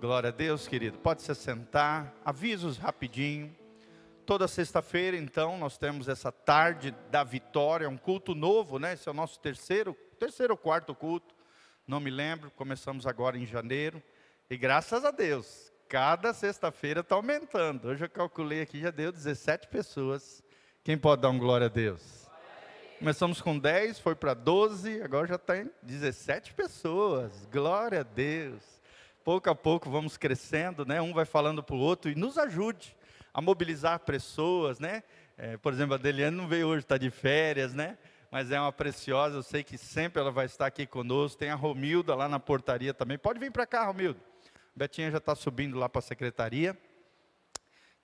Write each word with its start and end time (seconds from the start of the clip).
Glória 0.00 0.28
a 0.28 0.32
Deus, 0.32 0.66
querido. 0.66 0.96
Pode 0.96 1.20
se 1.20 1.34
sentar. 1.34 2.14
Avisos 2.24 2.78
rapidinho. 2.78 3.54
Toda 4.24 4.48
sexta-feira, 4.48 5.14
então, 5.14 5.58
nós 5.58 5.76
temos 5.76 6.08
essa 6.08 6.32
tarde 6.32 6.94
da 7.10 7.22
vitória, 7.22 7.86
um 7.86 7.98
culto 7.98 8.34
novo, 8.34 8.78
né? 8.78 8.94
Esse 8.94 9.10
é 9.10 9.12
o 9.12 9.14
nosso 9.14 9.38
terceiro, 9.40 9.94
terceiro 10.18 10.54
ou 10.54 10.56
quarto 10.56 10.94
culto. 10.94 11.34
Não 11.86 12.00
me 12.00 12.08
lembro. 12.08 12.50
Começamos 12.52 13.06
agora 13.06 13.36
em 13.36 13.44
janeiro. 13.44 14.02
E 14.48 14.56
graças 14.56 15.04
a 15.04 15.10
Deus, 15.10 15.70
cada 15.86 16.32
sexta-feira 16.32 17.00
está 17.00 17.14
aumentando. 17.14 17.88
Hoje 17.88 18.02
eu 18.02 18.08
calculei 18.08 18.62
aqui, 18.62 18.80
já 18.80 18.90
deu 18.90 19.12
17 19.12 19.68
pessoas. 19.68 20.42
Quem 20.82 20.96
pode 20.96 21.20
dar 21.20 21.28
um 21.28 21.38
glória 21.38 21.66
a 21.66 21.70
Deus? 21.70 22.26
Começamos 22.98 23.42
com 23.42 23.58
10, 23.58 23.98
foi 23.98 24.14
para 24.14 24.32
12, 24.32 25.02
agora 25.02 25.26
já 25.26 25.34
está 25.34 25.58
em 25.58 25.70
17 25.82 26.54
pessoas. 26.54 27.46
Glória 27.52 28.00
a 28.00 28.02
Deus. 28.02 28.79
Pouco 29.24 29.50
a 29.50 29.54
pouco 29.54 29.90
vamos 29.90 30.16
crescendo, 30.16 30.86
né? 30.86 31.00
Um 31.00 31.12
vai 31.12 31.24
falando 31.24 31.62
para 31.62 31.76
o 31.76 31.78
outro 31.78 32.10
e 32.10 32.14
nos 32.14 32.38
ajude 32.38 32.96
a 33.34 33.40
mobilizar 33.40 34.00
pessoas, 34.00 34.78
né? 34.78 35.02
É, 35.36 35.56
por 35.56 35.72
exemplo, 35.72 35.94
a 35.94 35.98
Deliane 35.98 36.36
não 36.36 36.48
veio 36.48 36.68
hoje, 36.68 36.84
está 36.84 36.96
de 36.96 37.10
férias, 37.10 37.74
né? 37.74 37.98
Mas 38.30 38.50
é 38.50 38.60
uma 38.60 38.72
preciosa, 38.72 39.36
eu 39.36 39.42
sei 39.42 39.64
que 39.64 39.76
sempre 39.76 40.20
ela 40.20 40.30
vai 40.30 40.46
estar 40.46 40.66
aqui 40.66 40.86
conosco. 40.86 41.38
Tem 41.38 41.50
a 41.50 41.54
Romilda 41.54 42.14
lá 42.14 42.28
na 42.28 42.38
portaria 42.38 42.94
também. 42.94 43.18
Pode 43.18 43.38
vir 43.38 43.50
para 43.50 43.66
cá, 43.66 43.84
Romilda. 43.84 44.20
Betinha 44.74 45.10
já 45.10 45.18
está 45.18 45.34
subindo 45.34 45.78
lá 45.78 45.88
para 45.88 45.98
a 45.98 46.02
secretaria. 46.02 46.78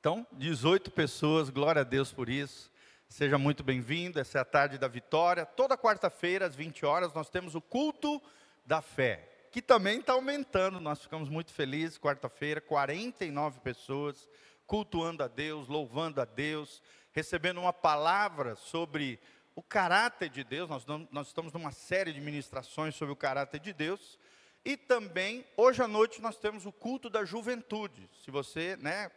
Então, 0.00 0.26
18 0.32 0.90
pessoas, 0.90 1.48
glória 1.48 1.80
a 1.80 1.84
Deus 1.84 2.12
por 2.12 2.28
isso. 2.28 2.70
Seja 3.08 3.38
muito 3.38 3.62
bem-vindo, 3.62 4.18
essa 4.18 4.38
é 4.38 4.40
a 4.40 4.44
tarde 4.44 4.78
da 4.78 4.88
vitória. 4.88 5.46
Toda 5.46 5.78
quarta-feira, 5.78 6.44
às 6.46 6.56
20 6.56 6.84
horas, 6.84 7.14
nós 7.14 7.30
temos 7.30 7.54
o 7.54 7.60
culto 7.60 8.20
da 8.64 8.82
fé, 8.82 9.35
que 9.56 9.62
também 9.62 10.00
está 10.00 10.12
aumentando. 10.12 10.78
Nós 10.78 11.00
ficamos 11.00 11.30
muito 11.30 11.50
felizes. 11.50 11.96
Quarta-feira, 11.96 12.60
49 12.60 13.60
pessoas 13.60 14.28
cultuando 14.66 15.22
a 15.22 15.28
Deus, 15.28 15.66
louvando 15.66 16.20
a 16.20 16.26
Deus, 16.26 16.82
recebendo 17.10 17.58
uma 17.58 17.72
palavra 17.72 18.54
sobre 18.54 19.18
o 19.54 19.62
caráter 19.62 20.28
de 20.28 20.44
Deus. 20.44 20.68
Nós, 20.68 20.84
nós 21.10 21.28
estamos 21.28 21.54
numa 21.54 21.72
série 21.72 22.12
de 22.12 22.20
ministrações 22.20 22.94
sobre 22.96 23.14
o 23.14 23.16
caráter 23.16 23.58
de 23.58 23.72
Deus. 23.72 24.18
E 24.62 24.76
também, 24.76 25.42
hoje 25.56 25.82
à 25.82 25.88
noite, 25.88 26.20
nós 26.20 26.36
temos 26.36 26.66
o 26.66 26.72
culto 26.72 27.08
da 27.08 27.24
juventude. 27.24 28.10
Se 28.22 28.30
você, 28.30 28.76
né, 28.76 29.10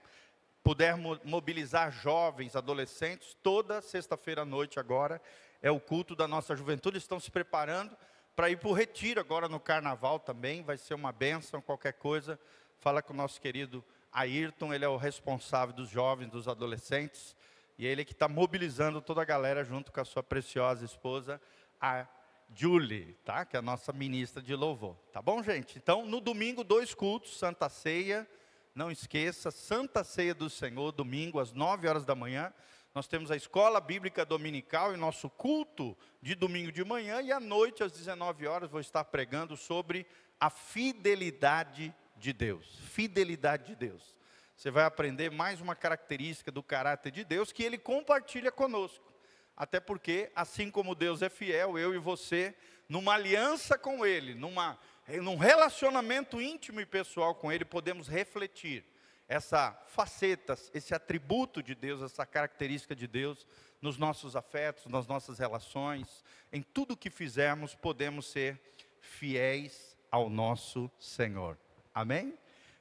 puder 0.64 0.96
mobilizar 1.26 1.92
jovens, 1.92 2.56
adolescentes, 2.56 3.36
toda 3.44 3.82
sexta-feira 3.82 4.44
à 4.44 4.46
noite 4.46 4.80
agora 4.80 5.22
é 5.62 5.70
o 5.70 5.82
culto 5.82 6.16
da 6.16 6.30
nossa 6.30 6.56
juventude. 6.56 6.98
Estão 6.98 7.20
se 7.20 7.30
preparando 7.30 7.94
para 8.40 8.50
ir 8.50 8.56
para 8.56 8.70
o 8.70 8.74
retiro 8.74 9.20
agora 9.20 9.50
no 9.50 9.60
carnaval 9.60 10.18
também. 10.18 10.64
Vai 10.64 10.78
ser 10.78 10.94
uma 10.94 11.12
benção, 11.12 11.60
qualquer 11.62 11.92
coisa. 11.92 12.40
Fala 12.78 13.02
com 13.02 13.12
o 13.12 13.16
nosso 13.18 13.42
querido 13.42 13.84
Ayrton, 14.14 14.74
ele 14.74 14.86
é 14.86 14.88
o 14.88 14.96
responsável 14.96 15.76
dos 15.76 15.90
jovens, 15.90 16.30
dos 16.30 16.48
adolescentes. 16.48 17.36
E 17.78 17.86
ele 17.86 18.04
é 18.04 18.06
que 18.06 18.14
está 18.14 18.30
mobilizando 18.30 19.02
toda 19.02 19.22
a 19.22 19.26
galera 19.26 19.62
junto 19.66 19.92
com 19.92 20.00
a 20.00 20.06
sua 20.06 20.24
preciosa 20.24 20.86
esposa, 20.86 21.42
a 21.82 22.08
Julie, 22.56 23.14
tá? 23.26 23.44
Que 23.44 23.58
é 23.58 23.60
a 23.60 23.62
nossa 23.62 23.92
ministra 23.92 24.42
de 24.42 24.56
louvor. 24.56 24.96
Tá 25.12 25.22
bom, 25.22 25.44
gente? 25.44 25.78
Então, 25.78 26.06
no 26.06 26.22
domingo, 26.22 26.64
dois 26.64 26.94
cultos, 26.94 27.38
Santa 27.38 27.68
Ceia 27.68 28.26
não 28.74 28.90
esqueça, 28.90 29.52
Santa 29.52 30.02
Ceia 30.02 30.34
do 30.34 30.50
Senhor, 30.50 30.94
domingo 30.94 31.42
às 31.42 31.52
9 31.52 31.90
horas 31.90 32.06
da 32.06 32.16
manhã. 32.16 32.54
Nós 32.94 33.08
temos 33.08 33.30
a 33.30 33.36
escola 33.36 33.80
bíblica 33.80 34.26
dominical 34.26 34.94
e 34.94 34.98
nosso 34.98 35.30
culto 35.30 35.98
de 36.22 36.34
domingo 36.34 36.72
de 36.72 36.84
manhã 36.84 37.22
e 37.22 37.32
à 37.32 37.40
noite 37.40 37.84
às 37.84 37.92
19 37.92 38.48
horas 38.48 38.72
vou 38.72 38.82
estar 38.82 39.04
pregando 39.06 39.56
sobre 39.56 40.08
a 40.40 40.50
fidelidade 40.50 41.94
de 42.18 42.34
Deus. 42.34 42.80
Fidelidade 42.92 43.68
de 43.68 43.76
Deus. 43.76 44.16
Você 44.56 44.72
vai 44.72 44.84
aprender 44.84 45.30
mais 45.30 45.62
uma 45.62 45.76
característica 45.76 46.52
do 46.52 46.64
caráter 46.64 47.12
de 47.12 47.24
Deus 47.24 47.52
que 47.52 47.64
ele 47.64 47.78
compartilha 47.78 48.52
conosco. 48.52 49.10
Até 49.56 49.80
porque, 49.80 50.32
assim 50.34 50.72
como 50.72 50.96
Deus 50.96 51.22
é 51.22 51.30
fiel, 51.30 51.78
eu 51.78 51.94
e 51.94 51.98
você, 51.98 52.56
numa 52.88 53.14
aliança 53.14 53.78
com 53.78 54.06
Ele, 54.06 54.34
numa 54.34 54.80
num 55.22 55.38
relacionamento 55.38 56.40
íntimo 56.40 56.80
e 56.80 56.86
pessoal 56.86 57.36
com 57.36 57.52
Ele, 57.52 57.66
podemos 57.66 58.08
refletir 58.08 58.86
essa 59.30 59.72
faceta, 59.86 60.58
esse 60.74 60.96
atributo 60.96 61.62
de 61.62 61.76
Deus, 61.76 62.02
essa 62.02 62.26
característica 62.26 62.96
de 62.96 63.08
Deus 63.08 63.46
nos 63.80 63.96
nossos 63.96 64.36
afetos, 64.36 64.88
nas 64.88 65.06
nossas 65.06 65.38
relações, 65.38 66.26
em 66.52 66.64
tudo 66.64 66.98
que 66.98 67.12
fizermos, 67.12 67.76
podemos 67.76 68.26
ser 68.26 68.60
fiéis 69.00 69.96
ao 70.12 70.32
nosso 70.32 70.90
Senhor. 71.00 71.58
Amém? 71.94 72.34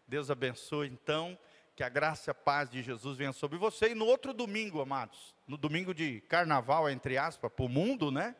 Deus 0.07 0.31
abençoe 0.31 0.89
então, 0.89 1.39
que 1.77 1.83
a 1.83 1.89
graça 1.91 2.31
e 2.31 2.33
a 2.33 2.35
paz 2.35 2.71
de 2.71 2.83
Jesus 2.83 3.19
venha 3.19 3.33
sobre 3.33 3.59
você. 3.59 3.91
E 3.91 3.95
no 3.95 4.07
outro 4.07 4.33
domingo, 4.33 4.81
amados, 4.81 5.35
no 5.47 5.59
domingo 5.59 5.93
de 5.93 6.23
carnaval, 6.23 6.89
entre 6.89 7.19
aspas, 7.19 7.53
para 7.53 7.65
o 7.67 7.69
mundo, 7.69 8.11
né? 8.11 8.35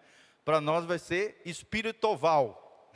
Para 0.47 0.63
nós 0.63 0.87
vai 0.87 0.99
ser 0.99 1.43
espiritual. 1.45 2.91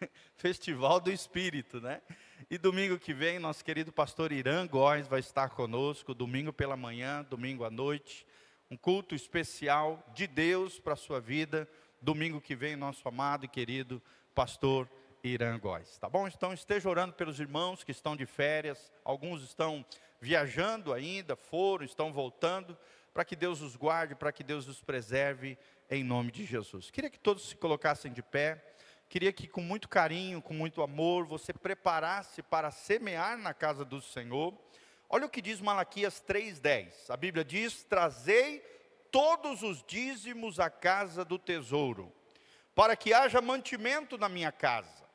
Festival 0.36 1.00
do 1.00 1.12
Espírito, 1.12 1.80
né? 1.80 2.02
E 2.48 2.56
domingo 2.58 2.96
que 2.96 3.12
vem, 3.12 3.40
nosso 3.40 3.64
querido 3.64 3.90
pastor 3.90 4.30
Irã 4.30 4.64
Góes 4.68 5.08
vai 5.08 5.18
estar 5.18 5.50
conosco, 5.50 6.14
domingo 6.14 6.52
pela 6.52 6.76
manhã, 6.76 7.26
domingo 7.28 7.64
à 7.64 7.70
noite, 7.70 8.24
um 8.70 8.76
culto 8.76 9.16
especial 9.16 10.00
de 10.14 10.28
Deus 10.28 10.78
para 10.78 10.92
a 10.92 10.96
sua 10.96 11.20
vida. 11.20 11.68
Domingo 12.00 12.40
que 12.40 12.54
vem, 12.54 12.76
nosso 12.76 13.08
amado 13.08 13.44
e 13.44 13.48
querido 13.48 14.00
pastor 14.32 14.88
Irã 15.24 15.58
Góes, 15.58 15.98
tá 15.98 16.08
bom? 16.08 16.28
Então 16.28 16.52
esteja 16.52 16.88
orando 16.88 17.14
pelos 17.14 17.40
irmãos 17.40 17.82
que 17.82 17.90
estão 17.90 18.14
de 18.14 18.26
férias, 18.26 18.92
alguns 19.02 19.42
estão 19.42 19.84
viajando 20.20 20.92
ainda, 20.92 21.34
foram, 21.34 21.84
estão 21.84 22.12
voltando, 22.12 22.78
para 23.12 23.24
que 23.24 23.34
Deus 23.34 23.60
os 23.60 23.74
guarde, 23.74 24.14
para 24.14 24.30
que 24.30 24.44
Deus 24.44 24.68
os 24.68 24.80
preserve, 24.80 25.58
em 25.90 26.04
nome 26.04 26.30
de 26.30 26.44
Jesus. 26.44 26.92
Queria 26.92 27.10
que 27.10 27.18
todos 27.18 27.48
se 27.48 27.56
colocassem 27.56 28.12
de 28.12 28.22
pé. 28.22 28.75
Queria 29.08 29.32
que 29.32 29.46
com 29.46 29.60
muito 29.60 29.88
carinho, 29.88 30.42
com 30.42 30.52
muito 30.52 30.82
amor, 30.82 31.26
você 31.26 31.52
preparasse 31.52 32.42
para 32.42 32.70
semear 32.70 33.38
na 33.38 33.54
casa 33.54 33.84
do 33.84 34.00
Senhor. 34.00 34.52
Olha 35.08 35.26
o 35.26 35.30
que 35.30 35.40
diz 35.40 35.60
Malaquias 35.60 36.20
3:10. 36.20 37.08
A 37.10 37.16
Bíblia 37.16 37.44
diz: 37.44 37.84
"Trazei 37.84 38.60
todos 39.10 39.62
os 39.62 39.82
dízimos 39.86 40.58
à 40.60 40.68
casa 40.68 41.24
do 41.24 41.38
tesouro, 41.38 42.12
para 42.74 42.96
que 42.96 43.14
haja 43.14 43.40
mantimento 43.40 44.18
na 44.18 44.28
minha 44.28 44.52
casa. 44.52 45.06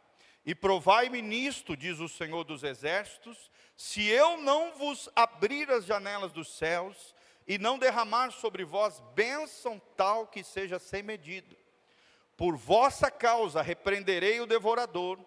E 0.43 0.55
provai-me 0.55 1.21
nisto, 1.21 1.77
diz 1.77 1.99
o 1.99 2.09
Senhor 2.09 2.43
dos 2.43 2.63
exércitos, 2.63 3.51
se 3.77 4.07
eu 4.07 4.37
não 4.37 4.73
vos 4.73 5.07
abrir 5.15 5.69
as 5.69 5.85
janelas 5.85 6.31
dos 6.31 6.57
céus 6.57 7.13
e 7.47 7.59
não 7.59 7.77
derramar 7.77 8.31
sobre 8.31 8.63
vós 8.63 8.99
bênção 9.13 9.79
tal 9.95 10.25
que 10.25 10.43
seja 10.43 10.79
sem 10.79 11.03
medida. 11.03 11.60
Por 12.35 12.55
vossa 12.55 13.11
causa 13.11 13.61
repreenderei 13.61 14.39
o 14.39 14.45
devorador, 14.45 15.19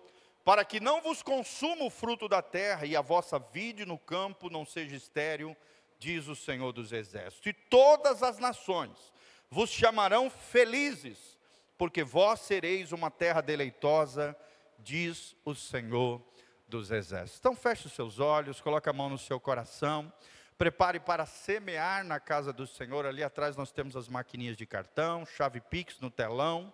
para 0.45 0.65
que 0.65 0.81
não 0.81 1.01
vos 1.01 1.23
consuma 1.23 1.85
o 1.85 1.91
fruto 1.91 2.29
da 2.29 2.43
terra 2.43 2.85
e 2.85 2.95
a 2.95 3.01
vossa 3.01 3.39
vide 3.39 3.87
no 3.87 3.99
campo 3.99 4.51
não 4.51 4.65
seja 4.65 4.95
estéril, 4.95 5.57
diz 5.99 6.29
o 6.29 6.37
Senhor 6.37 6.73
dos 6.73 6.93
Exércitos. 6.93 7.47
E 7.47 7.53
todas 7.53 8.23
as 8.23 8.39
nações 8.39 9.13
vos 9.51 9.71
chamarão 9.71 10.29
felizes, 10.29 11.39
porque 11.79 12.05
vós 12.05 12.41
sereis 12.41 12.93
uma 12.93 13.11
terra 13.11 13.41
deleitosa, 13.41 14.37
diz 14.79 15.35
o 15.45 15.55
Senhor 15.55 16.21
dos 16.69 16.91
Exércitos. 16.91 17.39
Então 17.39 17.57
feche 17.57 17.87
os 17.87 17.93
seus 17.93 18.19
olhos, 18.19 18.61
coloque 18.61 18.89
a 18.89 18.93
mão 18.93 19.09
no 19.09 19.19
seu 19.19 19.41
coração. 19.41 20.13
Prepare 20.57 21.01
para 21.01 21.27
semear 21.27 22.05
na 22.05 22.21
casa 22.21 22.53
do 22.53 22.65
Senhor. 22.65 23.05
Ali 23.05 23.25
atrás 23.25 23.57
nós 23.57 23.73
temos 23.73 23.97
as 23.97 24.09
maquininhas 24.09 24.57
de 24.57 24.65
cartão, 24.65 25.27
chave 25.27 25.61
Pix 25.61 25.99
no 25.99 26.11
telão. 26.11 26.73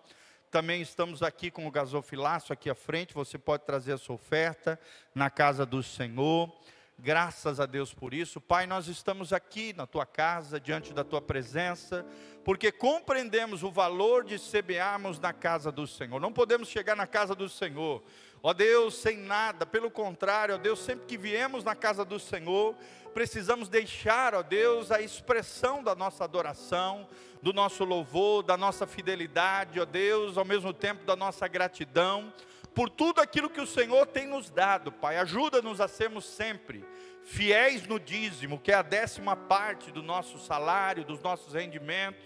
Também 0.51 0.83
estamos 0.83 1.23
aqui 1.23 1.49
com 1.49 1.65
o 1.65 1.71
gasofilaço 1.71 2.53
aqui 2.53 2.69
à 2.69 2.75
frente. 2.75 3.15
Você 3.15 3.39
pode 3.39 3.65
trazer 3.65 3.93
a 3.93 3.97
sua 3.97 4.15
oferta 4.15 4.79
na 5.15 5.31
casa 5.31 5.65
do 5.65 5.81
Senhor. 5.81 6.53
Graças 6.99 7.59
a 7.59 7.65
Deus 7.65 7.91
por 7.91 8.13
isso. 8.13 8.39
Pai, 8.39 8.67
nós 8.67 8.87
estamos 8.87 9.33
aqui 9.33 9.73
na 9.73 9.87
tua 9.87 10.05
casa, 10.05 10.59
diante 10.59 10.93
da 10.93 11.03
tua 11.03 11.19
presença, 11.19 12.05
porque 12.45 12.71
compreendemos 12.71 13.63
o 13.63 13.71
valor 13.71 14.23
de 14.23 14.37
semearmos 14.37 15.19
na 15.19 15.33
casa 15.33 15.71
do 15.71 15.87
Senhor. 15.87 16.19
Não 16.19 16.31
podemos 16.31 16.67
chegar 16.67 16.95
na 16.95 17.07
casa 17.07 17.33
do 17.33 17.49
Senhor, 17.49 18.03
ó 18.41 18.53
Deus, 18.53 18.95
sem 18.95 19.17
nada. 19.17 19.65
Pelo 19.65 19.91
contrário, 19.91 20.55
ó 20.55 20.57
Deus, 20.57 20.79
sempre 20.79 21.05
que 21.05 21.17
viemos 21.17 21.63
na 21.63 21.75
casa 21.75 22.05
do 22.05 22.19
Senhor, 22.19 22.75
precisamos 23.13 23.69
deixar, 23.69 24.33
ó 24.35 24.41
Deus, 24.41 24.91
a 24.91 25.01
expressão 25.01 25.83
da 25.83 25.95
nossa 25.95 26.23
adoração 26.23 27.07
do 27.41 27.51
nosso 27.51 27.83
louvor, 27.83 28.43
da 28.43 28.55
nossa 28.55 28.85
fidelidade, 28.85 29.79
ó 29.79 29.85
Deus, 29.85 30.37
ao 30.37 30.45
mesmo 30.45 30.73
tempo 30.73 31.03
da 31.05 31.15
nossa 31.15 31.47
gratidão, 31.47 32.31
por 32.73 32.89
tudo 32.89 33.19
aquilo 33.19 33.49
que 33.49 33.59
o 33.59 33.67
Senhor 33.67 34.05
tem 34.05 34.27
nos 34.27 34.49
dado, 34.49 34.91
Pai. 34.91 35.17
Ajuda-nos 35.17 35.81
a 35.81 35.87
sermos 35.87 36.25
sempre 36.25 36.85
fiéis 37.23 37.87
no 37.87 37.99
dízimo, 37.99 38.59
que 38.59 38.71
é 38.71 38.75
a 38.75 38.81
décima 38.81 39.35
parte 39.35 39.91
do 39.91 40.01
nosso 40.01 40.39
salário, 40.39 41.03
dos 41.03 41.21
nossos 41.21 41.53
rendimentos. 41.53 42.23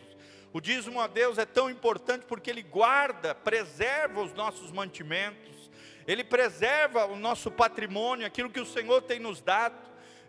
O 0.54 0.62
dízimo 0.62 1.02
a 1.02 1.08
Deus 1.08 1.38
é 1.38 1.46
tão 1.46 1.70
importante 1.70 2.26
porque 2.26 2.50
ele 2.50 2.62
guarda, 2.62 3.36
preserva 3.36 4.22
os 4.22 4.34
nossos 4.34 4.72
mantimentos 4.72 5.55
Ele 6.08 6.24
preserva 6.24 7.06
o 7.06 7.16
nosso 7.16 7.50
patrimônio, 7.50 8.28
aquilo 8.28 8.50
que 8.50 8.60
o 8.60 8.66
Senhor 8.66 9.02
tem 9.02 9.20
nos 9.20 9.42
dado. 9.42 9.76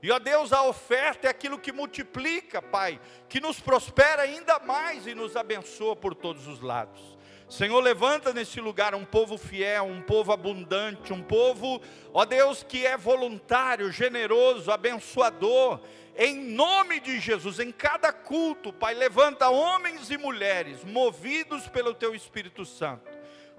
E 0.02 0.10
ó 0.10 0.18
Deus, 0.18 0.52
a 0.52 0.62
oferta 0.62 1.26
é 1.26 1.30
aquilo 1.30 1.58
que 1.58 1.72
multiplica, 1.72 2.62
Pai, 2.62 3.00
que 3.28 3.40
nos 3.40 3.60
prospera 3.60 4.22
ainda 4.22 4.58
mais 4.58 5.06
e 5.06 5.14
nos 5.14 5.36
abençoa 5.36 5.96
por 5.96 6.14
todos 6.14 6.46
os 6.46 6.60
lados. 6.60 7.16
Senhor, 7.48 7.80
levanta 7.80 8.32
nesse 8.32 8.60
lugar 8.60 8.94
um 8.94 9.04
povo 9.04 9.38
fiel, 9.38 9.84
um 9.84 10.02
povo 10.02 10.32
abundante, 10.32 11.12
um 11.12 11.22
povo, 11.22 11.80
ó 12.12 12.24
Deus, 12.24 12.64
que 12.64 12.84
é 12.84 12.96
voluntário, 12.96 13.90
generoso, 13.92 14.70
abençoador, 14.70 15.80
em 16.16 16.36
nome 16.36 16.98
de 16.98 17.20
Jesus, 17.20 17.60
em 17.60 17.70
cada 17.70 18.12
culto, 18.12 18.72
Pai, 18.72 18.94
levanta 18.94 19.48
homens 19.48 20.10
e 20.10 20.16
mulheres 20.16 20.82
movidos 20.82 21.68
pelo 21.68 21.94
Teu 21.94 22.14
Espírito 22.14 22.64
Santo 22.64 23.15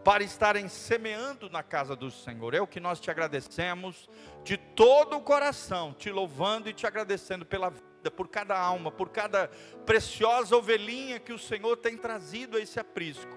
para 0.08 0.24
estarem 0.24 0.70
semeando 0.70 1.50
na 1.50 1.62
casa 1.62 1.94
do 1.94 2.10
Senhor. 2.10 2.54
É 2.54 2.62
o 2.62 2.66
que 2.66 2.80
nós 2.80 2.98
te 2.98 3.12
agradecemos 3.12 4.10
de 4.42 4.56
todo 4.56 5.18
o 5.18 5.22
coração, 5.22 5.94
te 5.94 6.10
louvando 6.10 6.70
e 6.70 6.74
te 6.74 6.88
agradecendo 6.88 7.46
pela 7.46 7.72
vida, 7.72 8.10
por 8.16 8.30
cada 8.30 8.58
alma, 8.58 8.90
por 8.90 9.10
cada 9.10 9.50
preciosa 9.86 10.56
ovelhinha 10.56 11.20
que 11.20 11.34
o 11.34 11.38
Senhor 11.38 11.76
tem 11.76 11.98
trazido 11.98 12.56
a 12.56 12.62
esse 12.62 12.80
aprisco. 12.80 13.36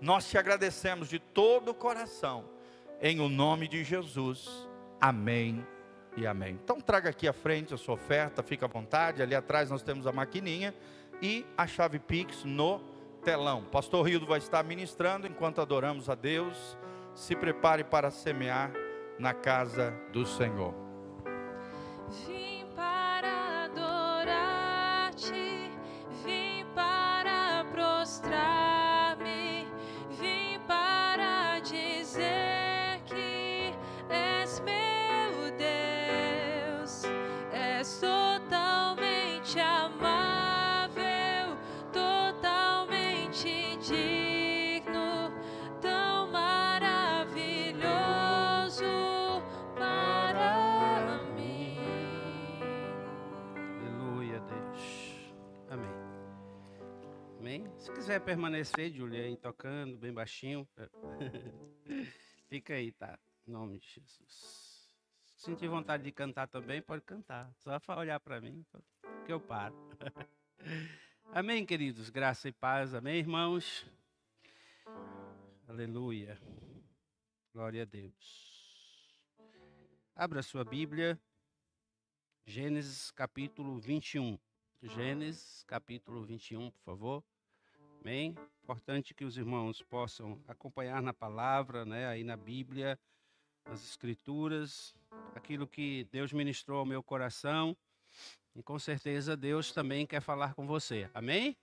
Nós 0.00 0.26
te 0.26 0.38
agradecemos 0.38 1.10
de 1.10 1.18
todo 1.18 1.72
o 1.72 1.74
coração, 1.74 2.48
em 2.98 3.20
o 3.20 3.28
nome 3.28 3.68
de 3.68 3.84
Jesus. 3.84 4.48
Amém 4.98 5.66
e 6.16 6.26
amém. 6.26 6.58
Então 6.64 6.80
traga 6.80 7.10
aqui 7.10 7.28
à 7.28 7.32
frente 7.34 7.74
a 7.74 7.76
sua 7.76 7.92
oferta, 7.92 8.42
fica 8.42 8.64
à 8.64 8.68
vontade. 8.70 9.20
Ali 9.20 9.34
atrás 9.34 9.68
nós 9.68 9.82
temos 9.82 10.06
a 10.06 10.12
maquininha 10.12 10.74
e 11.20 11.44
a 11.58 11.66
chave 11.66 11.98
Pix 11.98 12.42
no 12.42 12.95
telão. 13.26 13.64
Pastor 13.72 14.06
Rildo 14.06 14.24
vai 14.24 14.38
estar 14.38 14.62
ministrando 14.62 15.26
enquanto 15.26 15.60
adoramos 15.60 16.08
a 16.08 16.14
Deus. 16.14 16.78
Se 17.12 17.34
prepare 17.34 17.82
para 17.82 18.08
semear 18.08 18.70
na 19.18 19.34
casa 19.34 19.92
do 20.12 20.24
Senhor. 20.24 20.72
Quiser 58.06 58.20
permanecer, 58.20 58.92
Julia, 58.92 59.24
aí 59.24 59.36
tocando 59.36 59.98
bem 59.98 60.12
baixinho, 60.12 60.64
fica 62.48 62.74
aí, 62.74 62.92
tá? 62.92 63.18
Em 63.44 63.50
nome 63.50 63.80
de 63.80 63.88
Jesus. 63.88 64.94
Se 65.34 65.46
sentir 65.46 65.66
vontade 65.66 66.04
de 66.04 66.12
cantar 66.12 66.46
também, 66.46 66.80
pode 66.80 67.02
cantar. 67.02 67.52
Só 67.56 67.80
olhar 67.98 68.20
para 68.20 68.40
mim, 68.40 68.64
que 69.24 69.32
eu 69.32 69.40
paro. 69.40 69.74
Amém, 71.34 71.66
queridos? 71.66 72.08
Graça 72.08 72.48
e 72.48 72.52
paz. 72.52 72.94
Amém, 72.94 73.16
irmãos? 73.16 73.84
Aleluia. 75.66 76.40
Glória 77.52 77.82
a 77.82 77.86
Deus. 77.86 79.20
Abra 80.14 80.44
sua 80.44 80.64
Bíblia. 80.64 81.20
Gênesis 82.44 83.10
capítulo 83.10 83.80
21. 83.80 84.38
Gênesis 84.80 85.64
capítulo 85.64 86.24
21, 86.24 86.70
por 86.70 86.84
favor. 86.84 87.35
Amém? 88.06 88.36
Importante 88.62 89.12
que 89.12 89.24
os 89.24 89.36
irmãos 89.36 89.82
possam 89.82 90.40
acompanhar 90.46 91.02
na 91.02 91.12
palavra, 91.12 91.84
né, 91.84 92.06
aí 92.06 92.22
na 92.22 92.36
Bíblia, 92.36 92.96
nas 93.68 93.82
Escrituras, 93.82 94.94
aquilo 95.34 95.66
que 95.66 96.04
Deus 96.12 96.32
ministrou 96.32 96.78
ao 96.78 96.86
meu 96.86 97.02
coração. 97.02 97.76
E 98.54 98.62
com 98.62 98.78
certeza 98.78 99.36
Deus 99.36 99.72
também 99.72 100.06
quer 100.06 100.20
falar 100.20 100.54
com 100.54 100.68
você. 100.68 101.10
Amém? 101.12 101.56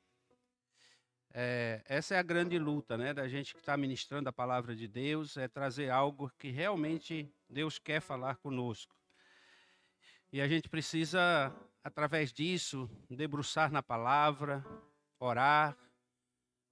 É, 1.34 1.82
essa 1.86 2.16
é 2.16 2.20
a 2.20 2.22
grande 2.22 2.60
luta, 2.60 2.98
né, 2.98 3.14
da 3.14 3.26
gente 3.26 3.54
que 3.54 3.62
está 3.62 3.78
ministrando 3.78 4.28
a 4.28 4.34
palavra 4.34 4.76
de 4.76 4.86
Deus, 4.86 5.38
é 5.38 5.48
trazer 5.48 5.90
algo 5.90 6.30
que 6.38 6.50
realmente 6.50 7.34
Deus 7.48 7.80
quer 7.80 8.02
falar 8.02 8.36
conosco. 8.36 8.94
E 10.30 10.42
a 10.42 10.48
gente 10.50 10.68
precisa, 10.68 11.56
através 11.82 12.34
disso, 12.34 12.90
debruçar 13.10 13.72
na 13.72 13.82
palavra, 13.82 14.62
orar, 15.18 15.78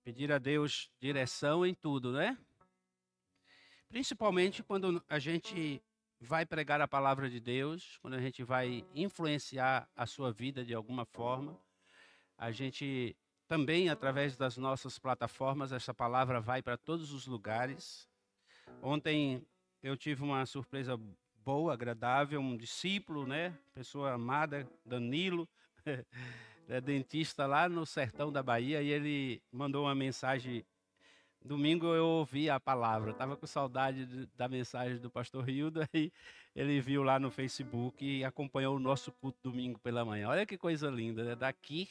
pedir 0.04 0.32
a 0.32 0.38
Deus 0.38 0.92
direção 1.00 1.66
em 1.66 1.74
tudo, 1.74 2.12
né? 2.12 2.38
Principalmente 3.90 4.64
quando 4.64 5.04
a 5.08 5.20
gente 5.20 5.82
vai 6.20 6.46
pregar 6.46 6.80
a 6.82 6.88
palavra 6.88 7.30
de 7.30 7.40
Deus, 7.40 7.98
quando 8.02 8.14
a 8.14 8.22
gente 8.22 8.44
vai 8.44 8.86
influenciar 8.94 9.90
a 9.96 10.06
sua 10.06 10.32
vida 10.32 10.64
de 10.64 10.74
alguma 10.74 11.06
forma, 11.06 11.60
a 12.38 12.52
gente 12.52 13.16
também, 13.48 13.90
através 13.90 14.38
das 14.38 14.56
nossas 14.56 14.98
plataformas, 14.98 15.72
essa 15.72 15.94
palavra 15.94 16.40
vai 16.40 16.62
para 16.62 16.78
todos 16.78 17.12
os 17.12 17.28
lugares. 17.28 18.08
Ontem 18.82 19.46
eu 19.84 19.98
tive 19.98 20.24
uma 20.24 20.46
surpresa 20.46 20.98
boa, 21.44 21.74
agradável, 21.74 22.40
um 22.40 22.56
discípulo, 22.56 23.28
né? 23.28 23.58
Pessoa 23.74 24.14
amada, 24.14 24.66
Danilo, 24.86 25.50
é 26.68 26.80
dentista 26.80 27.46
lá 27.46 27.68
no 27.68 27.86
sertão 27.86 28.32
da 28.32 28.42
Bahia, 28.42 28.82
e 28.82 28.90
ele 28.90 29.42
mandou 29.52 29.86
uma 29.86 29.96
mensagem. 29.96 30.66
Domingo 31.44 31.88
eu 31.88 32.06
ouvi 32.06 32.50
a 32.50 32.60
palavra, 32.60 33.12
estava 33.12 33.36
com 33.36 33.48
saudade 33.48 34.06
de- 34.06 34.26
da 34.38 34.48
mensagem 34.48 35.00
do 35.00 35.10
pastor 35.10 35.50
Hildo, 35.50 35.82
aí 35.94 36.12
ele 36.56 36.80
viu 36.80 37.02
lá 37.04 37.20
no 37.20 37.32
Facebook 37.32 38.06
e 38.06 38.24
acompanhou 38.24 38.76
o 38.76 38.80
nosso 38.80 39.12
culto 39.14 39.40
domingo 39.44 39.80
pela 39.80 40.06
manhã. 40.06 40.30
Olha 40.30 40.46
que 40.46 40.58
coisa 40.58 40.90
linda, 40.90 41.24
né? 41.24 41.36
Daqui, 41.36 41.90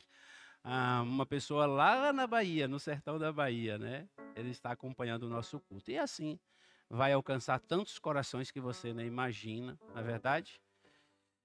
ah, 0.62 1.02
uma 1.02 1.26
pessoa 1.26 1.66
lá 1.66 2.12
na 2.12 2.26
Bahia, 2.26 2.68
no 2.68 2.78
sertão 2.78 3.18
da 3.18 3.32
Bahia, 3.32 3.76
né? 3.76 4.08
Ele 4.36 4.50
está 4.50 4.70
acompanhando 4.70 5.24
o 5.24 5.28
nosso 5.28 5.58
culto. 5.60 5.90
E 5.90 5.98
assim, 5.98 6.38
vai 6.88 7.12
alcançar 7.12 7.58
tantos 7.60 7.98
corações 7.98 8.50
que 8.50 8.60
você 8.60 8.92
nem 8.92 9.06
imagina, 9.06 9.78
na 9.94 10.00
é 10.00 10.04
verdade? 10.04 10.60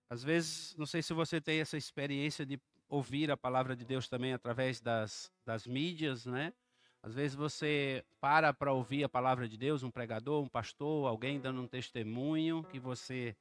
Às 0.09 0.23
vezes, 0.23 0.75
não 0.77 0.85
sei 0.85 1.01
se 1.01 1.13
você 1.13 1.41
tem 1.41 1.59
essa 1.59 1.77
experiência 1.77 2.45
de 2.45 2.59
ouvir 2.89 3.31
a 3.31 3.37
palavra 3.37 3.75
de 3.75 3.85
Deus 3.85 4.07
também 4.07 4.33
através 4.33 4.79
das, 4.81 5.31
das 5.45 5.65
mídias, 5.65 6.25
né? 6.25 6.53
Às 7.01 7.13
vezes 7.13 7.35
você 7.35 8.03
para 8.19 8.51
para 8.53 8.73
ouvir 8.73 9.03
a 9.03 9.09
palavra 9.09 9.47
de 9.47 9.57
Deus, 9.57 9.83
um 9.83 9.91
pregador, 9.91 10.43
um 10.43 10.47
pastor, 10.47 11.07
alguém 11.07 11.39
dando 11.39 11.61
um 11.61 11.67
testemunho, 11.67 12.63
que 12.63 12.79
você 12.79 13.35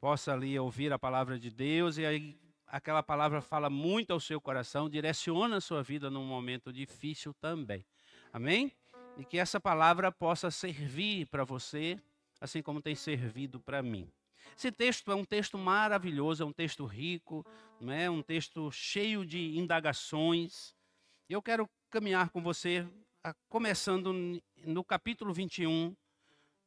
possa 0.00 0.32
ali 0.32 0.58
ouvir 0.58 0.92
a 0.92 0.98
palavra 0.98 1.38
de 1.38 1.50
Deus 1.50 1.98
e 1.98 2.06
aí 2.06 2.38
aquela 2.66 3.02
palavra 3.02 3.40
fala 3.40 3.70
muito 3.70 4.12
ao 4.12 4.20
seu 4.20 4.40
coração, 4.40 4.88
direciona 4.88 5.56
a 5.56 5.60
sua 5.60 5.82
vida 5.82 6.10
num 6.10 6.24
momento 6.24 6.72
difícil 6.72 7.34
também. 7.34 7.84
Amém? 8.32 8.72
E 9.16 9.24
que 9.24 9.38
essa 9.38 9.60
palavra 9.60 10.10
possa 10.10 10.50
servir 10.50 11.26
para 11.26 11.44
você, 11.44 11.98
assim 12.40 12.62
como 12.62 12.82
tem 12.82 12.94
servido 12.94 13.60
para 13.60 13.82
mim. 13.82 14.10
Esse 14.54 14.70
texto 14.70 15.10
é 15.10 15.14
um 15.14 15.24
texto 15.24 15.56
maravilhoso, 15.56 16.42
é 16.42 16.46
um 16.46 16.52
texto 16.52 16.84
rico, 16.84 17.44
não 17.80 17.92
é? 17.92 18.08
um 18.10 18.22
texto 18.22 18.70
cheio 18.70 19.24
de 19.24 19.56
indagações. 19.56 20.74
Eu 21.28 21.42
quero 21.42 21.68
caminhar 21.90 22.30
com 22.30 22.42
você, 22.42 22.86
a- 23.24 23.34
começando 23.48 24.12
no 24.64 24.84
capítulo 24.84 25.32
21, 25.32 25.94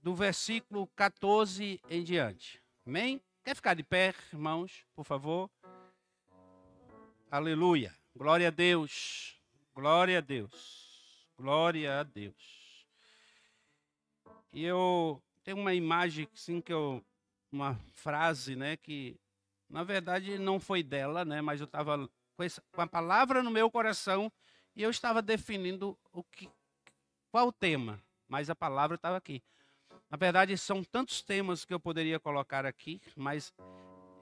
do 0.01 0.15
versículo 0.15 0.87
14 0.95 1.79
em 1.89 2.03
diante. 2.03 2.61
Amém? 2.85 3.21
Quer 3.43 3.55
ficar 3.55 3.73
de 3.73 3.83
pé, 3.83 4.13
irmãos, 4.31 4.85
por 4.95 5.03
favor? 5.03 5.49
Aleluia. 7.31 7.95
Glória 8.15 8.47
a 8.47 8.51
Deus. 8.51 9.39
Glória 9.73 10.17
a 10.17 10.21
Deus. 10.21 11.27
Glória 11.37 11.99
a 11.99 12.03
Deus. 12.03 12.85
E 14.51 14.63
eu 14.63 15.21
tenho 15.43 15.57
uma 15.57 15.73
imagem 15.73 16.27
assim 16.33 16.59
que 16.59 16.73
eu 16.73 17.03
uma 17.51 17.75
frase, 17.93 18.55
né, 18.55 18.77
que 18.77 19.19
na 19.69 19.83
verdade 19.83 20.37
não 20.37 20.59
foi 20.59 20.83
dela, 20.83 21.25
né, 21.25 21.41
mas 21.41 21.59
eu 21.59 21.65
estava 21.65 22.09
com, 22.73 22.81
a 22.81 22.87
palavra 22.87 23.43
no 23.43 23.51
meu 23.51 23.69
coração 23.69 24.31
e 24.75 24.83
eu 24.83 24.89
estava 24.89 25.21
definindo 25.21 25.97
o 26.13 26.23
que 26.23 26.49
qual 27.31 27.47
o 27.47 27.51
tema, 27.51 28.01
mas 28.27 28.49
a 28.49 28.55
palavra 28.55 28.95
estava 28.95 29.17
aqui. 29.17 29.43
Na 30.09 30.17
verdade, 30.17 30.57
são 30.57 30.83
tantos 30.83 31.21
temas 31.21 31.63
que 31.63 31.73
eu 31.73 31.79
poderia 31.79 32.19
colocar 32.19 32.65
aqui, 32.65 32.99
mas 33.15 33.53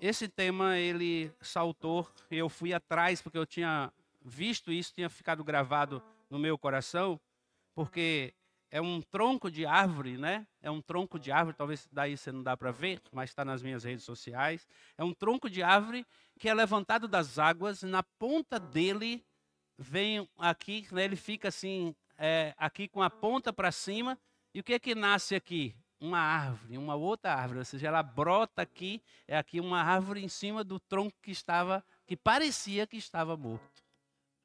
esse 0.02 0.28
tema 0.28 0.78
ele 0.78 1.32
saltou 1.42 2.08
eu 2.30 2.50
fui 2.50 2.74
atrás 2.74 3.22
porque 3.22 3.38
eu 3.38 3.46
tinha 3.46 3.92
visto 4.22 4.72
isso, 4.72 4.94
tinha 4.94 5.10
ficado 5.10 5.44
gravado 5.44 6.04
no 6.30 6.38
meu 6.38 6.58
coração, 6.58 7.20
porque 7.74 8.34
é 8.78 8.82
um 8.82 9.02
tronco 9.02 9.50
de 9.50 9.66
árvore, 9.66 10.18
né? 10.18 10.46
É 10.62 10.70
um 10.70 10.82
tronco 10.82 11.18
de 11.18 11.32
árvore, 11.32 11.58
talvez 11.58 11.88
daí 11.92 12.16
você 12.16 12.32
não 12.32 12.44
dá 12.44 12.56
para 12.56 12.72
ver, 12.72 13.02
mas 13.12 13.32
está 13.32 13.44
nas 13.44 13.64
minhas 13.64 13.84
redes 13.84 14.06
sociais. 14.06 14.68
É 14.96 15.04
um 15.04 15.14
tronco 15.14 15.50
de 15.50 15.64
árvore 15.64 16.06
que 16.40 16.48
é 16.48 16.54
levantado 16.54 17.08
das 17.08 17.40
águas, 17.40 17.82
na 17.82 18.04
ponta 18.04 18.60
dele 18.60 19.26
vem 19.80 20.30
aqui, 20.38 20.88
né, 20.92 21.06
ele 21.06 21.16
fica 21.16 21.48
assim, 21.48 21.96
é, 22.18 22.54
aqui 22.56 22.88
com 22.88 23.02
a 23.02 23.10
ponta 23.10 23.52
para 23.52 23.72
cima. 23.72 24.18
E 24.54 24.60
o 24.60 24.64
que 24.64 24.74
é 24.74 24.80
que 24.80 24.94
nasce 24.94 25.34
aqui? 25.34 25.76
Uma 26.00 26.20
árvore, 26.20 26.78
uma 26.78 26.94
outra 26.94 27.34
árvore, 27.34 27.60
ou 27.60 27.66
seja, 27.66 27.88
ela 27.88 28.04
brota 28.04 28.62
aqui, 28.62 29.02
é 29.28 29.36
aqui 29.36 29.60
uma 29.60 29.82
árvore 29.82 30.24
em 30.24 30.30
cima 30.30 30.64
do 30.64 30.80
tronco 30.80 31.18
que 31.20 31.32
estava, 31.32 31.84
que 32.06 32.16
parecia 32.16 32.86
que 32.86 32.98
estava 32.98 33.36
morto. 33.36 33.84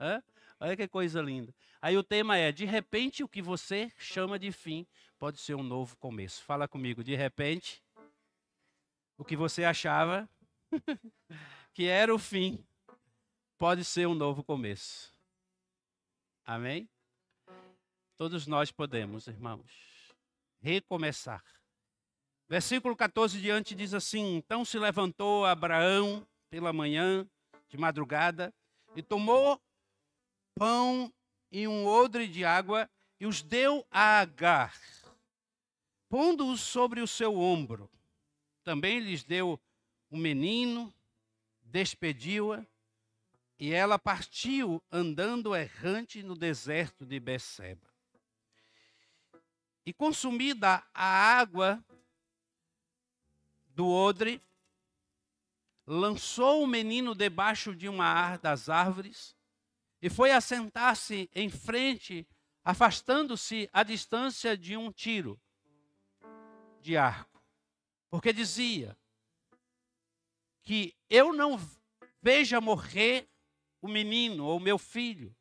Hã? 0.01 0.23
Olha 0.59 0.77
que 0.77 0.89
coisa 0.89 1.21
linda. 1.21 1.55
Aí 1.83 1.97
o 1.99 2.05
tema 2.05 2.37
é: 2.37 2.53
de 2.53 2.65
repente, 2.65 3.25
o 3.25 3.29
que 3.29 3.43
você 3.43 3.93
chama 3.99 4.39
de 4.39 4.53
fim 4.53 4.87
pode 5.19 5.41
ser 5.41 5.57
um 5.57 5.65
novo 5.65 5.97
começo. 5.97 6.45
Fala 6.45 6.69
comigo, 6.69 7.03
de 7.03 7.17
repente, 7.17 7.83
o 9.19 9.25
que 9.25 9.37
você 9.37 9.65
achava 9.65 10.29
que 11.75 11.87
era 11.87 12.15
o 12.15 12.19
fim 12.21 12.65
pode 13.59 13.85
ser 13.85 14.07
um 14.07 14.15
novo 14.15 14.45
começo. 14.45 15.13
Amém? 16.45 16.89
Todos 18.17 18.47
nós 18.47 18.71
podemos, 18.71 19.27
irmãos, 19.27 20.15
recomeçar. 20.61 21.43
Versículo 22.49 22.95
14 22.95 23.41
diante 23.41 23.75
diz 23.75 23.93
assim: 23.93 24.37
Então 24.37 24.65
se 24.65 24.79
levantou 24.79 25.45
Abraão 25.45 26.25
pela 26.49 26.73
manhã, 26.73 27.27
de 27.69 27.77
madrugada, 27.77 28.55
e 28.95 29.03
tomou 29.03 29.61
pão 30.55 31.13
e 31.53 31.69
um 31.69 31.87
odre 31.87 32.27
de 32.27 32.45
água 32.47 32.91
e 33.21 33.27
os 33.27 33.43
deu 33.43 33.87
a 33.91 34.21
Agar, 34.21 34.75
pondo-os 36.09 36.63
sobre 36.63 37.03
o 37.03 37.07
seu 37.07 37.39
ombro. 37.39 37.91
Também 38.65 38.99
lhes 38.99 39.23
deu 39.23 39.61
um 40.11 40.19
menino, 40.19 40.93
despediu-a, 41.63 42.67
e 43.59 43.73
ela 43.73 43.99
partiu 43.99 44.83
andando 44.91 45.55
errante 45.55 46.23
no 46.23 46.35
deserto 46.35 47.05
de 47.05 47.21
Beceba. 47.21 47.87
E 49.85 49.93
consumida 49.93 50.83
a 50.95 51.05
água 51.39 51.85
do 53.67 53.89
odre, 53.89 54.43
lançou 55.87 56.63
o 56.63 56.67
menino 56.67 57.15
debaixo 57.15 57.75
de 57.75 57.89
uma 57.89 58.37
das 58.39 58.69
árvores 58.69 59.37
e 60.03 60.11
foi 60.11 60.33
assentar-se 60.33 61.31
em 61.33 61.49
frente, 61.49 62.27
afastando-se 62.65 63.71
a 63.73 63.85
distância 63.85 64.57
de 64.57 64.77
um 64.77 64.91
tiro 64.91 65.41
de 66.81 66.97
arco. 66.97 67.41
Porque 68.11 68.33
dizia 68.33 68.99
que 70.63 70.93
eu 71.09 71.33
não 71.33 71.57
veja 72.21 72.61
morrer 72.61 73.29
o 73.81 73.87
menino 73.87 74.45
ou 74.45 74.59
meu 74.59 74.77
filho. 74.77 75.35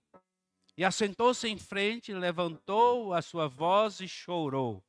E 0.77 0.85
assentou-se 0.85 1.47
em 1.47 1.57
frente, 1.57 2.13
levantou 2.13 3.13
a 3.13 3.21
sua 3.21 3.47
voz 3.47 3.99
e 3.99 4.07
chorou. 4.07 4.83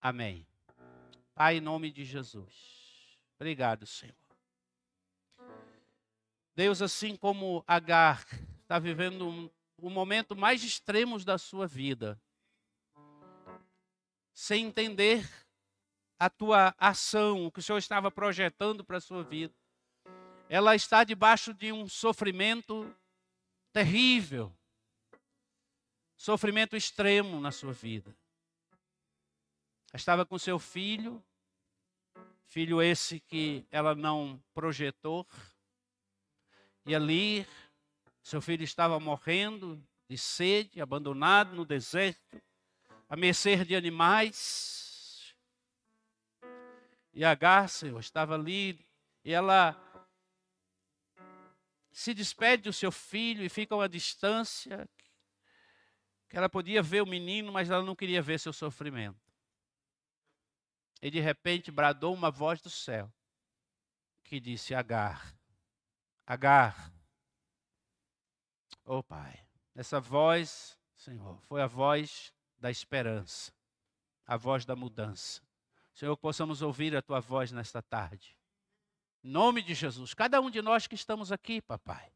Amém. 0.00 0.46
Pai, 1.34 1.58
em 1.58 1.60
nome 1.60 1.90
de 1.90 2.04
Jesus. 2.04 3.18
Obrigado, 3.36 3.86
Senhor. 3.86 4.21
Deus, 6.54 6.82
assim 6.82 7.16
como 7.16 7.64
Agar 7.66 8.26
está 8.60 8.78
vivendo 8.78 9.28
um, 9.28 9.50
momento 9.90 10.36
mais 10.36 10.62
extremos 10.62 11.24
da 11.24 11.38
sua 11.38 11.66
vida, 11.66 12.20
sem 14.34 14.66
entender 14.66 15.28
a 16.18 16.30
tua 16.30 16.74
ação, 16.78 17.46
o 17.46 17.50
que 17.50 17.58
o 17.58 17.62
Senhor 17.62 17.78
estava 17.78 18.10
projetando 18.10 18.84
para 18.84 18.98
a 18.98 19.00
sua 19.00 19.22
vida. 19.22 19.54
Ela 20.48 20.74
está 20.74 21.04
debaixo 21.04 21.52
de 21.54 21.72
um 21.72 21.88
sofrimento 21.88 22.94
terrível, 23.72 24.54
sofrimento 26.16 26.76
extremo 26.76 27.40
na 27.40 27.50
sua 27.50 27.72
vida. 27.72 28.14
Estava 29.92 30.24
com 30.24 30.38
seu 30.38 30.58
filho, 30.58 31.22
filho 32.44 32.80
esse 32.80 33.20
que 33.20 33.66
ela 33.70 33.94
não 33.94 34.42
projetou, 34.54 35.26
e 36.84 36.94
ali, 36.94 37.46
seu 38.22 38.40
filho 38.40 38.64
estava 38.64 38.98
morrendo 38.98 39.82
de 40.08 40.18
sede, 40.18 40.80
abandonado 40.80 41.54
no 41.54 41.64
deserto, 41.64 42.42
a 43.08 43.16
mercê 43.16 43.64
de 43.64 43.76
animais. 43.76 45.34
E 47.12 47.24
Agar, 47.24 47.68
Senhor, 47.68 48.00
estava 48.00 48.34
ali 48.34 48.84
e 49.24 49.32
ela 49.32 49.76
se 51.92 52.14
despede 52.14 52.64
do 52.64 52.72
seu 52.72 52.90
filho 52.90 53.44
e 53.44 53.48
fica 53.48 53.74
a 53.74 53.78
uma 53.78 53.88
distância 53.88 54.88
que 56.28 56.36
ela 56.36 56.48
podia 56.48 56.82
ver 56.82 57.02
o 57.02 57.06
menino, 57.06 57.52
mas 57.52 57.70
ela 57.70 57.84
não 57.84 57.94
queria 57.94 58.22
ver 58.22 58.40
seu 58.40 58.52
sofrimento. 58.52 59.20
E 61.02 61.10
de 61.10 61.20
repente 61.20 61.70
bradou 61.70 62.14
uma 62.14 62.30
voz 62.30 62.60
do 62.62 62.70
céu 62.70 63.12
que 64.24 64.40
disse: 64.40 64.74
Agar, 64.74 65.36
Agar. 66.26 66.92
Oh, 68.84 69.02
Pai, 69.02 69.44
essa 69.74 70.00
voz, 70.00 70.78
Senhor, 70.96 71.40
foi 71.42 71.62
a 71.62 71.66
voz 71.66 72.32
da 72.58 72.70
esperança, 72.70 73.52
a 74.26 74.36
voz 74.36 74.64
da 74.64 74.76
mudança. 74.76 75.42
Senhor, 75.94 76.16
que 76.16 76.22
possamos 76.22 76.62
ouvir 76.62 76.96
a 76.96 77.02
tua 77.02 77.20
voz 77.20 77.52
nesta 77.52 77.82
tarde. 77.82 78.36
Em 79.22 79.30
nome 79.30 79.62
de 79.62 79.74
Jesus, 79.74 80.14
cada 80.14 80.40
um 80.40 80.50
de 80.50 80.62
nós 80.62 80.86
que 80.86 80.94
estamos 80.94 81.30
aqui, 81.30 81.60
papai. 81.60 82.12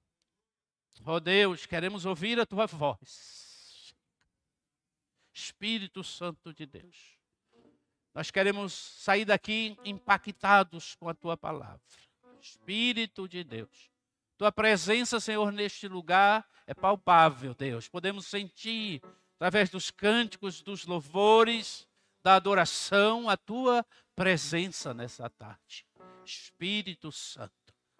Oh 1.04 1.20
Deus, 1.20 1.66
queremos 1.66 2.06
ouvir 2.06 2.40
a 2.40 2.46
tua 2.46 2.66
voz. 2.66 3.94
Espírito 5.32 6.02
Santo 6.02 6.54
de 6.54 6.64
Deus. 6.64 7.18
Nós 8.14 8.30
queremos 8.30 8.72
sair 8.72 9.26
daqui 9.26 9.76
impactados 9.84 10.94
com 10.94 11.08
a 11.08 11.14
tua 11.14 11.36
palavra. 11.36 11.80
Espírito 12.40 13.28
de 13.28 13.44
Deus. 13.44 13.90
Tua 14.38 14.52
presença, 14.52 15.19
Senhor, 15.19 15.50
neste 15.50 15.88
lugar 15.88 16.47
é 16.66 16.75
palpável, 16.75 17.55
Deus. 17.55 17.88
Podemos 17.88 18.26
sentir, 18.26 19.00
através 19.37 19.71
dos 19.71 19.90
cânticos, 19.90 20.62
dos 20.62 20.85
louvores, 20.85 21.88
da 22.23 22.35
adoração, 22.35 23.31
a 23.31 23.37
tua 23.37 23.87
presença 24.14 24.93
nessa 24.93 25.31
tarde. 25.31 25.87
Espírito 26.25 27.11
Santo. 27.11 27.52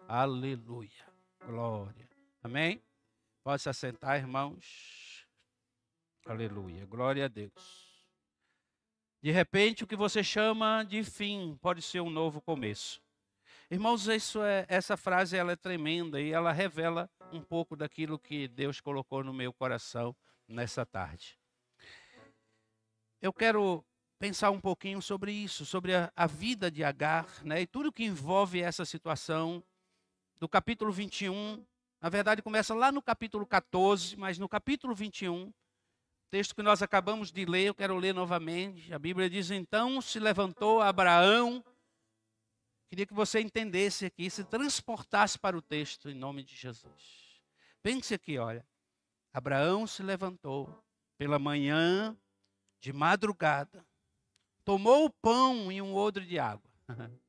Aleluia. 0.07 1.07
Glória. 1.45 2.07
Amém? 2.43 2.83
Pode 3.43 3.61
se 3.61 3.69
assentar, 3.69 4.17
irmãos. 4.17 5.25
Aleluia. 6.25 6.85
Glória 6.85 7.25
a 7.25 7.27
Deus. 7.27 7.87
De 9.21 9.31
repente, 9.31 9.83
o 9.83 9.87
que 9.87 9.95
você 9.95 10.23
chama 10.23 10.83
de 10.83 11.03
fim 11.03 11.57
pode 11.61 11.81
ser 11.81 12.01
um 12.01 12.09
novo 12.09 12.41
começo. 12.41 13.01
Irmãos, 13.69 14.07
isso 14.07 14.41
é, 14.41 14.65
essa 14.69 14.95
frase 14.95 15.35
ela 15.35 15.51
é 15.51 15.55
tremenda 15.57 16.21
e 16.21 16.31
ela 16.31 16.53
revela 16.53 17.09
um 17.33 17.41
pouco 17.41 17.75
daquilo 17.75 18.17
que 18.17 18.47
Deus 18.47 18.79
colocou 18.79 19.25
no 19.25 19.33
meu 19.33 19.51
coração 19.51 20.15
nessa 20.47 20.85
tarde. 20.85 21.37
Eu 23.21 23.33
quero 23.33 23.83
pensar 24.17 24.51
um 24.51 24.61
pouquinho 24.61 25.01
sobre 25.01 25.33
isso, 25.33 25.65
sobre 25.65 25.93
a, 25.93 26.09
a 26.15 26.25
vida 26.25 26.71
de 26.71 26.81
Agar, 26.81 27.27
né, 27.43 27.59
e 27.59 27.67
tudo 27.67 27.91
que 27.91 28.05
envolve 28.05 28.61
essa 28.61 28.85
situação 28.85 29.61
do 30.39 30.47
capítulo 30.47 30.89
21. 30.89 31.61
Na 31.99 32.07
verdade, 32.07 32.41
começa 32.41 32.73
lá 32.73 32.89
no 32.89 33.01
capítulo 33.01 33.45
14, 33.45 34.15
mas 34.15 34.37
no 34.37 34.47
capítulo 34.47 34.95
21, 34.95 35.51
texto 36.29 36.55
que 36.55 36.63
nós 36.63 36.81
acabamos 36.81 37.33
de 37.33 37.43
ler, 37.43 37.65
eu 37.65 37.75
quero 37.75 37.97
ler 37.97 38.13
novamente. 38.13 38.93
A 38.93 38.99
Bíblia 38.99 39.29
diz: 39.29 39.51
Então 39.51 39.99
se 39.99 40.19
levantou 40.19 40.81
Abraão 40.81 41.61
Queria 42.89 43.05
que 43.05 43.13
você 43.13 43.39
entendesse 43.41 44.05
aqui, 44.05 44.29
se 44.29 44.43
transportasse 44.43 45.37
para 45.37 45.57
o 45.57 45.61
texto 45.61 46.09
em 46.09 46.13
nome 46.13 46.43
de 46.43 46.55
Jesus. 46.55 47.41
Pense 47.83 48.13
aqui, 48.13 48.37
olha. 48.37 48.65
Abraão 49.33 49.85
se 49.85 50.01
levantou 50.01 50.83
pela 51.17 51.37
manhã, 51.37 52.17
de 52.79 52.93
madrugada, 52.93 53.85
tomou 54.63 55.05
o 55.05 55.09
pão 55.09 55.71
e 55.71 55.81
um 55.81 55.95
odre 55.95 56.25
de 56.25 56.39
água. 56.39 56.69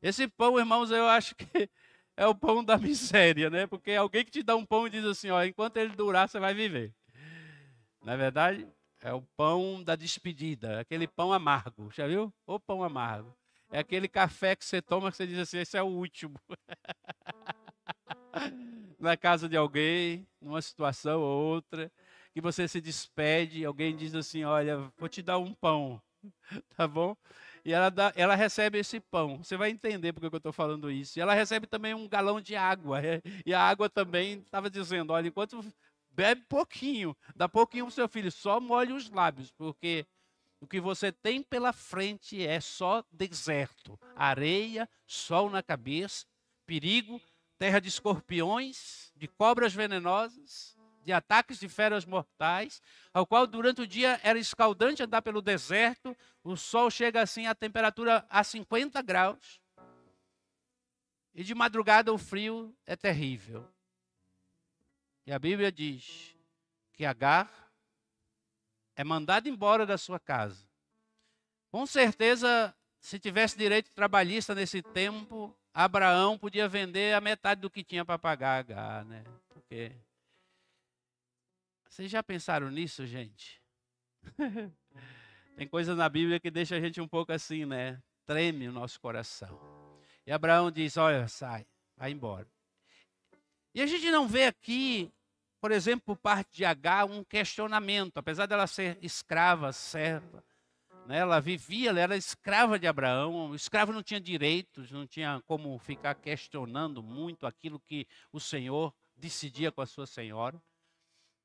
Esse 0.00 0.28
pão, 0.28 0.58
irmãos, 0.58 0.90
eu 0.90 1.06
acho 1.06 1.34
que 1.34 1.68
é 2.16 2.26
o 2.26 2.34
pão 2.34 2.64
da 2.64 2.78
miséria, 2.78 3.50
né? 3.50 3.66
Porque 3.66 3.92
alguém 3.92 4.24
que 4.24 4.30
te 4.30 4.42
dá 4.42 4.56
um 4.56 4.64
pão 4.64 4.86
e 4.86 4.90
diz 4.90 5.04
assim, 5.04 5.30
ó, 5.30 5.42
enquanto 5.44 5.76
ele 5.76 5.94
durar, 5.94 6.28
você 6.28 6.38
vai 6.38 6.54
viver. 6.54 6.94
Na 8.02 8.12
é 8.12 8.16
verdade, 8.16 8.68
é 9.00 9.12
o 9.12 9.22
pão 9.36 9.82
da 9.82 9.96
despedida, 9.96 10.80
aquele 10.80 11.08
pão 11.08 11.32
amargo, 11.32 11.90
já 11.92 12.06
viu? 12.06 12.32
O 12.46 12.58
pão 12.58 12.82
amargo. 12.82 13.36
É 13.70 13.78
aquele 13.80 14.08
café 14.08 14.54
que 14.56 14.64
você 14.64 14.80
toma 14.80 15.10
que 15.10 15.16
você 15.16 15.26
diz 15.26 15.38
assim: 15.38 15.58
esse 15.58 15.76
é 15.76 15.82
o 15.82 15.86
último. 15.86 16.34
Na 18.98 19.16
casa 19.16 19.48
de 19.48 19.56
alguém, 19.56 20.26
numa 20.40 20.60
situação 20.62 21.20
ou 21.20 21.54
outra. 21.54 21.90
que 22.32 22.40
você 22.40 22.66
se 22.68 22.80
despede, 22.80 23.64
alguém 23.64 23.96
diz 23.96 24.14
assim: 24.14 24.44
Olha, 24.44 24.78
vou 24.98 25.08
te 25.08 25.22
dar 25.22 25.38
um 25.38 25.52
pão, 25.54 26.00
tá 26.76 26.86
bom? 26.88 27.16
E 27.64 27.72
ela, 27.72 27.90
dá, 27.90 28.12
ela 28.16 28.34
recebe 28.36 28.78
esse 28.78 29.00
pão. 29.00 29.38
Você 29.42 29.56
vai 29.56 29.70
entender 29.70 30.12
porque 30.12 30.26
eu 30.26 30.36
estou 30.38 30.52
falando 30.52 30.90
isso. 30.90 31.18
E 31.18 31.22
ela 31.22 31.34
recebe 31.34 31.66
também 31.66 31.94
um 31.94 32.08
galão 32.08 32.40
de 32.40 32.54
água. 32.56 33.04
é, 33.04 33.20
E 33.44 33.52
a 33.54 33.60
água 33.60 33.88
também 33.90 34.38
estava 34.40 34.70
dizendo: 34.70 35.12
Olha, 35.12 35.28
enquanto 35.28 35.64
bebe 36.10 36.42
pouquinho, 36.48 37.16
dá 37.34 37.48
pouquinho 37.48 37.84
para 37.86 37.90
o 37.90 37.94
seu 37.94 38.08
filho, 38.08 38.30
só 38.32 38.60
molhe 38.60 38.92
os 38.92 39.10
lábios, 39.10 39.50
porque 39.52 40.06
o 40.60 40.66
que 40.66 40.80
você 40.80 41.12
tem 41.12 41.42
pela 41.42 41.72
frente 41.72 42.44
é 42.44 42.60
só 42.60 43.04
deserto, 43.10 43.98
areia, 44.14 44.88
sol 45.06 45.50
na 45.50 45.62
cabeça, 45.62 46.26
perigo, 46.64 47.20
terra 47.58 47.80
de 47.80 47.88
escorpiões, 47.88 49.12
de 49.14 49.28
cobras 49.28 49.74
venenosas, 49.74 50.76
de 51.02 51.12
ataques 51.12 51.60
de 51.60 51.68
feras 51.68 52.04
mortais, 52.04 52.82
ao 53.12 53.26
qual 53.26 53.46
durante 53.46 53.82
o 53.82 53.86
dia 53.86 54.20
era 54.22 54.38
escaldante 54.38 55.02
andar 55.02 55.22
pelo 55.22 55.40
deserto, 55.40 56.16
o 56.42 56.56
sol 56.56 56.90
chega 56.90 57.22
assim 57.22 57.46
a 57.46 57.54
temperatura 57.54 58.26
a 58.28 58.42
50 58.42 59.00
graus, 59.02 59.60
e 61.34 61.44
de 61.44 61.54
madrugada 61.54 62.12
o 62.12 62.18
frio 62.18 62.74
é 62.86 62.96
terrível. 62.96 63.68
E 65.26 65.32
a 65.32 65.38
Bíblia 65.38 65.70
diz 65.70 66.34
que 66.92 67.04
Agar 67.04 67.65
é 68.96 69.04
mandada 69.04 69.48
embora 69.48 69.84
da 69.84 69.98
sua 69.98 70.18
casa. 70.18 70.66
Com 71.70 71.86
certeza, 71.86 72.74
se 72.98 73.18
tivesse 73.18 73.56
direito 73.56 73.94
trabalhista 73.94 74.54
nesse 74.54 74.82
tempo, 74.82 75.54
Abraão 75.72 76.38
podia 76.38 76.66
vender 76.66 77.14
a 77.14 77.20
metade 77.20 77.60
do 77.60 77.70
que 77.70 77.84
tinha 77.84 78.04
para 78.04 78.18
pagar 78.18 78.58
Agar, 78.58 79.04
né? 79.04 79.22
Porque 79.50 79.92
vocês 81.88 82.10
já 82.10 82.22
pensaram 82.22 82.70
nisso, 82.70 83.06
gente? 83.06 83.62
Tem 85.56 85.68
coisa 85.68 85.94
na 85.94 86.08
Bíblia 86.08 86.40
que 86.40 86.50
deixa 86.50 86.76
a 86.76 86.80
gente 86.80 87.00
um 87.00 87.08
pouco 87.08 87.32
assim, 87.32 87.64
né? 87.64 88.02
Treme 88.24 88.68
o 88.68 88.72
nosso 88.72 89.00
coração. 89.00 89.58
E 90.26 90.32
Abraão 90.32 90.70
diz: 90.70 90.96
Olha, 90.96 91.28
sai, 91.28 91.66
vai 91.96 92.10
embora. 92.10 92.46
E 93.74 93.80
a 93.80 93.86
gente 93.86 94.10
não 94.10 94.26
vê 94.26 94.44
aqui, 94.44 95.12
por 95.66 95.72
exemplo, 95.72 96.14
por 96.14 96.16
parte 96.16 96.58
de 96.58 96.64
H, 96.64 97.06
um 97.06 97.24
questionamento, 97.24 98.18
apesar 98.18 98.46
dela 98.46 98.68
ser 98.68 98.96
escrava, 99.02 99.72
serva. 99.72 100.44
Né? 101.08 101.18
Ela 101.18 101.40
vivia, 101.40 101.90
ela 101.90 101.98
era 101.98 102.16
escrava 102.16 102.78
de 102.78 102.86
Abraão. 102.86 103.50
O 103.50 103.54
escravo 103.56 103.92
não 103.92 104.00
tinha 104.00 104.20
direitos, 104.20 104.92
não 104.92 105.08
tinha 105.08 105.42
como 105.44 105.76
ficar 105.80 106.14
questionando 106.14 107.02
muito 107.02 107.48
aquilo 107.48 107.80
que 107.80 108.06
o 108.30 108.38
Senhor 108.38 108.94
decidia 109.16 109.72
com 109.72 109.80
a 109.80 109.86
sua 109.86 110.06
senhora. 110.06 110.62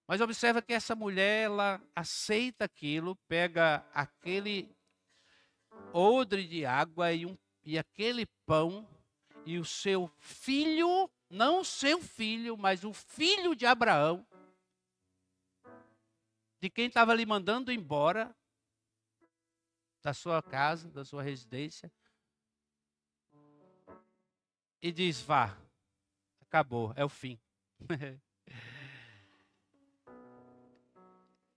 Mas 0.08 0.22
observa 0.22 0.62
que 0.62 0.74
essa 0.74 0.94
mulher, 0.96 1.46
ela 1.46 1.82
aceita 1.96 2.66
aquilo, 2.66 3.16
pega 3.28 3.84
aquele 3.92 4.70
odre 5.92 6.48
de 6.48 6.64
água 6.64 7.12
e, 7.12 7.26
um, 7.26 7.36
e 7.64 7.76
aquele 7.76 8.28
pão, 8.46 8.88
e 9.48 9.58
o 9.58 9.66
seu 9.66 10.08
filho, 10.20 11.10
não 11.32 11.64
seu 11.64 12.02
filho, 12.02 12.58
mas 12.58 12.84
o 12.84 12.94
filho 12.94 13.56
de 13.56 13.66
Abraão, 13.66 14.28
de 16.60 16.70
quem 16.70 16.88
estava 16.88 17.14
lhe 17.14 17.26
mandando 17.26 17.72
embora 17.72 18.36
da 20.04 20.14
sua 20.14 20.44
casa, 20.44 20.90
da 20.90 21.06
sua 21.06 21.24
residência, 21.24 21.92
e 24.82 24.92
diz: 24.92 25.22
vá, 25.22 25.58
acabou, 26.42 26.94
é 26.96 27.06
o 27.06 27.10
fim. 27.10 27.40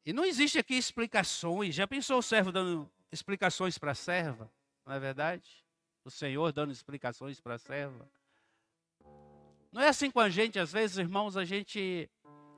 E 0.07 0.13
não 0.13 0.23
existe 0.23 0.59
aqui 0.59 0.75
explicações. 0.75 1.75
Já 1.75 1.87
pensou 1.87 2.19
o 2.19 2.23
servo 2.23 2.53
dando 2.53 2.93
explicações 3.11 3.79
para 3.79 3.93
a 3.93 3.95
serva? 3.95 4.53
Não 4.85 4.93
é 4.93 5.01
verdade? 5.01 5.65
O 6.05 6.11
Senhor 6.11 6.53
dando 6.53 6.73
explicações 6.73 7.41
para 7.41 7.55
a 7.55 7.59
serva. 7.59 8.07
Não 9.75 9.83
é 9.83 9.89
assim 9.89 10.09
com 10.09 10.21
a 10.21 10.31
gente, 10.31 10.57
às 10.57 10.71
vezes, 10.71 10.99
irmãos, 10.99 11.37
a 11.37 11.45
gente, 11.45 12.09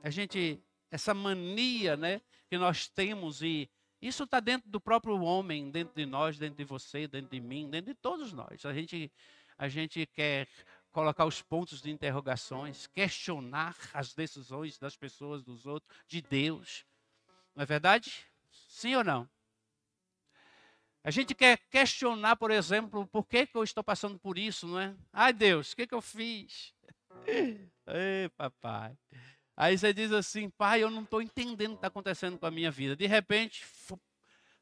a 0.03 0.09
gente, 0.11 0.63
essa 0.91 1.15
mania, 1.15 1.97
né, 1.97 2.21
que 2.47 2.59
nós 2.59 2.87
temos 2.87 3.41
e 3.41 3.67
isso 3.99 4.25
está 4.25 4.39
dentro 4.39 4.69
do 4.69 4.79
próprio 4.79 5.19
homem, 5.23 5.71
dentro 5.71 5.95
de 5.95 6.05
nós, 6.05 6.37
dentro 6.37 6.57
de 6.57 6.63
você, 6.63 7.07
dentro 7.07 7.31
de 7.31 7.39
mim, 7.39 7.71
dentro 7.71 7.91
de 7.91 7.99
todos 7.99 8.31
nós. 8.33 8.63
A 8.67 8.71
gente, 8.71 9.11
a 9.57 9.67
gente 9.67 10.05
quer 10.05 10.47
colocar 10.91 11.25
os 11.25 11.41
pontos 11.41 11.81
de 11.81 11.89
interrogações, 11.89 12.85
questionar 12.85 13.75
as 13.95 14.13
decisões 14.13 14.77
das 14.77 14.95
pessoas, 14.95 15.41
dos 15.41 15.65
outros, 15.65 15.91
de 16.07 16.21
Deus. 16.21 16.85
Não 17.55 17.63
é 17.63 17.65
verdade? 17.65 18.27
Sim 18.51 18.95
ou 18.95 19.03
não? 19.03 19.27
A 21.03 21.09
gente 21.09 21.33
quer 21.33 21.57
questionar, 21.71 22.35
por 22.35 22.51
exemplo, 22.51 23.07
por 23.07 23.25
que, 23.25 23.47
que 23.47 23.57
eu 23.57 23.63
estou 23.63 23.83
passando 23.83 24.19
por 24.19 24.37
isso, 24.37 24.67
não 24.67 24.79
é? 24.79 24.95
Ai, 25.11 25.33
Deus, 25.33 25.71
o 25.71 25.75
que, 25.75 25.87
que 25.87 25.95
eu 25.95 26.01
fiz? 26.01 26.76
Ei, 27.87 28.29
papai. 28.35 28.97
Aí 29.55 29.77
você 29.77 29.93
diz 29.93 30.11
assim, 30.11 30.49
pai, 30.49 30.83
eu 30.83 30.89
não 30.89 31.03
estou 31.03 31.21
entendendo 31.21 31.71
o 31.71 31.73
que 31.73 31.77
está 31.77 31.87
acontecendo 31.87 32.37
com 32.37 32.45
a 32.45 32.51
minha 32.51 32.69
vida. 32.69 32.95
De 32.95 33.07
repente, 33.07 33.65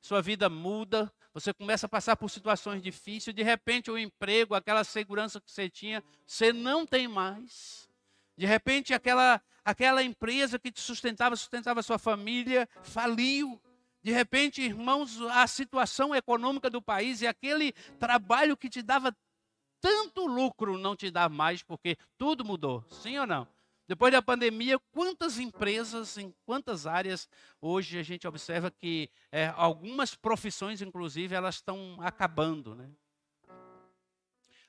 sua 0.01 0.21
vida 0.21 0.49
muda, 0.49 1.11
você 1.33 1.53
começa 1.53 1.85
a 1.85 1.89
passar 1.89 2.15
por 2.15 2.29
situações 2.29 2.81
difíceis, 2.81 3.35
de 3.35 3.43
repente 3.43 3.91
o 3.91 3.97
emprego, 3.97 4.55
aquela 4.55 4.83
segurança 4.83 5.41
que 5.41 5.51
você 5.51 5.69
tinha, 5.69 6.03
você 6.25 6.53
não 6.53 6.85
tem 6.85 7.07
mais. 7.07 7.89
De 8.37 8.45
repente, 8.45 8.93
aquela, 8.93 9.41
aquela 9.63 10.03
empresa 10.03 10.59
que 10.59 10.71
te 10.71 10.79
sustentava, 10.79 11.35
sustentava 11.35 11.83
sua 11.83 11.97
família, 11.97 12.69
faliu. 12.83 13.61
De 14.01 14.11
repente, 14.11 14.61
irmãos, 14.61 15.19
a 15.31 15.47
situação 15.47 16.13
econômica 16.13 16.69
do 16.69 16.81
país 16.81 17.21
e 17.21 17.27
aquele 17.27 17.73
trabalho 17.99 18.55
que 18.55 18.69
te 18.69 18.81
dava 18.81 19.15
tanto 19.85 20.25
lucro 20.25 20.79
não 20.79 20.95
te 20.95 21.11
dá 21.11 21.29
mais, 21.29 21.61
porque 21.61 21.95
tudo 22.17 22.43
mudou. 22.43 22.83
Sim 22.89 23.19
ou 23.19 23.27
não? 23.27 23.47
Depois 23.87 24.11
da 24.11 24.19
pandemia, 24.19 24.79
quantas 24.91 25.37
empresas, 25.37 26.17
em 26.17 26.33
quantas 26.43 26.87
áreas, 26.87 27.29
hoje 27.61 27.99
a 27.99 28.01
gente 28.01 28.27
observa 28.27 28.71
que 28.71 29.11
é, 29.31 29.53
algumas 29.55 30.15
profissões, 30.15 30.81
inclusive, 30.81 31.35
elas 31.35 31.55
estão 31.57 31.97
acabando. 31.99 32.73
Né? 32.73 32.89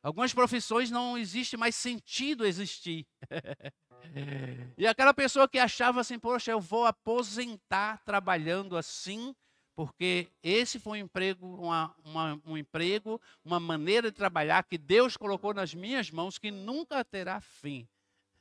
Algumas 0.03 0.35
profissões 0.35 0.91
não 0.91 1.17
existe 1.17 1.57
mais 1.57 1.75
sentido 1.75 2.45
existir. 2.45 3.07
e 4.77 4.87
aquela 4.87 5.15
pessoa 5.15 5.49
que 5.49 5.59
achava 5.59 6.03
assim, 6.03 6.19
poxa, 6.19 6.51
eu 6.51 6.61
vou 6.61 6.85
aposentar 6.85 8.03
trabalhando 8.05 8.77
assim, 8.77 9.35
porque 9.77 10.29
esse 10.43 10.81
foi 10.81 11.03
um 11.03 11.05
emprego, 11.05 11.47
uma, 11.47 11.95
uma, 12.03 12.41
um 12.47 12.57
emprego, 12.57 13.21
uma 13.45 13.61
maneira 13.61 14.11
de 14.11 14.17
trabalhar 14.17 14.65
que 14.65 14.79
Deus 14.79 15.19
colocou 15.19 15.53
nas 15.53 15.75
minhas 15.75 16.11
mãos 16.11 16.39
que 16.39 16.51
nunca 16.51 17.05
terá 17.05 17.41
fim. 17.43 17.87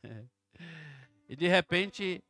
e 1.28 1.36
de 1.36 1.48
repente 1.48 2.24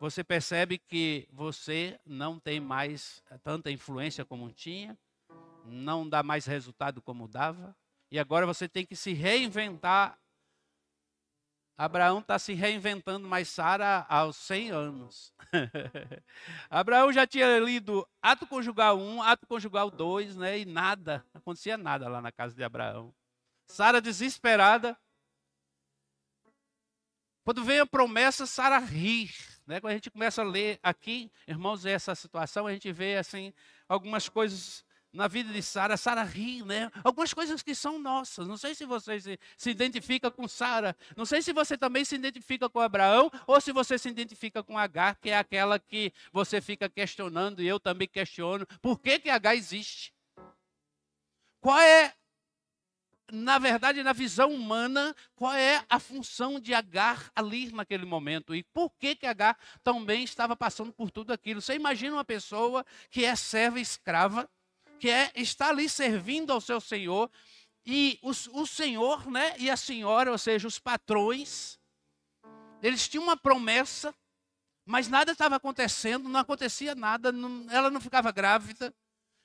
você 0.00 0.24
percebe 0.24 0.78
que 0.78 1.28
você 1.30 2.00
não 2.06 2.40
tem 2.40 2.58
mais 2.58 3.22
tanta 3.44 3.70
influência 3.70 4.24
como 4.24 4.50
tinha, 4.50 4.98
não 5.66 6.08
dá 6.08 6.22
mais 6.22 6.46
resultado 6.46 7.02
como 7.02 7.28
dava, 7.28 7.76
e 8.10 8.18
agora 8.18 8.46
você 8.46 8.66
tem 8.66 8.84
que 8.84 8.96
se 8.96 9.12
reinventar. 9.12 10.18
Abraão 11.80 12.18
está 12.18 12.38
se 12.38 12.52
reinventando, 12.52 13.26
mas 13.26 13.48
Sara 13.48 14.04
aos 14.06 14.36
100 14.36 14.70
anos. 14.70 15.32
Abraão 16.68 17.10
já 17.10 17.26
tinha 17.26 17.58
lido 17.58 18.06
ato 18.20 18.46
conjugal 18.46 18.98
1, 18.98 19.22
ato 19.22 19.46
conjugal 19.46 19.90
2, 19.90 20.36
né? 20.36 20.58
E 20.58 20.66
nada, 20.66 21.24
acontecia 21.32 21.78
nada 21.78 22.06
lá 22.06 22.20
na 22.20 22.30
casa 22.30 22.54
de 22.54 22.62
Abraão. 22.62 23.14
Sara 23.66 23.98
desesperada. 23.98 24.94
Quando 27.44 27.64
vem 27.64 27.80
a 27.80 27.86
promessa, 27.86 28.44
Sara 28.44 28.78
ri. 28.78 29.30
Né? 29.66 29.80
Quando 29.80 29.92
a 29.92 29.94
gente 29.94 30.10
começa 30.10 30.42
a 30.42 30.44
ler 30.44 30.78
aqui, 30.82 31.32
irmãos, 31.48 31.86
essa 31.86 32.14
situação, 32.14 32.66
a 32.66 32.74
gente 32.74 32.92
vê 32.92 33.16
assim 33.16 33.54
algumas 33.88 34.28
coisas 34.28 34.84
na 35.12 35.26
vida 35.26 35.52
de 35.52 35.62
Sara, 35.62 35.96
Sara 35.96 36.22
ri, 36.22 36.62
né? 36.62 36.90
Algumas 37.02 37.34
coisas 37.34 37.62
que 37.62 37.74
são 37.74 37.98
nossas. 37.98 38.46
Não 38.46 38.56
sei 38.56 38.74
se 38.74 38.84
você 38.84 39.20
se, 39.20 39.38
se 39.56 39.70
identifica 39.70 40.30
com 40.30 40.46
Sara. 40.46 40.96
Não 41.16 41.24
sei 41.24 41.42
se 41.42 41.52
você 41.52 41.76
também 41.76 42.04
se 42.04 42.14
identifica 42.14 42.68
com 42.68 42.80
Abraão 42.80 43.30
ou 43.46 43.60
se 43.60 43.72
você 43.72 43.98
se 43.98 44.08
identifica 44.08 44.62
com 44.62 44.78
Agar, 44.78 45.16
que 45.16 45.30
é 45.30 45.38
aquela 45.38 45.78
que 45.78 46.12
você 46.32 46.60
fica 46.60 46.88
questionando 46.88 47.60
e 47.60 47.66
eu 47.66 47.80
também 47.80 48.06
questiono. 48.06 48.66
Por 48.80 49.00
que 49.00 49.18
que 49.18 49.30
Agar 49.30 49.56
existe? 49.56 50.12
Qual 51.60 51.78
é 51.78 52.14
na 53.32 53.58
verdade, 53.58 54.02
na 54.02 54.12
visão 54.12 54.52
humana, 54.52 55.14
qual 55.36 55.52
é 55.52 55.84
a 55.88 56.00
função 56.00 56.58
de 56.58 56.74
Agar 56.74 57.30
ali 57.34 57.70
naquele 57.72 58.04
momento 58.04 58.54
e 58.54 58.62
por 58.62 58.90
que 58.98 59.14
que 59.14 59.26
Agar 59.26 59.56
também 59.84 60.24
estava 60.24 60.56
passando 60.56 60.92
por 60.92 61.10
tudo 61.10 61.32
aquilo. 61.32 61.60
Você 61.60 61.74
imagina 61.74 62.16
uma 62.16 62.24
pessoa 62.24 62.84
que 63.08 63.24
é 63.24 63.36
serva 63.36 63.78
escrava, 63.78 64.48
que 65.00 65.08
é 65.08 65.32
estar 65.34 65.70
ali 65.70 65.88
servindo 65.88 66.52
ao 66.52 66.60
seu 66.60 66.80
Senhor, 66.80 67.30
e 67.86 68.18
os, 68.22 68.46
o 68.48 68.66
Senhor 68.66 69.28
né, 69.30 69.56
e 69.58 69.70
a 69.70 69.76
senhora, 69.76 70.30
ou 70.30 70.38
seja, 70.38 70.68
os 70.68 70.78
patrões, 70.78 71.78
eles 72.82 73.08
tinham 73.08 73.24
uma 73.24 73.36
promessa, 73.36 74.14
mas 74.84 75.08
nada 75.08 75.32
estava 75.32 75.56
acontecendo, 75.56 76.28
não 76.28 76.40
acontecia 76.40 76.94
nada, 76.94 77.32
não, 77.32 77.66
ela 77.70 77.90
não 77.90 78.00
ficava 78.00 78.30
grávida. 78.30 78.94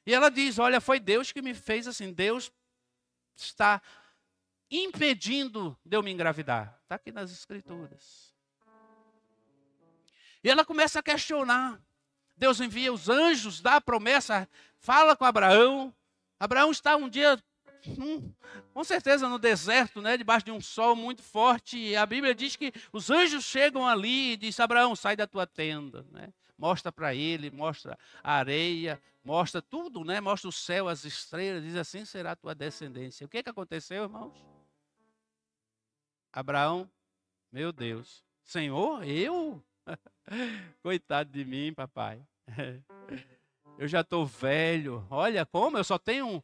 E 0.06 0.14
ela 0.14 0.30
diz: 0.30 0.60
Olha, 0.60 0.82
foi 0.82 1.00
Deus 1.00 1.32
que 1.32 1.42
me 1.42 1.54
fez 1.54 1.88
assim, 1.88 2.14
Deus 2.14 2.52
está 3.36 3.82
impedindo 4.70 5.78
de 5.86 5.96
eu 5.96 6.04
me 6.04 6.12
engravidar. 6.12 6.78
Está 6.84 6.96
aqui 6.96 7.12
nas 7.12 7.32
Escrituras. 7.32 8.34
E 10.44 10.50
ela 10.50 10.66
começa 10.66 11.00
a 11.00 11.04
questionar. 11.04 11.82
Deus 12.38 12.60
envia 12.60 12.92
os 12.92 13.10
anjos, 13.10 13.62
dá 13.62 13.78
a 13.78 13.82
promessa, 13.82 14.48
fala 14.78 15.16
com 15.16 15.24
Abraão. 15.24 15.94
Abraão 16.40 16.70
está 16.70 16.96
um 16.96 17.08
dia, 17.08 17.42
hum, 17.88 18.32
com 18.74 18.84
certeza, 18.84 19.30
no 19.30 19.40
deserto, 19.40 20.02
né, 20.02 20.18
debaixo 20.18 20.46
de 20.46 20.52
um 20.52 20.60
sol 20.60 20.96
muito 20.96 21.24
forte. 21.24 21.78
E 21.78 21.96
a 21.96 22.06
Bíblia 22.06 22.36
diz 22.36 22.56
que 22.56 22.74
os 22.92 23.10
anjos 23.10 23.46
chegam 23.46 23.88
ali 23.88 24.34
e 24.34 24.38
diz: 24.38 24.60
Abraão, 24.60 24.96
sai 24.96 25.16
da 25.16 25.26
tua 25.26 25.48
tenda. 25.48 26.06
Né? 26.12 26.34
Mostra 26.58 26.92
para 26.92 27.16
ele, 27.16 27.50
mostra 27.50 27.98
a 28.22 28.34
areia, 28.34 29.02
mostra 29.24 29.62
tudo, 29.62 30.04
né? 30.04 30.20
mostra 30.20 30.50
o 30.50 30.52
céu, 30.52 30.90
as 30.90 31.06
estrelas. 31.06 31.64
Diz 31.64 31.76
assim 31.76 32.04
será 32.04 32.32
a 32.32 32.36
tua 32.36 32.54
descendência. 32.54 33.26
O 33.26 33.30
que, 33.30 33.42
que 33.42 33.50
aconteceu, 33.50 34.04
irmãos? 34.04 34.34
Abraão, 36.34 36.90
meu 37.50 37.72
Deus, 37.72 38.26
Senhor, 38.44 39.08
eu? 39.08 39.64
Coitado 40.82 41.32
de 41.32 41.46
mim, 41.46 41.74
papai. 41.74 42.22
Eu 43.78 43.88
já 43.88 44.02
estou 44.02 44.26
velho. 44.26 45.06
Olha 45.10 45.46
como 45.46 45.78
eu 45.78 45.84
só 45.84 45.98
tenho, 45.98 46.42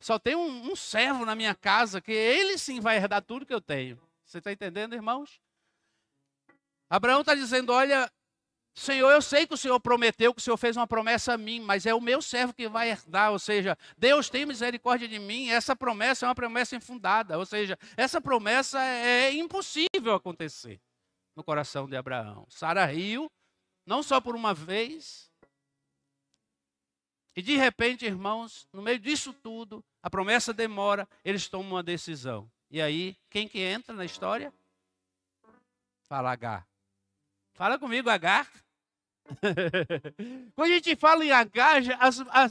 só 0.00 0.18
tenho 0.18 0.40
um, 0.40 0.72
um, 0.72 0.76
servo 0.76 1.24
na 1.24 1.36
minha 1.36 1.54
casa 1.54 2.00
que 2.00 2.10
ele 2.10 2.58
sim 2.58 2.80
vai 2.80 2.96
herdar 2.96 3.22
tudo 3.22 3.46
que 3.46 3.54
eu 3.54 3.60
tenho. 3.60 4.00
Você 4.24 4.38
está 4.38 4.50
entendendo, 4.50 4.94
irmãos? 4.94 5.40
Abraão 6.90 7.20
está 7.20 7.36
dizendo: 7.36 7.72
Olha, 7.72 8.10
Senhor, 8.74 9.10
eu 9.12 9.22
sei 9.22 9.46
que 9.46 9.54
o 9.54 9.56
Senhor 9.56 9.78
prometeu, 9.78 10.34
que 10.34 10.40
o 10.40 10.42
Senhor 10.42 10.56
fez 10.56 10.76
uma 10.76 10.88
promessa 10.88 11.34
a 11.34 11.38
mim, 11.38 11.60
mas 11.60 11.86
é 11.86 11.94
o 11.94 12.00
meu 12.00 12.20
servo 12.20 12.52
que 12.52 12.68
vai 12.68 12.90
herdar. 12.90 13.30
Ou 13.30 13.38
seja, 13.38 13.78
Deus 13.96 14.28
tem 14.28 14.44
misericórdia 14.44 15.06
de 15.06 15.20
mim. 15.20 15.50
Essa 15.50 15.76
promessa 15.76 16.26
é 16.26 16.28
uma 16.28 16.34
promessa 16.34 16.74
infundada. 16.74 17.38
Ou 17.38 17.46
seja, 17.46 17.78
essa 17.96 18.20
promessa 18.20 18.82
é 18.82 19.32
impossível 19.32 20.14
acontecer 20.14 20.80
no 21.34 21.44
coração 21.44 21.88
de 21.88 21.96
Abraão. 21.96 22.46
Sara 22.48 22.84
riu, 22.84 23.30
não 23.86 24.02
só 24.02 24.20
por 24.20 24.34
uma 24.34 24.52
vez. 24.54 25.30
E 27.34 27.42
de 27.42 27.56
repente, 27.56 28.04
irmãos, 28.04 28.68
no 28.72 28.82
meio 28.82 28.98
disso 28.98 29.32
tudo, 29.32 29.84
a 30.02 30.10
promessa 30.10 30.52
demora, 30.52 31.08
eles 31.24 31.48
tomam 31.48 31.72
uma 31.72 31.82
decisão. 31.82 32.50
E 32.70 32.80
aí, 32.80 33.16
quem 33.30 33.48
que 33.48 33.60
entra 33.60 33.94
na 33.94 34.04
história? 34.04 34.52
Fala 36.02 36.32
H. 36.32 36.66
Fala 37.52 37.78
comigo, 37.78 38.10
H. 38.10 38.46
Quando 40.54 40.70
a 40.70 40.74
gente 40.74 40.96
fala 40.96 41.24
em 41.24 41.30
H, 41.30 41.80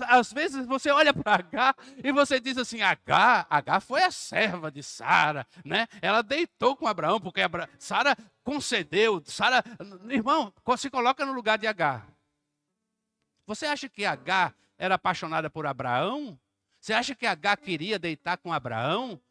às, 0.08 0.34
vezes 0.34 0.66
você 0.66 0.90
olha 0.90 1.14
para 1.14 1.44
H 1.44 1.76
e 2.04 2.12
você 2.12 2.40
diz 2.40 2.58
assim: 2.58 2.82
H, 2.82 3.48
H 3.50 3.80
foi 3.82 4.04
a 4.04 4.12
serva 4.12 4.72
de 4.72 4.82
Sara, 4.82 5.46
né? 5.66 5.88
Ela 6.02 6.22
deitou 6.22 6.76
com 6.76 6.88
Abraão, 6.88 7.20
porque 7.20 7.42
Abra... 7.42 7.70
Sara 7.78 8.16
concedeu. 8.44 9.22
Sara, 9.26 9.64
irmão, 10.10 10.54
se 10.78 10.90
coloca 10.90 11.26
no 11.26 11.34
lugar 11.34 11.58
de 11.58 11.68
H. 11.68 12.06
Você 13.46 13.66
acha 13.66 13.90
que 13.90 14.06
H 14.06 14.54
era 14.78 14.96
apaixonada 14.96 15.50
por 15.50 15.66
Abraão? 15.66 16.40
Você 16.80 16.94
acha 16.94 17.14
que 17.14 17.26
H 17.26 17.58
queria 17.58 18.00
deitar 18.00 18.38
com 18.38 18.52
Abraão? 18.52 19.22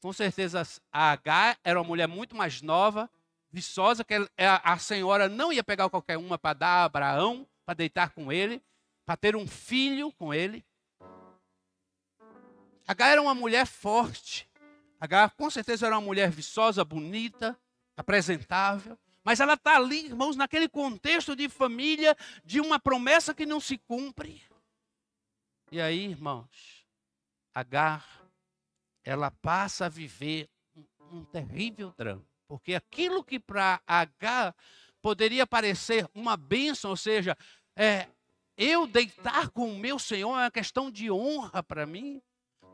Com 0.00 0.12
certeza 0.12 0.62
a 0.92 1.12
H 1.12 1.56
era 1.64 1.80
uma 1.80 1.88
mulher 1.88 2.06
muito 2.06 2.36
mais 2.36 2.60
nova, 2.60 3.10
viçosa, 3.54 4.04
que 4.04 4.14
a 4.36 4.78
senhora 4.78 5.28
não 5.28 5.52
ia 5.52 5.62
pegar 5.62 5.88
qualquer 5.88 6.18
uma 6.18 6.36
para 6.36 6.54
dar 6.54 6.68
a 6.68 6.84
Abraão, 6.84 7.46
para 7.64 7.74
deitar 7.74 8.10
com 8.10 8.32
ele, 8.32 8.60
para 9.06 9.16
ter 9.16 9.36
um 9.36 9.46
filho 9.46 10.10
com 10.12 10.34
ele. 10.34 10.64
H 12.86 13.08
era 13.08 13.22
uma 13.22 13.34
mulher 13.34 13.64
forte. 13.64 14.50
H 15.00 15.30
com 15.30 15.48
certeza 15.48 15.86
era 15.86 15.94
uma 15.96 16.04
mulher 16.04 16.30
viçosa, 16.30 16.84
bonita, 16.84 17.56
apresentável. 17.96 18.98
Mas 19.22 19.38
ela 19.38 19.54
está 19.54 19.76
ali, 19.76 20.06
irmãos, 20.06 20.36
naquele 20.36 20.68
contexto 20.68 21.36
de 21.36 21.48
família, 21.48 22.16
de 22.44 22.60
uma 22.60 22.78
promessa 22.78 23.32
que 23.32 23.46
não 23.46 23.60
se 23.60 23.78
cumpre. 23.78 24.42
E 25.70 25.80
aí, 25.80 26.06
irmãos, 26.06 26.84
Agar, 27.54 28.04
ela 29.04 29.30
passa 29.30 29.86
a 29.86 29.88
viver 29.88 30.50
um, 30.74 31.18
um 31.18 31.24
terrível 31.24 31.94
drama. 31.96 32.33
Porque 32.46 32.74
aquilo 32.74 33.24
que 33.24 33.38
para 33.40 33.80
H 33.86 34.54
poderia 35.00 35.46
parecer 35.46 36.08
uma 36.14 36.36
bênção, 36.36 36.90
ou 36.90 36.96
seja, 36.96 37.36
é, 37.76 38.08
eu 38.56 38.86
deitar 38.86 39.50
com 39.50 39.72
o 39.72 39.78
meu 39.78 39.98
Senhor 39.98 40.30
é 40.36 40.44
uma 40.44 40.50
questão 40.50 40.90
de 40.90 41.10
honra 41.10 41.62
para 41.62 41.86
mim. 41.86 42.22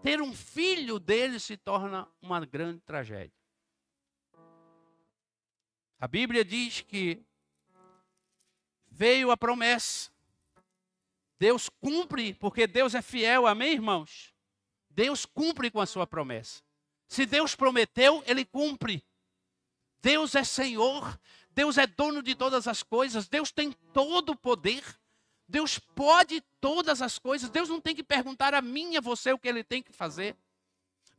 Ter 0.03 0.21
um 0.21 0.33
filho 0.33 0.99
dele 0.99 1.39
se 1.39 1.57
torna 1.57 2.09
uma 2.23 2.45
grande 2.45 2.81
tragédia. 2.81 3.33
A 5.99 6.09
Bíblia 6.09 6.45
diz 6.45 6.81
que 6.81 7.23
veio 8.91 9.31
a 9.31 9.37
promessa. 9.37 10.11
Deus 11.39 11.69
cumpre, 11.69 12.35
porque 12.35 12.67
Deus 12.67 12.95
é 12.95 13.03
fiel, 13.03 13.47
amém, 13.47 13.73
irmãos? 13.73 14.35
Deus 14.89 15.25
cumpre 15.25 15.71
com 15.71 15.81
a 15.81 15.87
sua 15.87 16.07
promessa. 16.07 16.63
Se 17.07 17.27
Deus 17.27 17.55
prometeu, 17.55 18.23
ele 18.27 18.45
cumpre. 18.45 19.05
Deus 20.03 20.35
é 20.35 20.45
Senhor, 20.45 21.19
Deus 21.53 21.79
é 21.79 21.87
dono 21.87 22.23
de 22.23 22.35
todas 22.35 22.67
as 22.67 22.83
coisas, 22.83 23.29
Deus 23.29 23.51
tem 23.51 23.73
todo 23.93 24.31
o 24.31 24.37
poder, 24.37 24.83
Deus 25.49 25.79
pode 25.79 26.43
todas 26.61 27.03
as 27.03 27.19
coisas, 27.19 27.51
Deus 27.51 27.69
não 27.69 27.81
tem 27.81 27.95
que 27.95 28.05
perguntar 28.05 28.55
a 28.55 28.63
mim 28.63 28.93
e 28.93 28.97
a 28.97 29.01
você 29.01 29.33
o 29.33 29.39
que 29.39 29.49
ele 29.49 29.65
tem 29.65 29.83
que 29.83 29.93
fazer. 29.93 30.37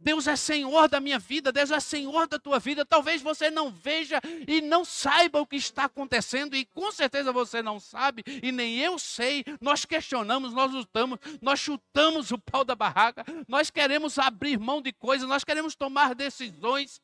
Deus 0.03 0.25
é 0.25 0.35
Senhor 0.35 0.89
da 0.89 0.99
minha 0.99 1.19
vida, 1.19 1.51
Deus 1.51 1.69
é 1.69 1.79
Senhor 1.79 2.27
da 2.27 2.39
tua 2.39 2.57
vida. 2.57 2.83
Talvez 2.83 3.21
você 3.21 3.51
não 3.51 3.69
veja 3.69 4.19
e 4.47 4.59
não 4.59 4.83
saiba 4.83 5.39
o 5.39 5.45
que 5.45 5.55
está 5.55 5.83
acontecendo, 5.85 6.55
e 6.55 6.65
com 6.65 6.91
certeza 6.91 7.31
você 7.31 7.61
não 7.61 7.79
sabe, 7.79 8.23
e 8.41 8.51
nem 8.51 8.79
eu 8.79 8.97
sei. 8.97 9.45
Nós 9.61 9.85
questionamos, 9.85 10.53
nós 10.53 10.71
lutamos, 10.71 11.19
nós 11.39 11.59
chutamos 11.59 12.31
o 12.31 12.39
pau 12.39 12.65
da 12.65 12.73
barraca, 12.73 13.23
nós 13.47 13.69
queremos 13.69 14.17
abrir 14.17 14.57
mão 14.57 14.81
de 14.81 14.91
coisas, 14.91 15.29
nós 15.29 15.43
queremos 15.43 15.75
tomar 15.75 16.15
decisões. 16.15 16.99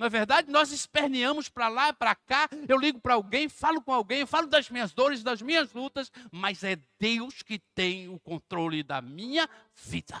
Não 0.00 0.06
é 0.06 0.08
verdade? 0.08 0.50
Nós 0.50 0.72
esperneamos 0.72 1.50
para 1.50 1.68
lá, 1.68 1.92
para 1.92 2.14
cá. 2.14 2.48
Eu 2.66 2.78
ligo 2.78 2.98
para 2.98 3.12
alguém, 3.12 3.50
falo 3.50 3.82
com 3.82 3.92
alguém, 3.92 4.24
falo 4.24 4.46
das 4.46 4.70
minhas 4.70 4.94
dores, 4.94 5.22
das 5.22 5.42
minhas 5.42 5.74
lutas, 5.74 6.10
mas 6.32 6.64
é 6.64 6.78
Deus 6.98 7.42
que 7.42 7.58
tem 7.74 8.08
o 8.08 8.18
controle 8.18 8.82
da 8.82 9.02
minha 9.02 9.46
vida. 9.74 10.18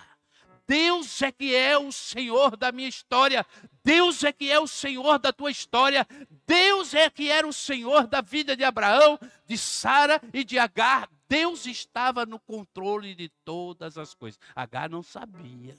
Deus 0.66 1.22
é 1.22 1.32
que 1.32 1.56
é 1.56 1.78
o 1.78 1.90
Senhor 1.90 2.58
da 2.58 2.70
minha 2.70 2.90
história. 2.90 3.46
Deus 3.82 4.22
é 4.22 4.30
que 4.30 4.52
é 4.52 4.60
o 4.60 4.66
Senhor 4.66 5.18
da 5.18 5.32
tua 5.32 5.50
história. 5.50 6.06
Deus 6.46 6.92
é 6.92 7.08
que 7.08 7.30
era 7.30 7.48
o 7.48 7.52
Senhor 7.52 8.06
da 8.06 8.20
vida 8.20 8.54
de 8.54 8.62
Abraão, 8.62 9.18
de 9.46 9.56
Sara 9.56 10.20
e 10.34 10.44
de 10.44 10.58
Agar. 10.58 11.08
Deus 11.26 11.64
estava 11.64 12.26
no 12.26 12.38
controle 12.38 13.14
de 13.14 13.30
todas 13.46 13.96
as 13.96 14.12
coisas. 14.12 14.38
Agar 14.54 14.90
não 14.90 15.02
sabia. 15.02 15.74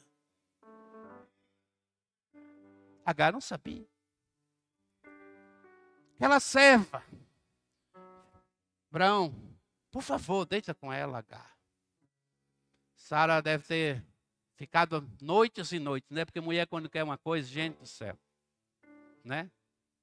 Agar 3.05 3.31
não 3.31 3.41
sabia. 3.41 3.90
Aquela 6.21 6.39
serva. 6.39 7.03
Abraão, 8.91 9.33
por 9.89 10.03
favor, 10.03 10.45
deita 10.45 10.71
com 10.71 10.93
ela, 10.93 11.17
Agar. 11.17 11.57
Sara 12.95 13.41
deve 13.41 13.63
ter 13.63 14.05
ficado 14.55 15.03
noites 15.19 15.71
e 15.71 15.79
noites, 15.79 16.11
né? 16.11 16.23
Porque 16.23 16.39
mulher 16.39 16.67
quando 16.67 16.87
quer 16.91 17.03
uma 17.03 17.17
coisa, 17.17 17.47
gente 17.47 17.79
do 17.79 17.87
céu, 17.87 18.15
né? 19.23 19.49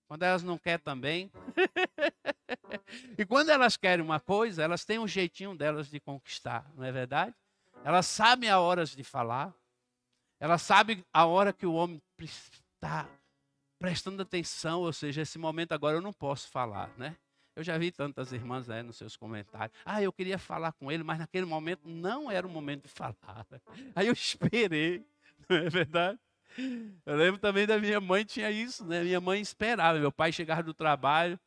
Quando 0.09 0.24
elas 0.24 0.42
não 0.42 0.59
querem 0.59 0.83
também. 0.83 1.31
e 3.16 3.24
quando 3.24 3.50
elas 3.50 3.76
querem 3.76 4.04
uma 4.04 4.18
coisa, 4.18 4.64
elas 4.64 4.85
têm 4.85 4.98
um 4.98 5.07
jeitinho 5.07 5.54
delas 5.54 5.88
de 5.88 6.00
conquistar, 6.00 6.68
não 6.74 6.83
é 6.83 6.90
verdade? 6.90 7.33
Elas 7.85 8.07
sabem 8.07 8.50
a 8.50 8.59
horas 8.59 8.90
de 8.90 9.04
falar. 9.04 9.54
Elas 10.40 10.62
sabem 10.62 11.04
a 11.12 11.26
hora 11.26 11.52
que 11.52 11.64
o 11.64 11.74
homem 11.74 12.02
está 12.18 13.09
prestando 13.78 14.22
atenção, 14.22 14.80
ou 14.80 14.92
seja, 14.92 15.22
esse 15.22 15.38
momento 15.38 15.72
agora 15.72 15.96
eu 15.96 16.02
não 16.02 16.12
posso 16.12 16.48
falar, 16.50 16.90
né? 16.96 17.16
Eu 17.54 17.64
já 17.64 17.76
vi 17.76 17.90
tantas 17.90 18.32
irmãs 18.32 18.68
né, 18.68 18.82
nos 18.82 18.96
seus 18.96 19.16
comentários. 19.16 19.76
Ah, 19.84 20.00
eu 20.00 20.12
queria 20.12 20.38
falar 20.38 20.72
com 20.72 20.92
ele, 20.92 21.02
mas 21.02 21.18
naquele 21.18 21.44
momento 21.44 21.88
não 21.88 22.30
era 22.30 22.46
o 22.46 22.50
momento 22.50 22.84
de 22.84 22.88
falar. 22.88 23.16
Aí 23.96 24.06
eu 24.06 24.12
esperei, 24.12 25.04
não 25.48 25.56
é 25.56 25.68
verdade? 25.68 26.18
Eu 27.04 27.16
lembro 27.16 27.40
também 27.40 27.66
da 27.66 27.78
minha 27.78 28.00
mãe, 28.00 28.24
tinha 28.24 28.50
isso, 28.50 28.84
né? 28.84 29.02
Minha 29.02 29.20
mãe 29.20 29.40
esperava. 29.40 29.98
Meu 29.98 30.10
pai 30.10 30.32
chegava 30.32 30.62
do 30.62 30.72
trabalho, 30.72 31.38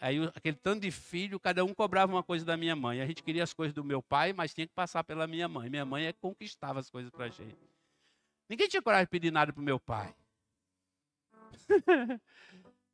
aí 0.00 0.18
aquele 0.34 0.56
tanto 0.56 0.82
de 0.82 0.90
filho, 0.90 1.40
cada 1.40 1.64
um 1.64 1.74
cobrava 1.74 2.12
uma 2.12 2.22
coisa 2.22 2.44
da 2.44 2.56
minha 2.56 2.76
mãe. 2.76 3.00
A 3.00 3.06
gente 3.06 3.22
queria 3.22 3.42
as 3.42 3.52
coisas 3.52 3.74
do 3.74 3.82
meu 3.82 4.02
pai, 4.02 4.32
mas 4.32 4.54
tinha 4.54 4.66
que 4.66 4.74
passar 4.74 5.02
pela 5.02 5.26
minha 5.26 5.48
mãe. 5.48 5.68
Minha 5.68 5.84
mãe 5.84 6.06
é 6.06 6.12
conquistava 6.12 6.78
as 6.78 6.90
coisas 6.90 7.10
para 7.10 7.24
a 7.24 7.28
gente. 7.28 7.56
Ninguém 8.48 8.68
tinha 8.68 8.82
coragem 8.82 9.06
de 9.06 9.10
pedir 9.10 9.32
nada 9.32 9.52
para 9.52 9.60
o 9.60 9.64
meu 9.64 9.80
pai. 9.80 10.14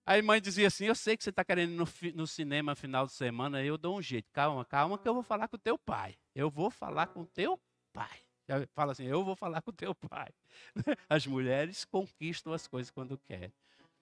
Aí 0.06 0.20
mãe 0.20 0.40
dizia 0.40 0.66
assim: 0.66 0.84
Eu 0.84 0.94
sei 0.94 1.16
que 1.16 1.24
você 1.24 1.30
está 1.30 1.44
querendo 1.44 1.72
ir 1.72 1.76
no, 1.76 1.86
no 2.14 2.26
cinema 2.26 2.74
final 2.74 3.06
de 3.06 3.12
semana, 3.12 3.62
eu 3.62 3.78
dou 3.78 3.98
um 3.98 4.02
jeito. 4.02 4.28
Calma, 4.32 4.64
calma, 4.64 4.98
que 4.98 5.08
eu 5.08 5.14
vou 5.14 5.22
falar 5.22 5.48
com 5.48 5.56
o 5.56 5.58
teu 5.58 5.78
pai. 5.78 6.16
Eu 6.34 6.50
vou 6.50 6.70
falar 6.70 7.06
com 7.06 7.22
o 7.22 7.26
teu 7.26 7.58
pai. 7.92 8.20
Já 8.46 8.66
fala 8.74 8.92
assim: 8.92 9.04
Eu 9.04 9.24
vou 9.24 9.34
falar 9.34 9.62
com 9.62 9.70
o 9.70 9.74
teu 9.74 9.94
pai. 9.94 10.28
As 11.08 11.26
mulheres 11.26 11.84
conquistam 11.84 12.52
as 12.52 12.66
coisas 12.66 12.90
quando 12.90 13.16
querem. 13.16 13.52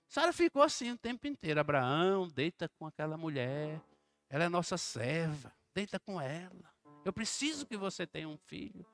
Sara 0.09 0.33
ficou 0.33 0.63
assim 0.63 0.91
o 0.91 0.99
tempo 0.99 1.27
inteiro. 1.27 1.61
Abraão, 1.61 2.29
deita 2.29 2.69
com 2.69 2.87
aquela 2.87 3.17
mulher. 3.17 3.81
Ela 4.29 4.45
é 4.45 4.49
nossa 4.49 4.77
serva. 4.77 5.53
Deita 5.75 5.99
com 6.01 6.21
ela. 6.21 6.71
Eu 7.05 7.13
preciso 7.13 7.65
que 7.65 7.77
você 7.77 8.07
tenha 8.07 8.29
um 8.29 8.37
filho. 8.37 8.85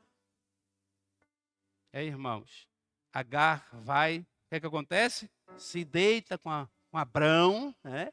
É, 1.93 2.05
irmãos. 2.05 2.69
Agar 3.13 3.69
vai. 3.73 4.19
O 4.21 4.25
que, 4.51 4.57
é 4.57 4.61
que 4.61 4.67
acontece? 4.67 5.29
Se 5.59 5.85
deita 5.85 6.39
com, 6.39 6.51
a, 6.51 6.69
com 6.91 6.99
Abrão, 6.99 7.75
né? 7.83 8.13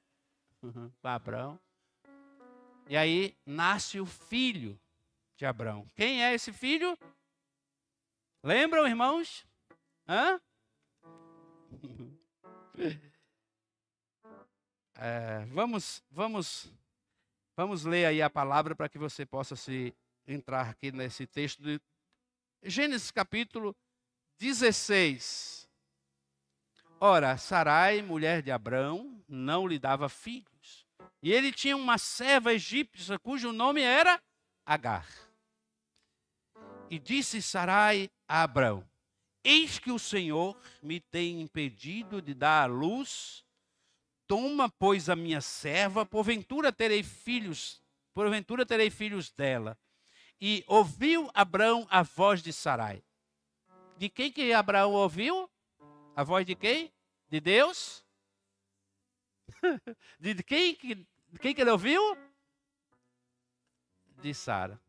Uhum, 0.61 0.91
com 1.01 1.07
Abrão. 1.07 1.59
E 2.87 2.97
aí 2.97 3.35
nasce 3.45 3.99
o 3.99 4.05
filho 4.05 4.79
de 5.37 5.45
Abrão. 5.45 5.89
Quem 5.95 6.23
é 6.23 6.33
esse 6.33 6.51
filho? 6.51 6.97
Lembram, 8.43 8.87
irmãos? 8.87 9.45
Hã? 10.07 10.39
É, 14.97 15.45
vamos, 15.47 16.01
vamos, 16.09 16.71
vamos 17.55 17.83
ler 17.83 18.05
aí 18.05 18.21
a 18.21 18.29
palavra 18.29 18.73
para 18.73 18.87
que 18.87 18.97
você 18.97 19.25
possa 19.25 19.53
se 19.53 19.93
entrar 20.25 20.69
aqui 20.69 20.89
nesse 20.89 21.27
texto 21.27 21.61
de 21.61 21.81
Gênesis 22.63 23.11
capítulo 23.11 23.75
16. 24.39 25.64
Ora, 26.99 27.37
Sarai, 27.37 28.01
mulher 28.01 28.41
de 28.41 28.51
Abrão, 28.51 29.21
não 29.27 29.67
lhe 29.67 29.77
dava 29.77 30.07
filhos. 30.07 30.85
E 31.21 31.31
ele 31.31 31.51
tinha 31.51 31.75
uma 31.75 31.97
serva 31.97 32.53
egípcia 32.53 33.19
cujo 33.19 33.51
nome 33.51 33.81
era 33.81 34.21
Agar. 34.65 35.07
E 36.89 36.97
disse 36.97 37.41
Sarai 37.41 38.09
a 38.27 38.43
Abrão: 38.43 38.87
Eis 39.43 39.77
que 39.77 39.91
o 39.91 39.99
Senhor 39.99 40.57
me 40.81 40.99
tem 40.99 41.41
impedido 41.41 42.21
de 42.21 42.33
dar 42.33 42.63
à 42.63 42.65
luz. 42.65 43.43
Toma, 44.27 44.69
pois, 44.69 45.09
a 45.09 45.15
minha 45.15 45.41
serva, 45.41 46.05
porventura 46.05 46.71
terei 46.71 47.03
filhos, 47.03 47.79
porventura 48.13 48.65
terei 48.65 48.89
filhos 48.89 49.31
dela. 49.31 49.77
E 50.41 50.63
ouviu 50.67 51.29
Abrão 51.33 51.85
a 51.91 52.01
voz 52.01 52.41
de 52.41 52.51
Sarai. 52.51 53.03
De 53.97 54.09
quem 54.09 54.31
que 54.31 54.51
Abraão 54.51 54.93
ouviu? 54.93 55.49
A 56.15 56.23
voz 56.23 56.45
de 56.45 56.55
quem? 56.55 56.91
De 57.29 57.39
Deus? 57.41 58.05
De 60.19 60.43
quem 60.43 60.75
que, 60.75 60.95
de 60.95 61.39
quem 61.39 61.53
que 61.53 61.61
ele 61.61 61.69
ouviu? 61.69 62.01
De 64.21 64.33
Sara. 64.33 64.79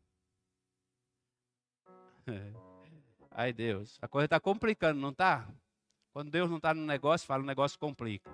Ai, 3.31 3.53
Deus. 3.53 3.99
A 4.01 4.07
coisa 4.07 4.25
está 4.25 4.39
complicando, 4.39 4.99
não 4.99 5.09
está? 5.09 5.47
Quando 6.11 6.31
Deus 6.31 6.49
não 6.49 6.57
está 6.57 6.73
no 6.73 6.85
negócio, 6.85 7.27
fala, 7.27 7.43
o 7.43 7.45
negócio 7.45 7.77
complica. 7.77 8.31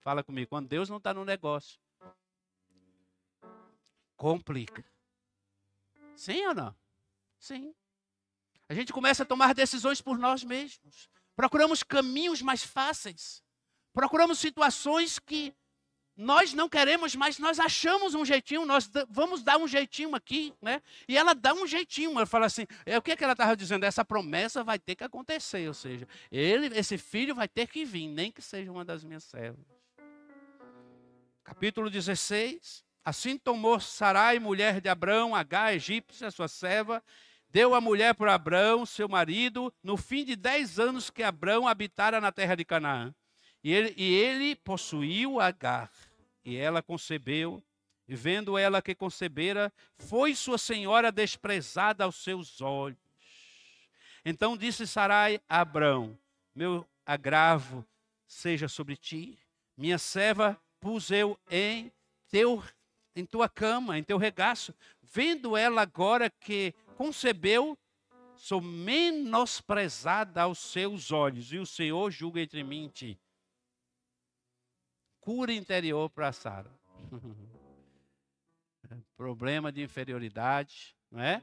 Fala 0.00 0.24
comigo. 0.24 0.48
Quando 0.48 0.68
Deus 0.68 0.88
não 0.88 0.96
está 0.96 1.12
no 1.12 1.24
negócio, 1.24 1.78
complica. 4.16 4.84
Sim 6.14 6.46
ou 6.46 6.54
não? 6.54 6.74
Sim. 7.38 7.74
A 8.68 8.74
gente 8.74 8.92
começa 8.92 9.24
a 9.24 9.26
tomar 9.26 9.54
decisões 9.54 10.00
por 10.00 10.16
nós 10.16 10.42
mesmos. 10.42 11.10
Procuramos 11.36 11.82
caminhos 11.82 12.40
mais 12.40 12.64
fáceis. 12.64 13.42
Procuramos 13.92 14.38
situações 14.38 15.18
que 15.18 15.54
nós 16.16 16.54
não 16.54 16.66
queremos, 16.66 17.14
mas 17.14 17.38
nós 17.38 17.60
achamos 17.60 18.14
um 18.14 18.24
jeitinho, 18.24 18.64
nós 18.64 18.90
vamos 19.10 19.42
dar 19.42 19.58
um 19.58 19.68
jeitinho 19.68 20.14
aqui, 20.14 20.54
né? 20.62 20.80
E 21.06 21.16
ela 21.16 21.34
dá 21.34 21.52
um 21.52 21.66
jeitinho, 21.66 22.10
ela 22.12 22.24
fala 22.24 22.46
assim, 22.46 22.66
é, 22.86 22.96
o 22.96 23.02
que, 23.02 23.12
é 23.12 23.16
que 23.16 23.22
ela 23.22 23.34
estava 23.34 23.54
dizendo? 23.54 23.84
Essa 23.84 24.02
promessa 24.02 24.64
vai 24.64 24.78
ter 24.78 24.96
que 24.96 25.04
acontecer, 25.04 25.68
ou 25.68 25.74
seja, 25.74 26.08
ele, 26.32 26.68
esse 26.78 26.96
filho 26.96 27.34
vai 27.34 27.46
ter 27.46 27.66
que 27.66 27.84
vir, 27.84 28.08
nem 28.08 28.32
que 28.32 28.40
seja 28.40 28.72
uma 28.72 28.84
das 28.84 29.04
minhas 29.04 29.24
servas. 29.24 29.66
Capítulo 31.44 31.90
16. 31.90 32.82
Assim 33.04 33.38
tomou 33.38 33.78
Sarai, 33.78 34.40
mulher 34.40 34.80
de 34.80 34.88
Abrão, 34.88 35.32
H, 35.32 35.74
egípcia, 35.74 36.30
sua 36.30 36.48
serva, 36.48 37.04
deu 37.56 37.74
a 37.74 37.80
mulher 37.80 38.14
para 38.14 38.34
Abrão, 38.34 38.84
seu 38.84 39.08
marido, 39.08 39.72
no 39.82 39.96
fim 39.96 40.26
de 40.26 40.36
dez 40.36 40.78
anos 40.78 41.08
que 41.08 41.22
Abrão 41.22 41.66
habitara 41.66 42.20
na 42.20 42.30
terra 42.30 42.54
de 42.54 42.66
Canaã. 42.66 43.14
E 43.64 43.72
ele, 43.72 43.94
e 43.96 44.14
ele 44.14 44.56
possuiu 44.56 45.40
Agar, 45.40 45.90
e 46.44 46.54
ela 46.54 46.82
concebeu, 46.82 47.64
e 48.06 48.14
vendo 48.14 48.58
ela 48.58 48.82
que 48.82 48.94
concebera, 48.94 49.72
foi 49.96 50.34
sua 50.34 50.58
senhora 50.58 51.10
desprezada 51.10 52.04
aos 52.04 52.16
seus 52.16 52.60
olhos. 52.60 52.98
Então 54.22 54.54
disse 54.54 54.86
Sarai 54.86 55.40
a 55.48 55.62
Abrão: 55.62 56.14
Meu 56.54 56.86
agravo 57.06 57.86
seja 58.26 58.68
sobre 58.68 58.98
ti, 58.98 59.38
minha 59.74 59.96
serva 59.96 60.60
pus 60.78 61.10
eu 61.10 61.38
em 61.50 61.90
teu 62.28 62.62
em 63.16 63.24
tua 63.24 63.48
cama, 63.48 63.98
em 63.98 64.04
teu 64.04 64.18
regaço. 64.18 64.74
Vendo 65.02 65.56
ela 65.56 65.80
agora 65.80 66.28
que 66.28 66.74
concebeu, 66.96 67.78
sou 68.36 68.60
menosprezada 68.60 70.42
aos 70.42 70.58
seus 70.58 71.12
olhos, 71.12 71.52
e 71.52 71.58
o 71.58 71.66
Senhor 71.66 72.10
julga 72.10 72.40
entre 72.40 72.64
mim 72.64 72.86
e 72.86 72.90
ti. 72.90 73.20
Cura 75.20 75.52
interior 75.52 76.10
para 76.10 76.32
Sara. 76.32 76.70
Problema 79.16 79.72
de 79.72 79.82
inferioridade, 79.82 80.96
não 81.10 81.20
é? 81.20 81.42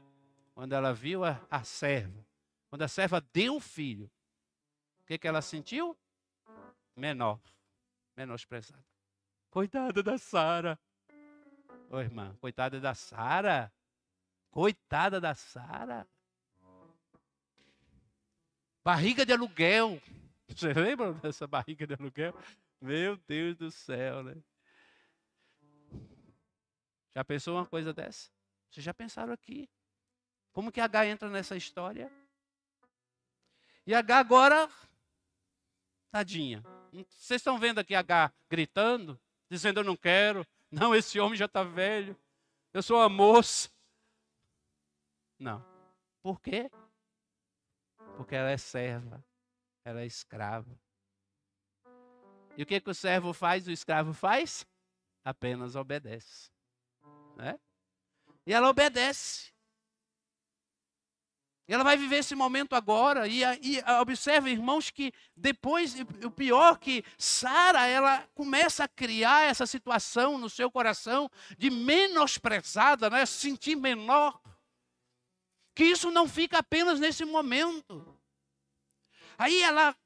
Quando 0.54 0.72
ela 0.72 0.92
viu 0.92 1.24
a, 1.24 1.40
a 1.50 1.64
serva, 1.64 2.24
quando 2.68 2.82
a 2.82 2.88
serva 2.88 3.20
deu 3.20 3.56
o 3.56 3.60
filho, 3.60 4.06
o 5.02 5.06
que, 5.06 5.18
que 5.18 5.28
ela 5.28 5.42
sentiu? 5.42 5.96
Menor, 6.96 7.40
menosprezada. 8.16 8.84
Coitada 9.50 10.02
da 10.02 10.16
Sara. 10.16 10.78
Ô 11.90 12.00
irmã, 12.00 12.34
coitada 12.40 12.80
da 12.80 12.94
Sara. 12.94 13.70
Coitada 14.54 15.20
da 15.20 15.34
Sara. 15.34 16.06
Barriga 18.84 19.26
de 19.26 19.32
aluguel. 19.32 20.00
Você 20.46 20.72
lembra 20.72 21.12
dessa 21.14 21.44
barriga 21.44 21.84
de 21.84 21.94
aluguel? 21.94 22.32
Meu 22.80 23.16
Deus 23.16 23.56
do 23.56 23.68
céu, 23.72 24.22
né? 24.22 24.40
Já 27.16 27.24
pensou 27.24 27.56
uma 27.56 27.66
coisa 27.66 27.92
dessa? 27.92 28.30
Vocês 28.70 28.84
já 28.84 28.94
pensaram 28.94 29.32
aqui? 29.32 29.68
Como 30.52 30.70
que 30.70 30.80
H 30.80 31.04
entra 31.04 31.28
nessa 31.28 31.56
história? 31.56 32.08
E 33.84 33.92
H 33.92 34.16
agora, 34.16 34.70
tadinha. 36.12 36.62
Vocês 37.08 37.40
estão 37.40 37.58
vendo 37.58 37.80
aqui 37.80 37.92
H 37.92 38.32
gritando, 38.48 39.20
dizendo 39.50 39.80
eu 39.80 39.84
não 39.84 39.96
quero, 39.96 40.46
não, 40.70 40.94
esse 40.94 41.18
homem 41.18 41.36
já 41.36 41.46
está 41.46 41.64
velho, 41.64 42.16
eu 42.72 42.84
sou 42.84 42.98
uma 42.98 43.08
moça. 43.08 43.73
Não. 45.38 45.64
Por 46.22 46.40
quê? 46.40 46.70
Porque 48.16 48.34
ela 48.34 48.50
é 48.50 48.56
serva, 48.56 49.24
ela 49.84 50.00
é 50.00 50.06
escrava. 50.06 50.78
E 52.56 52.62
o 52.62 52.66
que, 52.66 52.80
que 52.80 52.90
o 52.90 52.94
servo 52.94 53.32
faz, 53.32 53.66
o 53.66 53.72
escravo 53.72 54.12
faz? 54.12 54.66
Apenas 55.24 55.74
obedece. 55.74 56.50
Né? 57.36 57.58
E 58.46 58.52
ela 58.52 58.68
obedece. 58.68 59.52
E 61.66 61.72
ela 61.72 61.82
vai 61.82 61.96
viver 61.96 62.16
esse 62.16 62.34
momento 62.34 62.74
agora. 62.74 63.26
E, 63.26 63.42
e 63.62 63.82
observe, 64.00 64.50
irmãos, 64.50 64.90
que 64.90 65.12
depois, 65.34 65.96
o 66.22 66.30
pior 66.30 66.78
que 66.78 67.02
Sara, 67.16 67.86
ela 67.86 68.28
começa 68.34 68.84
a 68.84 68.88
criar 68.88 69.48
essa 69.48 69.66
situação 69.66 70.36
no 70.36 70.50
seu 70.50 70.70
coração 70.70 71.30
de 71.56 71.70
menosprezada, 71.70 73.08
né? 73.08 73.24
se 73.24 73.40
sentir 73.40 73.76
menor. 73.76 74.38
Que 75.74 75.84
isso 75.84 76.10
não 76.10 76.28
fica 76.28 76.58
apenas 76.58 77.00
nesse 77.00 77.24
momento. 77.24 78.18
Aí 79.36 79.60
ela 79.62 79.96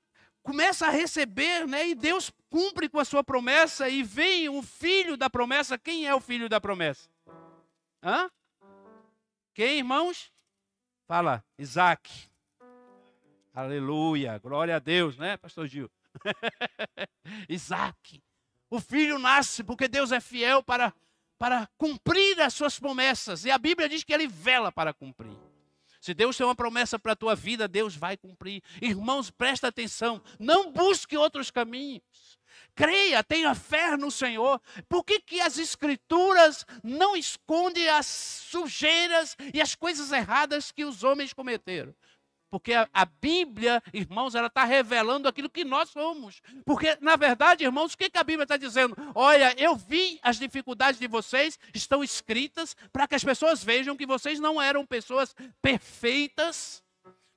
começa 0.43 0.87
a 0.87 0.91
receber, 0.91 1.67
né? 1.67 1.89
E 1.89 1.95
Deus 1.95 2.33
cumpre 2.49 2.89
com 2.89 2.99
a 2.99 3.05
sua 3.05 3.23
promessa 3.23 3.89
e 3.89 4.03
vem 4.03 4.49
o 4.49 4.63
filho 4.63 5.17
da 5.17 5.29
promessa. 5.29 5.79
Quem 5.79 6.07
é 6.07 6.15
o 6.15 6.21
filho 6.21 6.49
da 6.49 6.61
promessa? 6.61 7.11
Hã? 8.03 8.31
Quem, 9.55 9.79
irmãos? 9.79 10.33
Fala, 11.07 11.45
Isaac. 11.59 12.29
Aleluia, 13.55 14.39
glória 14.39 14.77
a 14.77 14.79
Deus, 14.79 15.17
né, 15.17 15.37
pastor 15.37 15.67
Gil? 15.67 15.91
Isaac. 17.49 18.23
O 18.71 18.81
filho 18.81 19.19
nasce 19.19 19.65
porque 19.65 19.89
Deus 19.89 20.13
é 20.13 20.21
fiel 20.21 20.63
para, 20.63 20.95
para 21.39 21.69
cumprir 21.77 22.41
as 22.41 22.55
suas 22.55 22.79
promessas. 22.79 23.45
E 23.45 23.51
a 23.51 23.59
Bíblia 23.59 23.89
diz 23.89 24.05
que 24.05 24.13
ele 24.13 24.29
vela 24.29 24.71
para 24.71 24.93
cumprir. 24.93 25.37
Se 26.01 26.15
Deus 26.15 26.37
tem 26.37 26.47
uma 26.47 26.55
promessa 26.55 26.99
para 26.99 27.13
a 27.13 27.17
tua 27.17 27.35
vida, 27.35 27.67
Deus 27.67 27.97
vai 27.97 28.17
cumprir. 28.17 28.63
Irmãos, 28.81 29.31
presta 29.31 29.69
atenção. 29.69 30.23
Não 30.39 30.71
busque 30.73 31.17
outros 31.17 31.51
caminhos. 31.51 32.39
creia, 32.75 33.25
tenha 33.25 33.55
fé 33.57 33.97
no 33.97 34.11
Senhor. 34.11 34.61
Por 34.89 35.05
que, 35.05 35.21
que 35.21 35.41
as 35.41 35.59
Escrituras 35.59 36.65
não 36.83 37.17
escondem 37.17 37.89
as 37.89 38.07
sujeiras 38.07 39.37
e 39.53 39.61
as 39.61 39.75
coisas 39.75 40.13
erradas 40.13 40.71
que 40.71 40.85
os 40.85 41.03
homens 41.03 41.33
cometeram? 41.33 41.93
Porque 42.51 42.73
a, 42.73 43.05
Bíblia, 43.21 43.83
irmãos, 43.93 44.35
ela 44.35 44.47
está 44.47 44.65
revelando 44.65 45.29
aquilo 45.29 45.51
que 45.51 45.65
nós 45.65 45.91
somos. 45.91 46.41
Porque, 46.65 46.97
na 47.01 47.17
verdade, 47.17 47.65
irmãos, 47.65 47.93
o 47.93 47.99
que, 47.99 48.09
que 48.09 48.19
a 48.19 48.25
Bíblia 48.25 48.45
está 48.45 48.57
dizendo? 48.57 48.97
Olha, 49.15 49.55
eu 49.59 49.77
vi 49.77 50.19
as 50.23 50.39
dificuldades 50.39 50.99
de 50.99 51.07
vocês, 51.07 51.59
estão 51.75 52.03
escritas 52.03 52.75
para 52.93 53.07
que 53.07 53.15
as 53.15 53.25
pessoas 53.25 53.63
vejam 53.63 53.97
que 53.97 54.07
vocês 54.07 54.41
não 54.41 54.61
eram 54.61 54.87
pessoas 54.87 55.35
perfeitas, 55.61 56.83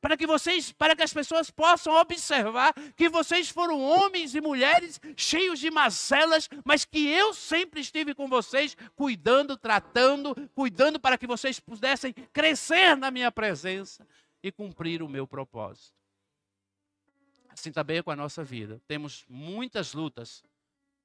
para 0.02 0.18
que 0.18 0.26
vocês, 0.26 0.72
para 0.72 0.96
que 0.96 1.04
as 1.04 1.14
pessoas 1.14 1.52
possam 1.52 1.94
observar 1.94 2.74
que 2.96 3.08
vocês 3.08 3.50
foram 3.50 3.80
homens 3.80 4.34
e 4.34 4.42
mulheres 4.42 5.00
cheios 5.16 5.60
de 5.60 5.70
mazelas, 5.70 6.50
mas 6.66 6.84
que 6.84 7.08
eu 7.08 7.34
sempre 7.36 7.82
estive 7.82 8.16
com 8.16 8.28
vocês, 8.28 8.76
cuidando, 8.96 9.56
tratando, 9.56 10.36
cuidando 10.56 11.00
para 11.00 11.18
que 11.20 11.28
vocês 11.28 11.60
pudessem 11.60 12.14
crescer 12.34 12.98
na 12.98 13.12
minha 13.12 13.32
presença 13.32 14.06
e 14.44 14.52
cumprir 14.52 15.02
o 15.02 15.10
meu 15.10 15.28
propósito. 15.28 15.96
Assim 17.50 17.72
também 17.72 17.98
é 17.98 18.04
com 18.04 18.12
a 18.12 18.16
nossa 18.16 18.44
vida. 18.44 18.82
Temos 18.88 19.26
muitas 19.28 19.94
lutas, 19.94 20.44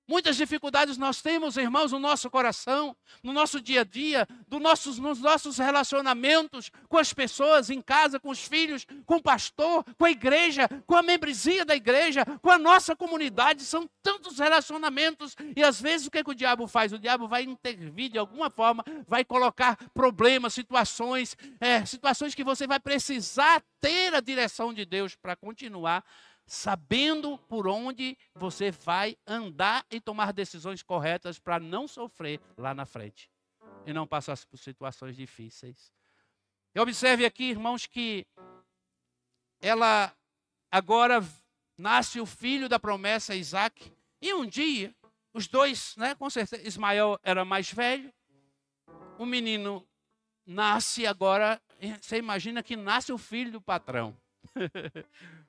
Muitas 0.09 0.37
dificuldades 0.37 0.97
nós 0.97 1.21
temos, 1.21 1.57
irmãos, 1.57 1.91
no 1.91 1.99
nosso 1.99 2.31
coração, 2.31 2.97
no 3.25 3.33
nosso 3.33 3.61
dia 3.61 3.81
a 3.81 3.85
dia, 3.85 4.27
do 4.47 4.61
nossos, 4.61 4.99
nos 4.99 5.21
nossos 5.21 5.59
relacionamentos 5.59 6.71
com 6.89 6.97
as 6.97 7.13
pessoas 7.13 7.71
em 7.71 7.81
casa, 7.81 8.21
com 8.21 8.29
os 8.29 8.47
filhos, 8.47 8.87
com 9.05 9.17
o 9.17 9.23
pastor, 9.23 9.85
com 9.99 10.05
a 10.05 10.11
igreja, 10.11 10.69
com 10.87 10.95
a 10.95 11.03
membresia 11.03 11.65
da 11.65 11.75
igreja, 11.75 12.25
com 12.41 12.51
a 12.51 12.59
nossa 12.59 12.95
comunidade. 12.95 13.65
São 13.65 13.91
tantos 14.01 14.39
relacionamentos 14.39 15.35
e 15.57 15.63
às 15.65 15.81
vezes 15.81 16.07
o 16.07 16.11
que, 16.11 16.19
é 16.19 16.25
que 16.25 16.31
o 16.31 16.35
diabo 16.35 16.69
faz? 16.69 16.93
O 16.93 16.99
diabo 17.01 17.27
vai 17.27 17.43
intervir 17.43 18.09
de 18.09 18.19
alguma 18.19 18.49
forma, 18.49 18.85
vai 19.09 19.25
colocar 19.25 19.77
problemas, 19.93 20.55
situações, 20.55 21.37
é, 21.61 21.85
situações 21.85 22.33
que 22.33 22.45
você 22.45 22.65
vai 22.65 22.79
precisar 22.79 23.61
ter 23.81 24.15
a 24.15 24.21
direção 24.21 24.73
de 24.73 24.85
Deus 24.85 25.17
para 25.17 25.35
continuar 25.35 26.05
sabendo 26.47 27.37
por 27.49 27.67
onde 27.67 28.17
você 28.35 28.71
vai 28.71 29.17
andar 29.27 29.85
e 29.91 30.01
tomar 30.01 30.33
decisões 30.33 30.83
corretas 30.83 31.39
para 31.39 31.59
não 31.59 31.89
sofrer 31.89 32.41
lá 32.57 32.73
na 32.73 32.87
frente 32.87 33.31
e 33.85 33.93
não 33.93 34.07
passar 34.07 34.39
por 34.47 34.59
situações 34.59 35.17
difíceis. 35.17 35.93
E 36.75 36.81
observe 36.81 37.25
aqui, 37.25 37.45
irmãos, 37.45 37.87
que 37.87 38.27
ela 39.61 40.15
agora 40.71 41.21
nasce 41.77 42.21
o 42.21 42.27
filho 42.27 42.69
da 42.69 42.79
promessa, 42.79 43.35
Isaac, 43.35 43.93
e 44.21 44.33
um 44.35 44.47
dia, 44.47 44.95
os 45.33 45.47
dois, 45.47 45.95
né, 45.97 46.15
com 46.15 46.29
certeza, 46.31 46.67
Ismael 46.67 47.19
era 47.23 47.45
mais 47.45 47.71
velho, 47.71 48.13
o 49.19 49.27
menino 49.27 49.87
nasce 50.45 51.07
agora, 51.07 51.61
você 52.01 52.19
imagina 52.19 52.63
que 52.63 52.77
nasce 52.77 53.13
o 53.13 53.19
filho 53.19 53.53
do 53.53 53.61
patrão. 53.61 54.17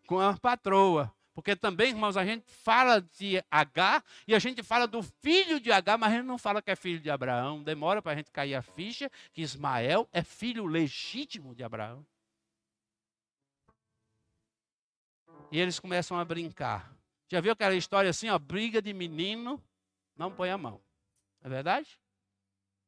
Com 0.08 0.20
a 0.20 0.38
patroa. 0.38 1.14
Porque 1.34 1.56
também, 1.56 1.90
irmãos, 1.90 2.18
a 2.18 2.26
gente 2.26 2.46
fala 2.48 3.00
de 3.00 3.44
H 3.52 4.04
e 4.28 4.34
a 4.34 4.40
gente 4.40 4.64
fala 4.64 4.88
do 4.88 5.04
filho 5.04 5.60
de 5.60 5.72
H, 5.72 5.96
mas 5.96 6.12
a 6.12 6.16
gente 6.16 6.26
não 6.26 6.38
fala 6.38 6.64
que 6.64 6.72
é 6.72 6.76
filho 6.76 7.00
de 7.00 7.12
Abraão. 7.12 7.62
Demora 7.62 8.02
para 8.02 8.14
a 8.14 8.16
gente 8.16 8.32
cair 8.32 8.56
a 8.56 8.62
ficha 8.64 9.08
que 9.32 9.44
Ismael 9.44 10.10
é 10.12 10.24
filho 10.24 10.66
legítimo 10.66 11.54
de 11.54 11.64
Abraão. 11.64 12.04
E 15.52 15.60
eles 15.60 15.80
começam 15.80 16.18
a 16.18 16.26
brincar. 16.26 16.92
Já 17.30 17.40
viu 17.40 17.52
aquela 17.52 17.76
história 17.76 18.10
assim, 18.10 18.30
ó, 18.30 18.40
briga 18.40 18.82
de 18.82 18.92
menino, 18.92 19.64
não 20.16 20.32
põe 20.32 20.50
a 20.50 20.58
mão. 20.58 20.82
É 21.44 21.50
verdade? 21.50 22.00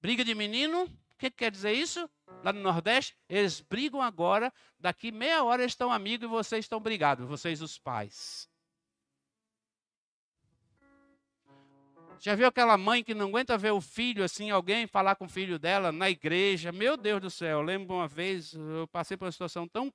Briga 0.02 0.26
de 0.26 0.34
menino, 0.34 0.86
o 0.86 1.18
que, 1.20 1.30
que 1.30 1.38
quer 1.38 1.52
dizer 1.52 1.74
isso? 1.74 2.10
Lá 2.44 2.54
no 2.54 2.62
Nordeste, 2.62 3.16
eles 3.28 3.62
brigam 3.62 4.02
agora, 4.02 4.52
daqui 4.80 5.12
meia 5.12 5.44
hora 5.44 5.62
eles 5.62 5.74
estão 5.74 5.92
amigos 5.92 6.26
e 6.26 6.30
vocês 6.30 6.66
estão 6.66 6.80
brigados, 6.80 7.28
vocês 7.28 7.62
os 7.62 7.78
pais. 7.78 8.50
Já 12.22 12.36
viu 12.36 12.48
aquela 12.48 12.78
mãe 12.78 13.02
que 13.02 13.14
não 13.14 13.28
aguenta 13.28 13.58
ver 13.58 13.72
o 13.72 13.80
filho 13.80 14.26
assim, 14.26 14.50
alguém 14.50 14.86
falar 14.86 15.16
com 15.16 15.24
o 15.24 15.30
filho 15.30 15.58
dela 15.58 15.90
na 15.90 16.10
igreja? 16.10 16.70
Meu 16.70 16.98
Deus 16.98 17.22
do 17.22 17.30
céu, 17.30 17.60
eu 17.60 17.62
lembro 17.62 17.96
uma 17.96 18.10
vez, 18.10 18.54
eu 18.54 18.86
passei 18.92 19.16
por 19.16 19.24
uma 19.24 19.32
situação 19.32 19.66
tão 19.66 19.90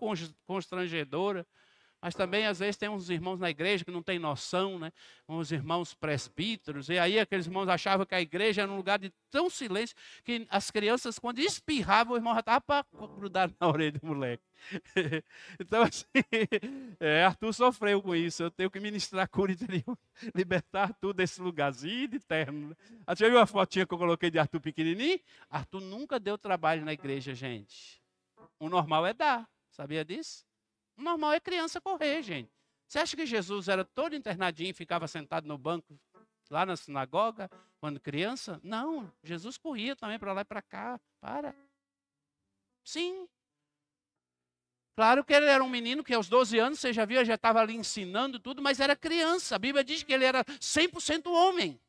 constrangedora. 0.46 1.46
Mas 2.04 2.14
também, 2.14 2.44
às 2.44 2.58
vezes, 2.58 2.76
tem 2.76 2.86
uns 2.86 3.08
irmãos 3.08 3.40
na 3.40 3.48
igreja 3.48 3.82
que 3.82 3.90
não 3.90 4.02
têm 4.02 4.18
noção, 4.18 4.78
né? 4.78 4.92
Uns 5.26 5.50
irmãos 5.50 5.94
presbíteros. 5.94 6.90
E 6.90 6.98
aí, 6.98 7.18
aqueles 7.18 7.46
irmãos 7.46 7.66
achavam 7.66 8.04
que 8.04 8.14
a 8.14 8.20
igreja 8.20 8.60
era 8.60 8.70
um 8.70 8.76
lugar 8.76 8.98
de 8.98 9.10
tão 9.30 9.48
silêncio 9.48 9.96
que 10.22 10.46
as 10.50 10.70
crianças, 10.70 11.18
quando 11.18 11.38
espirravam, 11.38 12.12
o 12.12 12.16
irmão 12.18 12.34
já 12.34 12.40
estava 12.40 12.60
para 12.60 12.84
grudar 13.06 13.50
na 13.58 13.68
orelha 13.68 13.98
do 13.98 14.06
moleque. 14.06 14.42
então, 15.58 15.82
assim, 15.82 16.04
é, 17.00 17.24
Arthur 17.24 17.54
sofreu 17.54 18.02
com 18.02 18.14
isso. 18.14 18.42
Eu 18.42 18.50
tenho 18.50 18.70
que 18.70 18.80
ministrar 18.80 19.26
cura 19.26 19.52
interior, 19.52 19.96
libertar 20.34 20.82
Arthur 20.82 21.14
desse 21.14 21.40
lugarzinho 21.40 22.08
de 22.08 22.20
terno. 22.20 22.76
Você 23.08 23.30
viu 23.30 23.38
a 23.38 23.46
fotinha 23.46 23.86
que 23.86 23.94
eu 23.94 23.98
coloquei 23.98 24.30
de 24.30 24.38
Arthur 24.38 24.60
pequenininho? 24.60 25.18
Arthur 25.48 25.80
nunca 25.80 26.20
deu 26.20 26.36
trabalho 26.36 26.84
na 26.84 26.92
igreja, 26.92 27.34
gente. 27.34 27.98
O 28.58 28.68
normal 28.68 29.06
é 29.06 29.14
dar. 29.14 29.48
Sabia 29.70 30.04
disso? 30.04 30.44
O 30.96 31.02
normal 31.02 31.32
é 31.32 31.40
criança 31.40 31.80
correr, 31.80 32.22
gente. 32.22 32.50
Você 32.86 32.98
acha 32.98 33.16
que 33.16 33.26
Jesus 33.26 33.68
era 33.68 33.84
todo 33.84 34.14
internadinho 34.14 34.70
e 34.70 34.74
ficava 34.74 35.08
sentado 35.08 35.46
no 35.46 35.58
banco 35.58 35.98
lá 36.50 36.64
na 36.64 36.76
sinagoga 36.76 37.50
quando 37.80 37.98
criança? 37.98 38.60
Não, 38.62 39.12
Jesus 39.22 39.58
corria 39.58 39.96
também 39.96 40.18
para 40.18 40.32
lá 40.32 40.42
e 40.42 40.44
para 40.44 40.62
cá. 40.62 41.00
Para. 41.20 41.54
Sim. 42.84 43.26
Claro 44.96 45.24
que 45.24 45.32
ele 45.32 45.46
era 45.46 45.64
um 45.64 45.68
menino 45.68 46.04
que 46.04 46.14
aos 46.14 46.28
12 46.28 46.56
anos, 46.58 46.78
você 46.78 46.92
já 46.92 47.04
viu, 47.04 47.24
já 47.24 47.34
estava 47.34 47.60
ali 47.60 47.74
ensinando 47.74 48.38
tudo, 48.38 48.62
mas 48.62 48.78
era 48.78 48.94
criança. 48.94 49.56
A 49.56 49.58
Bíblia 49.58 49.82
diz 49.82 50.04
que 50.04 50.12
ele 50.12 50.24
era 50.24 50.44
100% 50.44 51.26
homem. 51.26 51.80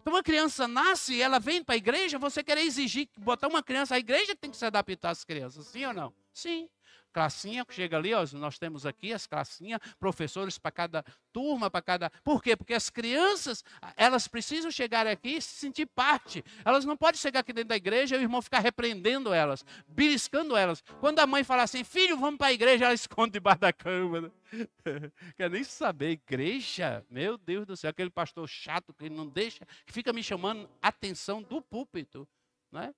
Então, 0.00 0.12
uma 0.12 0.22
criança 0.22 0.68
nasce, 0.68 1.20
ela 1.20 1.40
vem 1.40 1.64
para 1.64 1.74
a 1.74 1.78
igreja, 1.78 2.18
você 2.18 2.42
quer 2.42 2.58
exigir, 2.58 3.08
botar 3.18 3.48
uma 3.48 3.62
criança, 3.62 3.94
a 3.94 3.98
igreja 3.98 4.36
tem 4.36 4.50
que 4.50 4.56
se 4.56 4.64
adaptar 4.64 5.10
às 5.10 5.24
crianças, 5.24 5.66
sim 5.66 5.84
ou 5.84 5.92
não? 5.92 6.14
Sim 6.32 6.68
classinha, 7.12 7.64
chega 7.70 7.96
ali, 7.96 8.12
ó, 8.14 8.24
nós 8.32 8.58
temos 8.58 8.86
aqui 8.86 9.12
as 9.12 9.26
classinhas, 9.26 9.80
professores 9.98 10.58
para 10.58 10.70
cada 10.70 11.04
turma, 11.32 11.70
para 11.70 11.82
cada. 11.82 12.10
Por 12.24 12.42
quê? 12.42 12.56
Porque 12.56 12.74
as 12.74 12.90
crianças, 12.90 13.62
elas 13.96 14.26
precisam 14.26 14.70
chegar 14.70 15.06
aqui 15.06 15.36
e 15.36 15.42
se 15.42 15.54
sentir 15.54 15.86
parte. 15.86 16.44
Elas 16.64 16.84
não 16.84 16.96
podem 16.96 17.20
chegar 17.20 17.40
aqui 17.40 17.52
dentro 17.52 17.68
da 17.68 17.76
igreja 17.76 18.16
e 18.16 18.18
o 18.18 18.22
irmão 18.22 18.42
ficar 18.42 18.60
repreendendo 18.60 19.32
elas, 19.32 19.64
beliscando 19.86 20.56
elas. 20.56 20.82
Quando 21.00 21.18
a 21.18 21.26
mãe 21.26 21.44
fala 21.44 21.62
assim, 21.62 21.84
filho, 21.84 22.16
vamos 22.16 22.38
para 22.38 22.48
a 22.48 22.52
igreja, 22.52 22.86
ela 22.86 22.94
esconde 22.94 23.32
debaixo 23.32 23.60
da 23.60 23.72
cama. 23.72 24.22
Né? 24.22 24.30
Quer 25.36 25.50
nem 25.50 25.64
saber, 25.64 26.10
igreja, 26.10 27.04
meu 27.10 27.36
Deus 27.38 27.66
do 27.66 27.76
céu, 27.76 27.90
aquele 27.90 28.10
pastor 28.10 28.48
chato 28.48 28.92
que 28.92 29.08
não 29.08 29.28
deixa, 29.28 29.66
que 29.86 29.92
fica 29.92 30.12
me 30.12 30.22
chamando 30.22 30.68
atenção 30.80 31.42
do 31.42 31.60
púlpito, 31.60 32.28
né? 32.70 32.94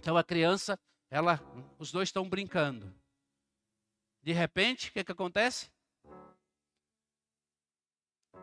Então 0.00 0.16
a 0.16 0.22
criança 0.22 0.78
ela, 1.10 1.40
os 1.78 1.90
dois 1.90 2.08
estão 2.08 2.28
brincando. 2.28 2.94
De 4.22 4.32
repente, 4.32 4.90
o 4.90 4.92
que, 4.92 5.04
que 5.04 5.12
acontece? 5.12 5.70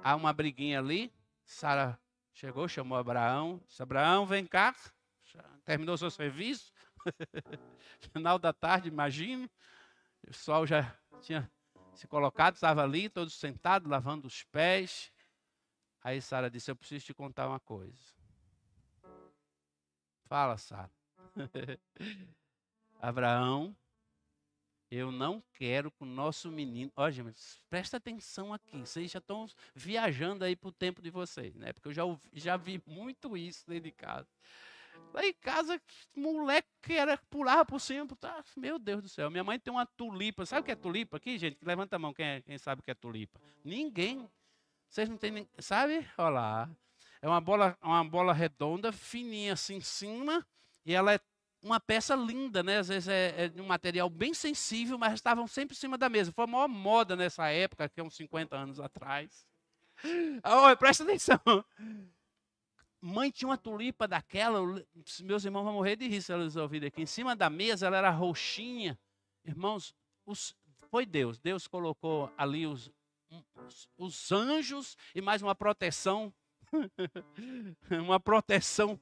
Há 0.03 0.15
uma 0.15 0.33
briguinha 0.33 0.79
ali. 0.79 1.13
Sara 1.45 1.99
chegou, 2.33 2.67
chamou 2.67 2.97
Abraão. 2.97 3.61
Disse, 3.67 3.83
Abraão, 3.83 4.25
vem 4.25 4.45
cá. 4.45 4.75
Terminou 5.63 5.97
seu 5.97 6.09
serviço. 6.09 6.71
Final 8.13 8.39
da 8.39 8.51
tarde, 8.51 8.87
imagine. 8.87 9.49
O 10.27 10.33
sol 10.33 10.65
já 10.65 10.97
tinha 11.21 11.51
se 11.93 12.07
colocado, 12.07 12.55
estava 12.55 12.83
ali, 12.83 13.09
todos 13.09 13.35
sentados, 13.35 13.89
lavando 13.89 14.27
os 14.27 14.43
pés. 14.43 15.11
Aí 16.03 16.21
Sara 16.21 16.49
disse: 16.49 16.69
Eu 16.69 16.75
preciso 16.75 17.05
te 17.05 17.13
contar 17.13 17.47
uma 17.47 17.59
coisa. 17.59 18.15
Fala, 20.25 20.57
Sara. 20.57 20.91
Abraão, 23.07 23.75
eu 24.89 25.11
não 25.11 25.43
quero 25.53 25.91
que 25.91 26.01
o 26.03 26.07
nosso 26.07 26.51
menino. 26.51 26.91
Olha, 26.95 27.11
gente, 27.11 27.39
presta 27.69 27.97
atenção 27.97 28.51
aqui. 28.51 28.79
Vocês 28.79 29.11
já 29.11 29.19
estão 29.19 29.45
viajando 29.75 30.43
aí 30.43 30.55
para 30.55 30.69
o 30.69 30.71
tempo 30.71 31.03
de 31.03 31.11
vocês, 31.11 31.55
né? 31.55 31.71
Porque 31.71 31.89
eu 31.89 31.93
já, 31.93 32.03
ouvi, 32.03 32.27
já 32.33 32.57
vi 32.57 32.81
muito 32.87 33.37
isso 33.37 33.63
dentro 33.67 33.83
de 33.83 33.91
casa. 33.91 34.27
Lá 35.13 35.23
em 35.23 35.33
casa, 35.33 35.79
moleque 36.15 36.93
era 36.93 37.15
pular 37.29 37.63
por 37.63 37.79
cima. 37.79 38.07
Tá? 38.19 38.43
Meu 38.57 38.79
Deus 38.79 39.03
do 39.03 39.09
céu. 39.09 39.29
Minha 39.29 39.43
mãe 39.43 39.59
tem 39.59 39.71
uma 39.71 39.85
tulipa. 39.85 40.43
Sabe 40.43 40.61
o 40.61 40.63
que 40.63 40.71
é 40.71 40.75
tulipa 40.75 41.17
aqui, 41.17 41.37
gente? 41.37 41.59
Levanta 41.63 41.97
a 41.97 41.99
mão, 41.99 42.11
quem, 42.11 42.25
é, 42.25 42.41
quem 42.41 42.57
sabe 42.57 42.81
o 42.81 42.83
que 42.83 42.89
é 42.91 42.95
tulipa? 42.95 43.39
Ninguém. 43.63 44.27
Vocês 44.89 45.07
não 45.07 45.17
têm. 45.17 45.47
Sabe? 45.59 46.07
Olha 46.17 46.29
lá. 46.29 46.69
É 47.21 47.27
uma 47.27 47.39
bola, 47.39 47.77
uma 47.83 48.03
bola 48.03 48.33
redonda, 48.33 48.91
fininha 48.91 49.53
assim 49.53 49.75
em 49.75 49.81
cima. 49.81 50.45
E 50.83 50.93
ela 50.93 51.13
é 51.13 51.19
uma 51.65 51.79
peça 51.79 52.15
linda, 52.15 52.61
né? 52.61 52.77
Às 52.77 52.89
vezes 52.89 53.07
é, 53.09 53.45
é 53.45 53.49
de 53.49 53.59
um 53.59 53.65
material 53.65 54.07
bem 54.09 54.33
sensível, 54.35 54.97
mas 54.99 55.13
estavam 55.13 55.47
sempre 55.47 55.75
em 55.75 55.79
cima 55.79 55.97
da 55.97 56.07
mesa. 56.07 56.31
Foi 56.31 56.43
a 56.43 56.47
maior 56.47 56.67
moda 56.67 57.15
nessa 57.15 57.49
época, 57.49 57.89
que 57.89 57.99
é 57.99 58.03
uns 58.03 58.15
50 58.15 58.55
anos 58.55 58.79
atrás. 58.79 59.45
Olha, 60.43 60.75
presta 60.75 61.03
atenção. 61.03 61.39
Mãe 63.01 63.31
tinha 63.31 63.49
uma 63.49 63.57
tulipa 63.57 64.07
daquela, 64.07 64.59
eu- 64.59 64.85
meus 65.21 65.43
irmãos 65.43 65.63
vão 65.63 65.73
morrer 65.73 65.95
de 65.95 66.07
rir 66.07 66.21
se 66.21 66.31
eles 66.33 66.55
ouvirem 66.55 66.87
aqui. 66.87 67.01
Em 67.01 67.07
cima 67.07 67.35
da 67.35 67.49
mesa 67.49 67.87
ela 67.87 67.97
era 67.97 68.09
roxinha. 68.11 68.97
Irmãos, 69.43 69.93
os- 70.25 70.55
foi 70.91 71.05
Deus. 71.05 71.39
Deus 71.39 71.67
colocou 71.67 72.31
ali 72.37 72.67
os, 72.67 72.91
os, 73.55 73.89
os 73.97 74.31
anjos 74.31 74.95
e 75.15 75.21
mais 75.21 75.41
uma 75.41 75.55
proteção. 75.55 76.31
uma 77.91 78.19
proteção 78.19 78.99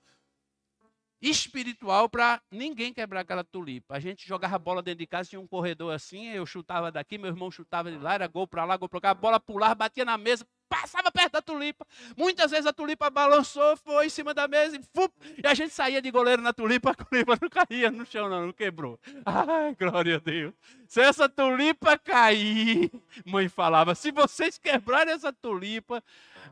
espiritual 1.24 2.10
para 2.10 2.42
ninguém 2.52 2.94
quebrar 2.94 3.22
aquela 3.22 3.46
tulipa. 3.46 3.96
A 3.96 4.00
gente 4.00 4.28
jogava 4.28 4.60
bola 4.60 4.82
dentro 4.82 5.00
de 5.00 5.08
casa, 5.08 5.30
tinha 5.30 5.40
um 5.40 5.48
corredor 5.48 5.94
assim, 5.94 6.28
eu 6.28 6.46
chutava 6.46 6.92
daqui, 6.92 7.18
meu 7.18 7.30
irmão 7.30 7.50
chutava 7.50 7.90
de 7.90 7.98
lá, 7.98 8.16
era 8.16 8.28
gol 8.28 8.46
para 8.46 8.66
lá, 8.66 8.76
gol 8.76 8.90
para 8.90 9.00
cá, 9.00 9.10
a 9.12 9.14
bola 9.14 9.40
pulava, 9.40 9.74
batia 9.74 10.04
na 10.04 10.18
mesa, 10.18 10.46
passava 10.68 11.10
perto 11.10 11.34
da 11.34 11.42
tulipa. 11.42 11.88
Muitas 12.18 12.52
vezes 12.52 12.66
a 12.66 12.74
tulipa 12.74 13.10
balançou, 13.10 13.78
foi 13.78 14.08
em 14.08 14.10
cima 14.10 14.34
da 14.34 14.50
mesa 14.50 14.76
e, 14.76 14.82
fup, 14.94 15.14
e 15.42 15.48
a 15.48 15.54
gente 15.54 15.74
saía 15.74 16.02
de 16.02 16.12
goleiro 16.12 16.42
na 16.42 16.52
tulipa, 16.52 16.92
a 16.92 16.94
tulipa 16.94 17.40
não 17.42 17.50
caía 17.50 17.90
no 17.90 18.06
chão, 18.06 18.28
não, 18.28 18.48
não 18.48 18.54
quebrou. 18.54 19.00
Ai, 19.26 19.76
glória 19.80 20.18
a 20.18 20.20
Deus. 20.20 20.54
Se 20.90 21.00
essa 21.00 21.30
tulipa 21.30 21.98
cair, 21.98 22.92
mãe 23.26 23.48
falava, 23.48 23.96
se 23.96 24.12
vocês 24.12 24.58
quebrarem 24.58 25.14
essa 25.14 25.32
tulipa, 25.32 26.04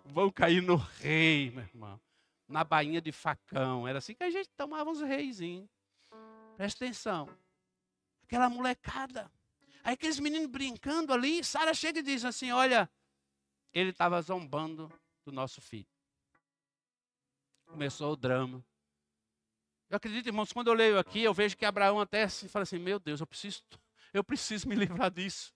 vão 0.06 0.32
cair 0.32 0.62
no 0.62 0.78
rei, 0.78 1.52
meu 1.54 1.66
irmão 1.66 2.00
na 2.52 2.64
bainha 2.64 3.02
de 3.02 3.12
facão. 3.12 3.88
Era 3.88 3.98
assim 3.98 4.14
que 4.14 4.24
a 4.24 4.30
gente 4.30 4.50
tomava 4.50 4.90
uns 4.90 5.02
reizinhos. 5.02 5.70
Presta 6.58 6.86
atenção. 6.86 7.30
Aquela 8.24 8.50
molecada. 8.50 9.32
Aí 9.84 9.94
aqueles 9.94 10.20
meninos 10.20 10.48
brincando 10.48 11.14
ali, 11.14 11.44
Sara 11.44 11.74
chega 11.74 12.00
e 12.00 12.04
diz 12.04 12.24
assim: 12.24 12.52
Olha, 12.52 12.90
ele 13.74 13.90
estava 13.90 14.22
zombando 14.22 14.92
do 15.26 15.32
nosso 15.32 15.62
filho. 15.62 15.88
Começou 17.66 18.14
o 18.14 18.16
drama. 18.16 18.64
Eu 19.90 19.98
acredito, 19.98 20.28
irmãos, 20.28 20.54
quando 20.54 20.68
eu 20.68 20.74
leio 20.74 21.00
aqui, 21.00 21.22
eu 21.22 21.34
vejo 21.34 21.58
que 21.58 21.66
Abraão 21.66 22.00
até 22.00 22.28
se 22.28 22.48
fala 22.48 22.64
assim: 22.64 22.78
Meu 22.78 23.00
Deus, 23.00 23.22
eu 23.22 23.28
preciso, 23.28 23.64
eu 24.14 24.24
preciso 24.24 24.68
me 24.68 24.76
livrar 24.76 25.10
disso. 25.10 25.54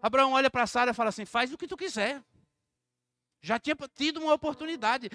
Abraão 0.00 0.32
olha 0.32 0.50
para 0.50 0.66
Sara 0.66 0.92
e 0.92 0.94
fala 0.94 1.10
assim: 1.10 1.24
Faz 1.24 1.52
o 1.52 1.58
que 1.58 1.68
tu 1.68 1.76
quiser. 1.76 2.22
Já 3.42 3.58
tinha 3.58 3.76
tido 3.94 4.22
uma 4.22 4.32
oportunidade 4.32 5.10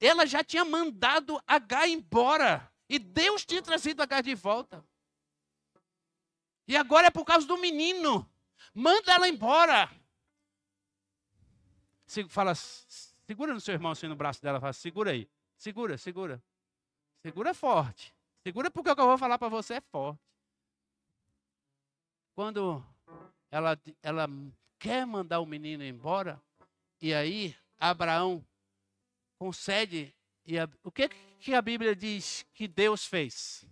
ela 0.00 0.26
já 0.26 0.44
tinha 0.44 0.64
mandado 0.64 1.42
H 1.46 1.88
embora. 1.88 2.70
E 2.88 2.98
Deus 2.98 3.44
tinha 3.44 3.62
trazido 3.62 4.02
H 4.02 4.20
de 4.22 4.34
volta. 4.34 4.84
E 6.68 6.76
agora 6.76 7.06
é 7.08 7.10
por 7.10 7.24
causa 7.24 7.46
do 7.46 7.56
menino. 7.58 8.28
Manda 8.74 9.12
ela 9.12 9.28
embora. 9.28 9.90
Se- 12.06 12.28
Fala, 12.28 12.54
segura 12.54 13.52
no 13.54 13.60
seu 13.60 13.74
irmão 13.74 13.92
assim 13.92 14.06
no 14.06 14.16
braço 14.16 14.42
dela. 14.42 14.60
Fala, 14.60 14.72
segura 14.72 15.10
aí. 15.12 15.28
Segura, 15.56 15.96
segura. 15.98 16.42
Segura 17.22 17.54
forte. 17.54 18.14
Segura 18.42 18.70
porque 18.70 18.90
o 18.90 18.94
que 18.94 19.00
eu 19.00 19.06
vou 19.06 19.18
falar 19.18 19.38
para 19.38 19.48
você 19.48 19.74
é 19.74 19.80
forte. 19.80 20.20
Quando 22.34 22.84
ela, 23.50 23.80
ela 24.02 24.28
quer 24.78 25.06
mandar 25.06 25.40
o 25.40 25.46
menino 25.46 25.82
embora, 25.82 26.40
e 27.00 27.14
aí 27.14 27.56
Abraão 27.78 28.44
concede. 29.38 30.14
E 30.44 30.58
a- 30.58 30.68
o 30.82 30.90
que, 30.90 31.08
que 31.38 31.54
a 31.54 31.62
Bíblia 31.62 31.94
diz 31.94 32.44
que 32.54 32.66
Deus 32.68 33.04
fez? 33.06 33.66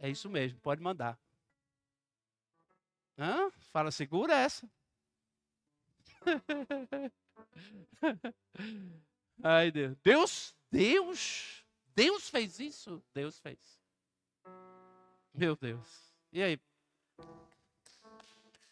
É 0.00 0.10
isso 0.10 0.28
mesmo, 0.28 0.60
pode 0.60 0.82
mandar. 0.82 1.18
Hã? 3.16 3.50
Fala, 3.72 3.90
segura 3.90 4.34
essa. 4.34 4.68
Ai, 9.42 9.70
Deus. 9.70 9.96
Deus, 10.02 10.56
Deus, 10.70 11.64
Deus 11.94 12.28
fez 12.28 12.58
isso? 12.60 13.02
Deus 13.14 13.38
fez. 13.38 13.80
Meu 15.32 15.56
Deus. 15.56 16.14
E 16.32 16.42
aí? 16.42 16.60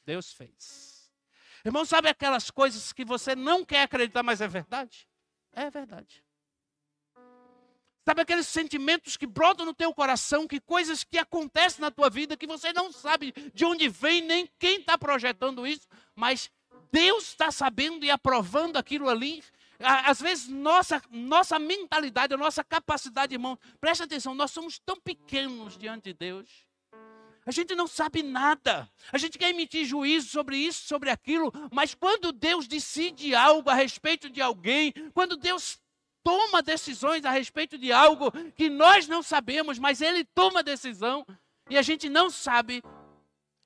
Deus 0.04 0.32
fez. 0.32 0.91
Irmão, 1.64 1.84
sabe 1.84 2.08
aquelas 2.08 2.50
coisas 2.50 2.92
que 2.92 3.04
você 3.04 3.36
não 3.36 3.64
quer 3.64 3.82
acreditar, 3.82 4.22
mas 4.22 4.40
é 4.40 4.48
verdade? 4.48 5.06
É 5.52 5.70
verdade. 5.70 6.24
Sabe 8.04 8.22
aqueles 8.22 8.48
sentimentos 8.48 9.16
que 9.16 9.26
brotam 9.26 9.64
no 9.64 9.72
teu 9.72 9.94
coração, 9.94 10.48
que 10.48 10.60
coisas 10.60 11.04
que 11.04 11.18
acontecem 11.18 11.80
na 11.80 11.90
tua 11.90 12.10
vida, 12.10 12.36
que 12.36 12.48
você 12.48 12.72
não 12.72 12.90
sabe 12.90 13.32
de 13.54 13.64
onde 13.64 13.88
vem, 13.88 14.20
nem 14.20 14.50
quem 14.58 14.80
está 14.80 14.98
projetando 14.98 15.64
isso, 15.64 15.86
mas 16.16 16.50
Deus 16.90 17.28
está 17.28 17.52
sabendo 17.52 18.04
e 18.04 18.10
aprovando 18.10 18.76
aquilo 18.76 19.08
ali. 19.08 19.42
Às 19.78 20.20
vezes, 20.20 20.48
nossa, 20.48 21.00
nossa 21.10 21.60
mentalidade, 21.60 22.34
a 22.34 22.36
nossa 22.36 22.64
capacidade, 22.64 23.34
irmão, 23.34 23.56
presta 23.80 24.04
atenção, 24.04 24.34
nós 24.34 24.50
somos 24.50 24.80
tão 24.80 24.96
pequenos 25.00 25.78
diante 25.78 26.12
de 26.12 26.14
Deus. 26.14 26.48
A 27.44 27.50
gente 27.50 27.74
não 27.74 27.86
sabe 27.86 28.22
nada. 28.22 28.88
A 29.12 29.18
gente 29.18 29.36
quer 29.36 29.50
emitir 29.50 29.84
juízo 29.84 30.28
sobre 30.28 30.56
isso, 30.56 30.86
sobre 30.86 31.10
aquilo, 31.10 31.52
mas 31.72 31.94
quando 31.94 32.32
Deus 32.32 32.68
decide 32.68 33.34
algo 33.34 33.68
a 33.68 33.74
respeito 33.74 34.30
de 34.30 34.40
alguém, 34.40 34.92
quando 35.12 35.36
Deus 35.36 35.80
toma 36.22 36.62
decisões 36.62 37.24
a 37.24 37.30
respeito 37.30 37.76
de 37.76 37.92
algo 37.92 38.30
que 38.54 38.70
nós 38.70 39.08
não 39.08 39.22
sabemos, 39.22 39.78
mas 39.78 40.00
Ele 40.00 40.24
toma 40.24 40.62
decisão 40.62 41.26
e 41.68 41.76
a 41.76 41.82
gente 41.82 42.08
não 42.08 42.30
sabe, 42.30 42.82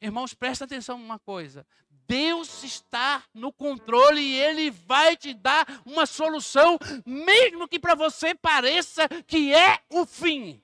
irmãos, 0.01 0.33
presta 0.33 0.65
atenção 0.65 0.99
numa 0.99 1.19
coisa. 1.19 1.67
Deus 2.09 2.63
está 2.63 3.25
no 3.35 3.53
controle 3.53 4.21
e 4.21 4.41
Ele 4.41 4.71
vai 4.71 5.17
te 5.17 5.35
dar 5.35 5.67
uma 5.85 6.07
solução, 6.07 6.79
mesmo 7.05 7.69
que 7.69 7.79
para 7.79 7.95
você 7.95 8.35
pareça 8.35 9.09
que 9.27 9.53
é 9.53 9.81
o 9.91 10.07
fim. 10.07 10.63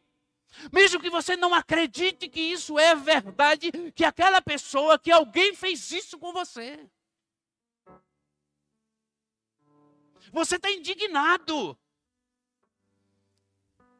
Mesmo 0.72 1.00
que 1.00 1.11
você 1.11 1.36
não 1.36 1.55
acredite 1.55 2.28
que 2.28 2.40
isso 2.40 2.78
é 2.78 2.94
verdade, 2.94 3.70
que 3.94 4.05
aquela 4.05 4.40
pessoa, 4.40 4.98
que 4.98 5.11
alguém 5.11 5.55
fez 5.55 5.90
isso 5.90 6.18
com 6.18 6.32
você. 6.32 6.88
Você 10.32 10.57
está 10.57 10.70
indignado. 10.70 11.78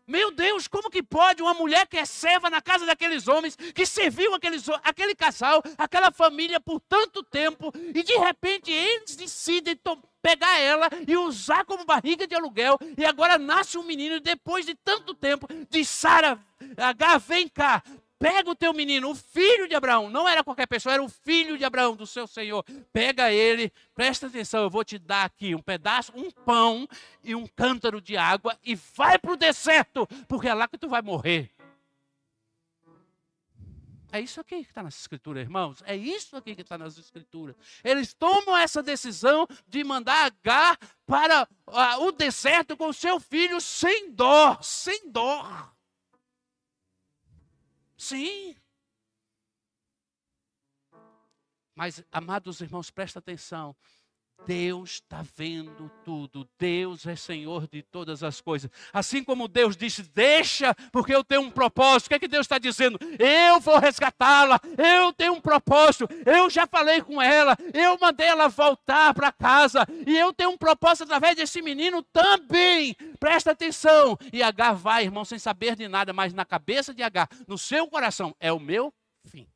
Meu 0.07 0.31
Deus, 0.31 0.67
como 0.67 0.91
que 0.91 1.03
pode 1.03 1.41
uma 1.43 1.55
mulher 1.55 1.87
que 1.87 1.97
é 1.97 2.05
serva 2.05 2.51
na 2.51 2.61
casa 2.61 2.85
daqueles 2.85 3.29
homens, 3.29 3.57
que 3.57 3.87
serviu 3.87 4.35
aqueles, 4.35 4.69
aquele 4.83 5.15
casal, 5.15 5.63
aquela 5.79 6.11
família 6.11 6.61
por 6.61 6.81
tanto 6.81 7.23
tempo, 7.23 7.73
e 7.75 8.03
de 8.03 8.17
repente 8.19 8.71
eles 8.71 9.15
decidem 9.15 9.77
to- 9.77 10.03
pegar 10.23 10.59
ela 10.61 10.89
e 11.07 11.17
usar 11.17 11.65
como 11.65 11.85
barriga 11.85 12.27
de 12.27 12.35
aluguel, 12.35 12.79
e 12.97 13.05
agora 13.05 13.37
nasce 13.37 13.77
um 13.77 13.83
menino, 13.83 14.17
e 14.17 14.21
depois 14.21 14.65
de 14.65 14.75
tanto 14.75 15.15
tempo, 15.15 15.49
diz 15.69 15.89
Sara, 15.89 16.39
H, 16.77 17.19
vem 17.19 17.49
cá, 17.49 17.83
pega 18.19 18.49
o 18.49 18.55
teu 18.55 18.73
menino, 18.73 19.11
o 19.11 19.15
filho 19.17 19.67
de 19.67 19.75
Abraão, 19.75 20.09
não 20.09 20.29
era 20.29 20.45
qualquer 20.45 20.67
pessoa, 20.67 20.95
era 20.95 21.03
o 21.03 21.09
filho 21.09 21.59
de 21.59 21.65
Abraão, 21.65 21.97
do 21.97 22.07
seu 22.07 22.27
Senhor, 22.29 22.65
pega 22.93 23.33
ele, 23.33 23.73
presta 23.95 24.29
atenção, 24.29 24.63
eu 24.63 24.71
vou 24.71 24.85
te 24.85 24.97
dar 24.97 25.25
aqui 25.25 25.57
um 25.57 25.61
pedaço, 25.61 26.13
um 26.15 26.31
pão 26.31 26.87
e 27.25 27.35
um 27.35 27.47
cântaro 27.49 28.01
de 28.01 28.17
água, 28.17 28.57
e 28.65 28.77
vai 28.77 29.19
para 29.19 29.33
o 29.33 29.37
deserto, 29.37 30.07
porque 30.29 30.49
é 30.49 30.55
lá 30.55 30.69
que 30.69 30.79
tu 30.79 30.89
vai 30.89 31.03
morrer. 31.03 31.51
É 34.13 34.21
isso 34.21 34.39
aqui 34.39 34.63
que 34.63 34.71
está 34.71 34.83
nas 34.83 34.99
escrituras, 34.99 35.43
irmãos. 35.43 35.83
É 35.87 35.97
isso 35.97 36.37
aqui 36.37 36.55
que 36.55 36.61
está 36.61 36.77
nas 36.77 36.99
escrituras. 36.99 37.57
Eles 37.83 38.13
tomam 38.13 38.55
essa 38.55 38.83
decisão 38.83 39.49
de 39.67 39.83
mandar 39.83 40.27
Agar 40.27 40.79
para 41.07 41.49
ah, 41.67 41.99
o 41.99 42.13
deserto 42.13 42.77
com 42.77 42.93
seu 42.93 43.19
filho 43.19 43.59
sem 43.59 44.13
dó, 44.13 44.61
sem 44.61 45.11
dó. 45.11 45.73
Sim. 47.97 48.55
Mas, 51.75 52.05
amados 52.13 52.61
irmãos, 52.61 52.91
presta 52.91 53.19
atenção. 53.19 53.75
Deus 54.47 54.95
está 54.95 55.25
vendo 55.37 55.91
tudo. 56.05 56.49
Deus 56.59 57.07
é 57.07 57.17
Senhor 57.17 57.67
de 57.69 57.83
todas 57.83 58.23
as 58.23 58.41
coisas. 58.41 58.71
Assim 58.93 59.23
como 59.23 59.49
Deus 59.49 59.77
disse, 59.77 60.03
deixa, 60.03 60.75
porque 60.91 61.15
eu 61.15 61.23
tenho 61.23 61.43
um 61.43 61.51
propósito. 61.51 62.07
O 62.07 62.09
que 62.11 62.15
é 62.15 62.19
que 62.19 62.29
Deus 62.29 62.45
está 62.45 62.59
dizendo? 62.59 62.99
Eu 63.19 63.61
vou 63.61 63.79
resgatá-la. 63.79 64.61
Eu 64.77 65.13
tenho 65.13 65.35
um 65.35 65.41
propósito. 65.41 66.09
Eu 66.27 66.51
já 66.51 66.67
falei 66.67 67.01
com 67.03 67.21
ela. 67.21 67.57
Eu 67.73 67.99
mandei 67.99 68.27
ela 68.27 68.49
voltar 68.49 69.15
para 69.15 69.33
casa. 69.33 69.87
E 70.07 70.17
eu 70.17 70.33
tenho 70.33 70.51
um 70.51 70.59
propósito 70.59 71.05
através 71.05 71.37
desse 71.37 71.63
menino 71.63 72.03
também. 72.03 72.95
Presta 73.19 73.53
atenção. 73.53 74.19
E 74.33 74.43
H 74.43 74.73
vai, 74.73 75.05
irmão, 75.05 75.25
sem 75.25 75.39
saber 75.39 75.77
de 75.77 75.89
nada, 75.89 76.13
mas 76.13 76.33
na 76.33 76.45
cabeça 76.45 76.95
de 76.95 77.03
H, 77.03 77.29
no 77.47 77.57
seu 77.57 77.87
coração, 77.89 78.35
é 78.41 78.53
o 78.53 78.61
meu 78.61 78.93
fim. 79.27 79.49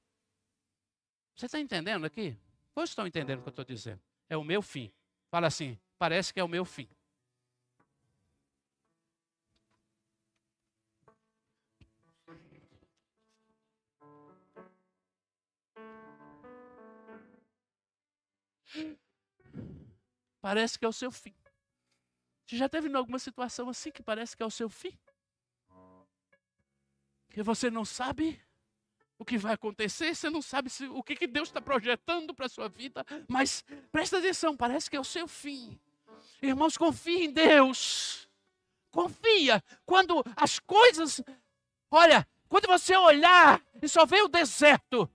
Você 1.34 1.46
está 1.46 1.60
entendendo 1.60 2.04
aqui? 2.04 2.36
Vocês 2.74 2.90
estão 2.90 3.06
entendendo 3.06 3.40
o 3.40 3.42
que 3.42 3.48
eu 3.48 3.50
estou 3.50 3.64
dizendo? 3.64 4.00
é 4.28 4.36
o 4.36 4.44
meu 4.44 4.62
fim. 4.62 4.92
Fala 5.30 5.46
assim, 5.46 5.78
parece 5.98 6.32
que 6.32 6.40
é 6.40 6.44
o 6.44 6.48
meu 6.48 6.64
fim. 6.64 6.88
Parece 20.40 20.78
que 20.78 20.84
é 20.84 20.88
o 20.88 20.92
seu 20.92 21.10
fim. 21.10 21.34
Você 22.46 22.56
já 22.56 22.68
teve 22.68 22.88
em 22.88 22.94
alguma 22.94 23.18
situação 23.18 23.68
assim 23.68 23.90
que 23.90 24.00
parece 24.00 24.36
que 24.36 24.42
é 24.44 24.46
o 24.46 24.50
seu 24.50 24.68
fim? 24.68 24.96
Que 27.30 27.42
você 27.42 27.68
não 27.68 27.84
sabe 27.84 28.40
o 29.18 29.24
que 29.24 29.38
vai 29.38 29.54
acontecer, 29.54 30.14
você 30.14 30.28
não 30.28 30.42
sabe 30.42 30.68
se, 30.68 30.86
o 30.86 31.02
que, 31.02 31.16
que 31.16 31.26
Deus 31.26 31.48
está 31.48 31.60
projetando 31.60 32.34
para 32.34 32.46
a 32.46 32.50
sua 32.50 32.68
vida, 32.68 33.04
mas 33.26 33.64
presta 33.90 34.18
atenção, 34.18 34.56
parece 34.56 34.90
que 34.90 34.96
é 34.96 35.00
o 35.00 35.04
seu 35.04 35.26
fim. 35.26 35.78
Irmãos, 36.42 36.76
confie 36.76 37.24
em 37.24 37.32
Deus. 37.32 38.28
Confia. 38.90 39.62
Quando 39.84 40.22
as 40.34 40.58
coisas. 40.58 41.20
Olha, 41.90 42.26
quando 42.48 42.66
você 42.66 42.96
olhar 42.96 43.62
e 43.80 43.88
só 43.88 44.04
vê 44.04 44.20
o 44.22 44.28
deserto, 44.28 45.10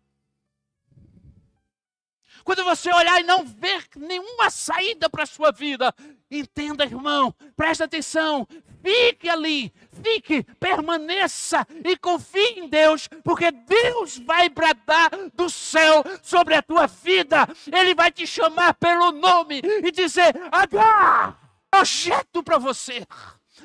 quando 2.44 2.64
você 2.64 2.92
olhar 2.92 3.20
e 3.20 3.24
não 3.24 3.46
ver 3.46 3.88
nenhuma 3.96 4.50
saída 4.50 5.10
para 5.10 5.24
a 5.24 5.28
sua 5.28 5.52
vida, 5.52 5.94
entenda, 6.30 6.84
irmão, 6.84 7.34
presta 7.56 7.86
atenção, 7.86 8.48
fique 8.82 9.30
ali, 9.30 9.74
fique, 10.04 10.44
permaneça 10.60 11.66
e 11.84 11.96
confie 11.98 12.60
em 12.60 12.68
Deus, 12.68 13.08
porque 13.24 13.52
Deus 13.52 14.18
vai 14.20 14.50
bradar 14.50 15.12
do 15.34 15.50
céu 15.50 16.04
sobre 16.22 16.56
a 16.56 16.62
tua 16.62 16.88
vida, 16.88 17.48
Ele 17.72 17.94
vai 17.94 18.12
te 18.12 18.26
chamar 18.26 18.74
pelo 18.76 19.12
nome 19.12 19.62
e 19.64 19.92
dizer: 19.92 20.34
H, 20.52 21.36
projeto 21.70 22.44
para 22.44 22.58
você. 22.58 23.06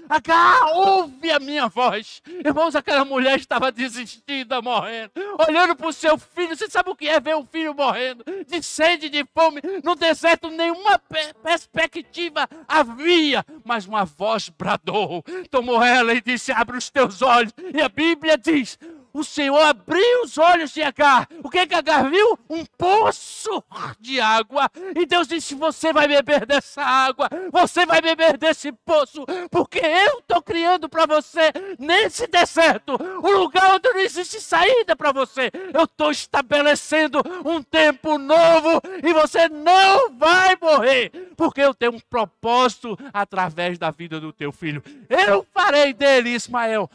H, 0.09 0.71
ouve 0.75 1.31
a 1.31 1.39
minha 1.39 1.69
voz. 1.69 2.23
Irmãos, 2.45 2.75
aquela 2.77 3.05
mulher 3.05 3.39
estava 3.39 3.73
desistida, 3.73 4.63
morrendo, 4.63 5.11
olhando 5.49 5.75
para 5.75 5.89
o 5.89 5.93
seu 5.93 6.17
filho. 6.17 6.57
Você 6.57 6.69
sabe 6.69 6.91
o 6.91 6.97
que 6.97 7.09
é 7.09 7.19
ver 7.21 7.35
o 7.35 7.45
filho 7.45 7.75
morrendo? 7.75 8.25
De 8.47 8.63
sede, 8.63 9.09
de 9.09 9.25
fome, 9.35 9.61
no 9.83 9.95
deserto, 9.95 10.49
nenhuma 10.49 11.01
perspectiva 11.43 12.49
havia. 12.69 13.45
Mas 13.65 13.87
uma 13.87 14.05
voz 14.05 14.49
bradou, 14.49 15.25
tomou 15.51 15.83
ela 15.83 16.13
e 16.15 16.21
disse: 16.21 16.53
Abre 16.53 16.77
os 16.77 16.89
teus 16.91 17.23
olhos. 17.23 17.53
E 17.75 17.81
a 17.81 17.89
Bíblia 17.89 18.39
diz: 18.39 18.79
o 19.17 19.25
Senhor 19.25 19.59
abriu 19.63 20.23
os 20.23 20.37
olhos 20.37 20.73
de 20.73 20.83
Agar. 20.83 21.27
O 21.43 21.49
que, 21.49 21.67
que 21.67 21.75
Agar 21.75 22.11
viu? 22.11 22.39
Um 22.51 22.67
poço 22.67 23.65
de 23.99 24.21
água. 24.21 24.71
E 24.95 25.07
Deus 25.07 25.27
disse: 25.27 25.55
Você 25.55 25.91
vai 25.91 26.07
beber 26.07 26.45
dessa 26.45 26.83
água, 26.83 27.31
você 27.51 27.87
vai 27.87 28.03
beber 28.03 28.37
desse 28.37 28.71
poço, 28.73 29.25
porque 29.51 29.79
eu 29.79 30.19
estou 30.19 30.43
criando 30.43 30.87
para 30.87 31.07
você 31.07 31.51
nesse 31.79 32.27
deserto 32.27 32.99
um 33.01 33.39
lugar 33.39 33.77
onde 33.77 33.89
não 33.89 34.01
existe 34.01 34.39
saída 34.39 34.95
para 34.95 35.13
você. 35.13 35.51
Eu 35.73 35.85
estou 35.85 36.11
estabelecendo 36.11 37.23
um 37.43 37.63
tempo 37.63 38.19
novo 38.19 38.83
e 39.03 39.13
você 39.15 39.49
não 39.49 40.13
vai 40.13 40.59
morrer, 40.61 41.11
porque 41.39 41.63
eu 41.63 41.73
tenho 41.73 41.95
um 41.95 42.01
propósito 42.01 42.99
através 43.15 43.79
da 43.79 43.91
vida 43.91 44.21
do 44.21 44.31
teu 44.31 44.53
filho. 44.53 44.83
Eu 45.09 45.47
farei 45.55 45.95
dele, 45.95 46.31
Ismael. 46.31 46.91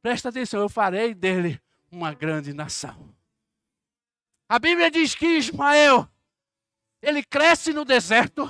Presta 0.00 0.28
atenção, 0.28 0.60
eu 0.60 0.68
farei 0.68 1.14
dele 1.14 1.63
uma 1.94 2.12
grande 2.12 2.52
nação. 2.52 3.14
A 4.48 4.58
Bíblia 4.58 4.90
diz 4.90 5.14
que 5.14 5.26
Ismael, 5.38 6.08
ele 7.00 7.22
cresce 7.22 7.72
no 7.72 7.84
deserto, 7.84 8.48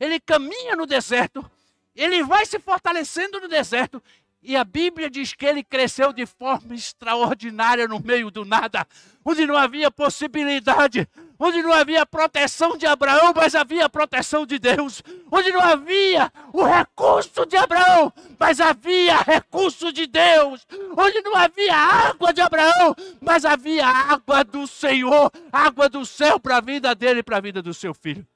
ele 0.00 0.18
caminha 0.18 0.74
no 0.74 0.86
deserto, 0.86 1.48
ele 1.94 2.24
vai 2.24 2.44
se 2.46 2.58
fortalecendo 2.58 3.38
no 3.40 3.48
deserto, 3.48 4.02
e 4.42 4.56
a 4.56 4.64
Bíblia 4.64 5.08
diz 5.08 5.32
que 5.32 5.46
ele 5.46 5.62
cresceu 5.62 6.12
de 6.12 6.26
forma 6.26 6.74
extraordinária 6.74 7.86
no 7.86 8.00
meio 8.00 8.30
do 8.30 8.44
nada, 8.44 8.86
onde 9.24 9.46
não 9.46 9.56
havia 9.56 9.90
possibilidade, 9.90 11.08
onde 11.44 11.62
não 11.62 11.72
havia 11.72 12.06
proteção 12.06 12.74
de 12.74 12.86
Abraão, 12.86 13.34
mas 13.36 13.54
havia 13.54 13.86
proteção 13.86 14.46
de 14.46 14.58
Deus, 14.58 15.02
onde 15.30 15.52
não 15.52 15.60
havia 15.60 16.32
o 16.54 16.64
recurso 16.64 17.44
de 17.44 17.54
Abraão, 17.54 18.10
mas 18.38 18.60
havia 18.60 19.18
recurso 19.18 19.92
de 19.92 20.06
Deus, 20.06 20.66
onde 20.96 21.20
não 21.20 21.36
havia 21.36 21.76
água 21.76 22.32
de 22.32 22.40
Abraão, 22.40 22.96
mas 23.20 23.44
havia 23.44 23.86
água 23.86 24.42
do 24.42 24.66
Senhor, 24.66 25.30
água 25.52 25.86
do 25.86 26.06
céu 26.06 26.40
para 26.40 26.56
a 26.56 26.60
vida 26.62 26.94
dele 26.94 27.20
e 27.20 27.22
para 27.22 27.36
a 27.36 27.42
vida 27.42 27.60
do 27.60 27.74
seu 27.74 27.92
filho. 27.92 28.26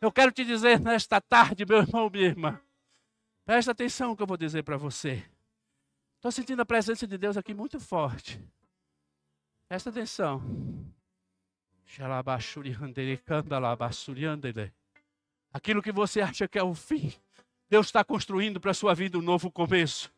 Eu 0.00 0.12
quero 0.12 0.30
te 0.30 0.44
dizer 0.44 0.78
nesta 0.78 1.20
tarde, 1.20 1.66
meu 1.66 1.78
irmão, 1.78 2.08
minha 2.08 2.26
irmã, 2.26 2.60
presta 3.44 3.72
atenção 3.72 4.10
no 4.10 4.16
que 4.16 4.22
eu 4.22 4.28
vou 4.28 4.36
dizer 4.36 4.62
para 4.62 4.76
você. 4.76 5.24
Estou 6.16 6.30
sentindo 6.30 6.62
a 6.62 6.66
presença 6.66 7.04
de 7.04 7.18
Deus 7.18 7.36
aqui 7.36 7.52
muito 7.52 7.80
forte. 7.80 8.40
Presta 9.68 9.90
atenção. 9.90 10.40
Aquilo 15.52 15.82
que 15.82 15.92
você 15.92 16.20
acha 16.20 16.48
que 16.48 16.58
é 16.58 16.62
o 16.62 16.74
fim, 16.74 17.12
Deus 17.70 17.86
está 17.86 18.02
construindo 18.02 18.60
para 18.60 18.72
a 18.72 18.74
sua 18.74 18.94
vida 18.94 19.18
um 19.18 19.22
novo 19.22 19.50
começo. 19.50 20.12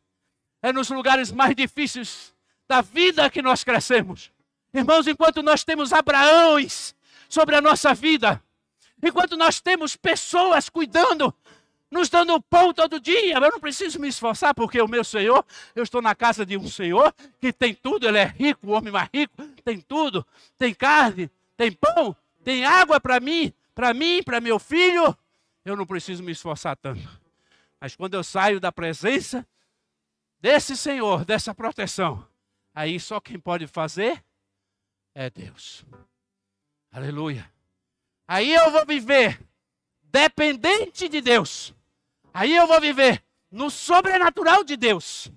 É 0.62 0.72
nos 0.72 0.88
lugares 0.88 1.30
mais 1.30 1.54
difíceis 1.54 2.34
da 2.66 2.80
vida 2.80 3.28
que 3.30 3.42
nós 3.42 3.62
crescemos. 3.62 4.32
Irmãos, 4.72 5.06
enquanto 5.06 5.42
nós 5.42 5.64
temos 5.64 5.92
Abraãos 5.92 6.94
sobre 7.28 7.54
a 7.56 7.60
nossa 7.60 7.94
vida, 7.94 8.42
enquanto 9.02 9.36
nós 9.36 9.60
temos 9.60 9.96
pessoas 9.96 10.68
cuidando 10.68 11.34
nos 11.90 12.08
dando 12.08 12.40
pão 12.42 12.72
todo 12.72 13.00
dia. 13.00 13.34
Eu 13.34 13.40
não 13.40 13.60
preciso 13.60 14.00
me 14.00 14.08
esforçar, 14.08 14.54
porque 14.54 14.80
o 14.80 14.88
meu 14.88 15.04
Senhor, 15.04 15.44
eu 15.74 15.82
estou 15.82 16.02
na 16.02 16.14
casa 16.14 16.44
de 16.44 16.56
um 16.56 16.68
Senhor 16.68 17.14
que 17.40 17.52
tem 17.52 17.74
tudo, 17.74 18.06
ele 18.06 18.18
é 18.18 18.24
rico, 18.24 18.66
o 18.66 18.70
homem 18.70 18.92
mais 18.92 19.08
rico, 19.12 19.34
tem 19.64 19.80
tudo, 19.80 20.26
tem 20.58 20.74
carne, 20.74 21.30
tem 21.56 21.72
pão, 21.72 22.14
tem 22.44 22.64
água 22.64 23.00
para 23.00 23.18
mim, 23.18 23.52
para 23.74 23.92
mim, 23.94 24.22
para 24.22 24.40
meu 24.40 24.58
filho. 24.58 25.16
Eu 25.64 25.76
não 25.76 25.86
preciso 25.86 26.22
me 26.22 26.32
esforçar 26.32 26.76
tanto. 26.76 27.08
Mas 27.80 27.96
quando 27.96 28.14
eu 28.14 28.22
saio 28.22 28.60
da 28.60 28.70
presença 28.70 29.46
desse 30.40 30.76
Senhor, 30.76 31.24
dessa 31.24 31.54
proteção, 31.54 32.26
aí 32.74 33.00
só 33.00 33.20
quem 33.20 33.38
pode 33.38 33.66
fazer 33.66 34.22
é 35.14 35.30
Deus. 35.30 35.84
Aleluia. 36.92 37.50
Aí 38.28 38.52
eu 38.52 38.70
vou 38.70 38.84
viver 38.86 39.40
dependente 40.02 41.08
de 41.08 41.20
Deus. 41.20 41.74
Aí 42.32 42.54
eu 42.54 42.66
vou 42.66 42.80
viver 42.80 43.22
no 43.50 43.70
sobrenatural 43.70 44.62
de 44.62 44.76
Deus. 44.76 45.30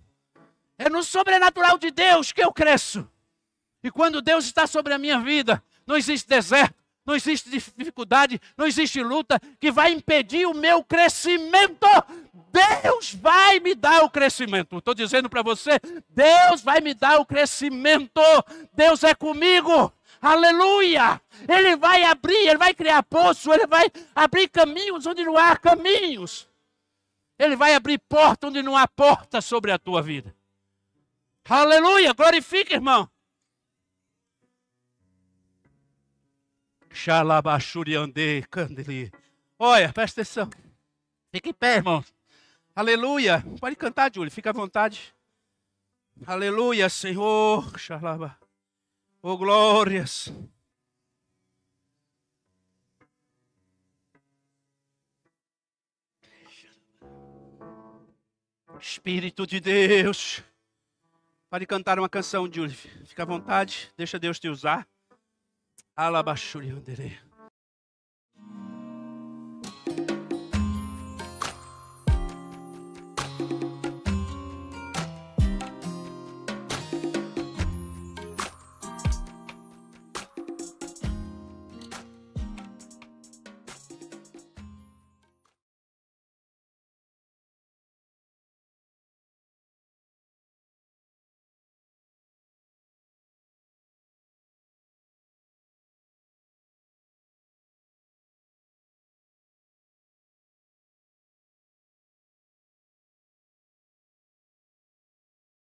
É 0.78 0.90
no 0.90 1.04
sobrenatural 1.04 1.78
de 1.78 1.92
Deus 1.92 2.32
que 2.32 2.44
eu 2.44 2.54
cresço. 2.54 3.10
E 3.84 3.92
quando 3.92 4.22
Deus 4.22 4.46
está 4.46 4.68
sobre 4.68 4.94
a 4.94 4.98
minha 4.98 5.20
vida, 5.20 5.64
não 5.90 5.98
existe 5.98 6.30
deserto, 6.30 6.76
não 7.04 7.16
existe 7.16 7.50
dificuldade, 7.50 8.40
não 8.56 8.68
existe 8.68 9.02
luta 9.02 9.42
que 9.60 9.72
vai 9.72 9.92
impedir 9.92 10.46
o 10.46 10.54
meu 10.54 10.84
crescimento. 10.84 11.88
Deus 12.52 13.16
vai 13.16 13.60
me 13.60 13.74
dar 13.74 14.04
o 14.04 14.10
crescimento. 14.10 14.78
Estou 14.78 14.94
dizendo 14.94 15.28
para 15.28 15.42
você, 15.42 15.80
Deus 16.10 16.62
vai 16.62 16.80
me 16.80 16.94
dar 16.94 17.20
o 17.20 17.26
crescimento. 17.26 18.22
Deus 18.72 19.04
é 19.04 19.16
comigo. 19.16 19.92
Aleluia! 20.22 21.20
Ele 21.48 21.76
vai 21.76 22.04
abrir, 22.04 22.48
ele 22.48 22.58
vai 22.58 22.74
criar 22.76 23.02
poço, 23.02 23.52
ele 23.52 23.66
vai 23.66 23.90
abrir 24.14 24.48
caminhos 24.48 25.08
onde 25.08 25.24
não 25.24 25.38
há 25.40 25.58
caminhos. 25.58 26.48
Ele 27.40 27.56
vai 27.56 27.74
abrir 27.74 27.98
porta 27.98 28.48
onde 28.48 28.62
não 28.62 28.78
há 28.78 28.88
porta 28.88 29.42
sobre 29.42 29.72
a 29.72 29.80
tua 29.80 30.04
vida. 30.04 30.36
Aleluia! 31.50 32.14
Glorifica, 32.14 32.76
irmão. 32.76 33.10
Xalabachuriande, 37.00 38.46
candeli. 38.52 39.10
Olha, 39.58 39.94
presta 39.94 40.20
atenção. 40.20 40.50
Fique 41.32 41.52
em 41.52 41.54
pé, 41.54 41.78
irmão. 41.78 42.04
Aleluia. 42.76 43.42
Pode 43.58 43.78
cantar, 43.78 44.14
Júlio, 44.14 44.30
fica 44.30 44.50
à 44.50 44.54
vontade. 44.54 45.16
Aleluia, 46.28 46.90
Senhor. 46.90 47.80
Xalaba. 47.80 48.38
Oh, 49.22 49.38
glórias. 49.38 50.30
Espírito 58.78 59.48
de 59.48 59.62
Deus. 59.62 60.44
Pode 61.50 61.66
cantar 61.66 61.98
uma 61.98 62.10
canção, 62.10 62.52
Júlio. 62.52 62.76
Fica 63.06 63.24
à 63.24 63.26
vontade. 63.26 63.90
Deixa 63.96 64.20
Deus 64.20 64.38
te 64.38 64.50
usar. 64.50 64.86
Alabaxuriandere. 66.00 67.29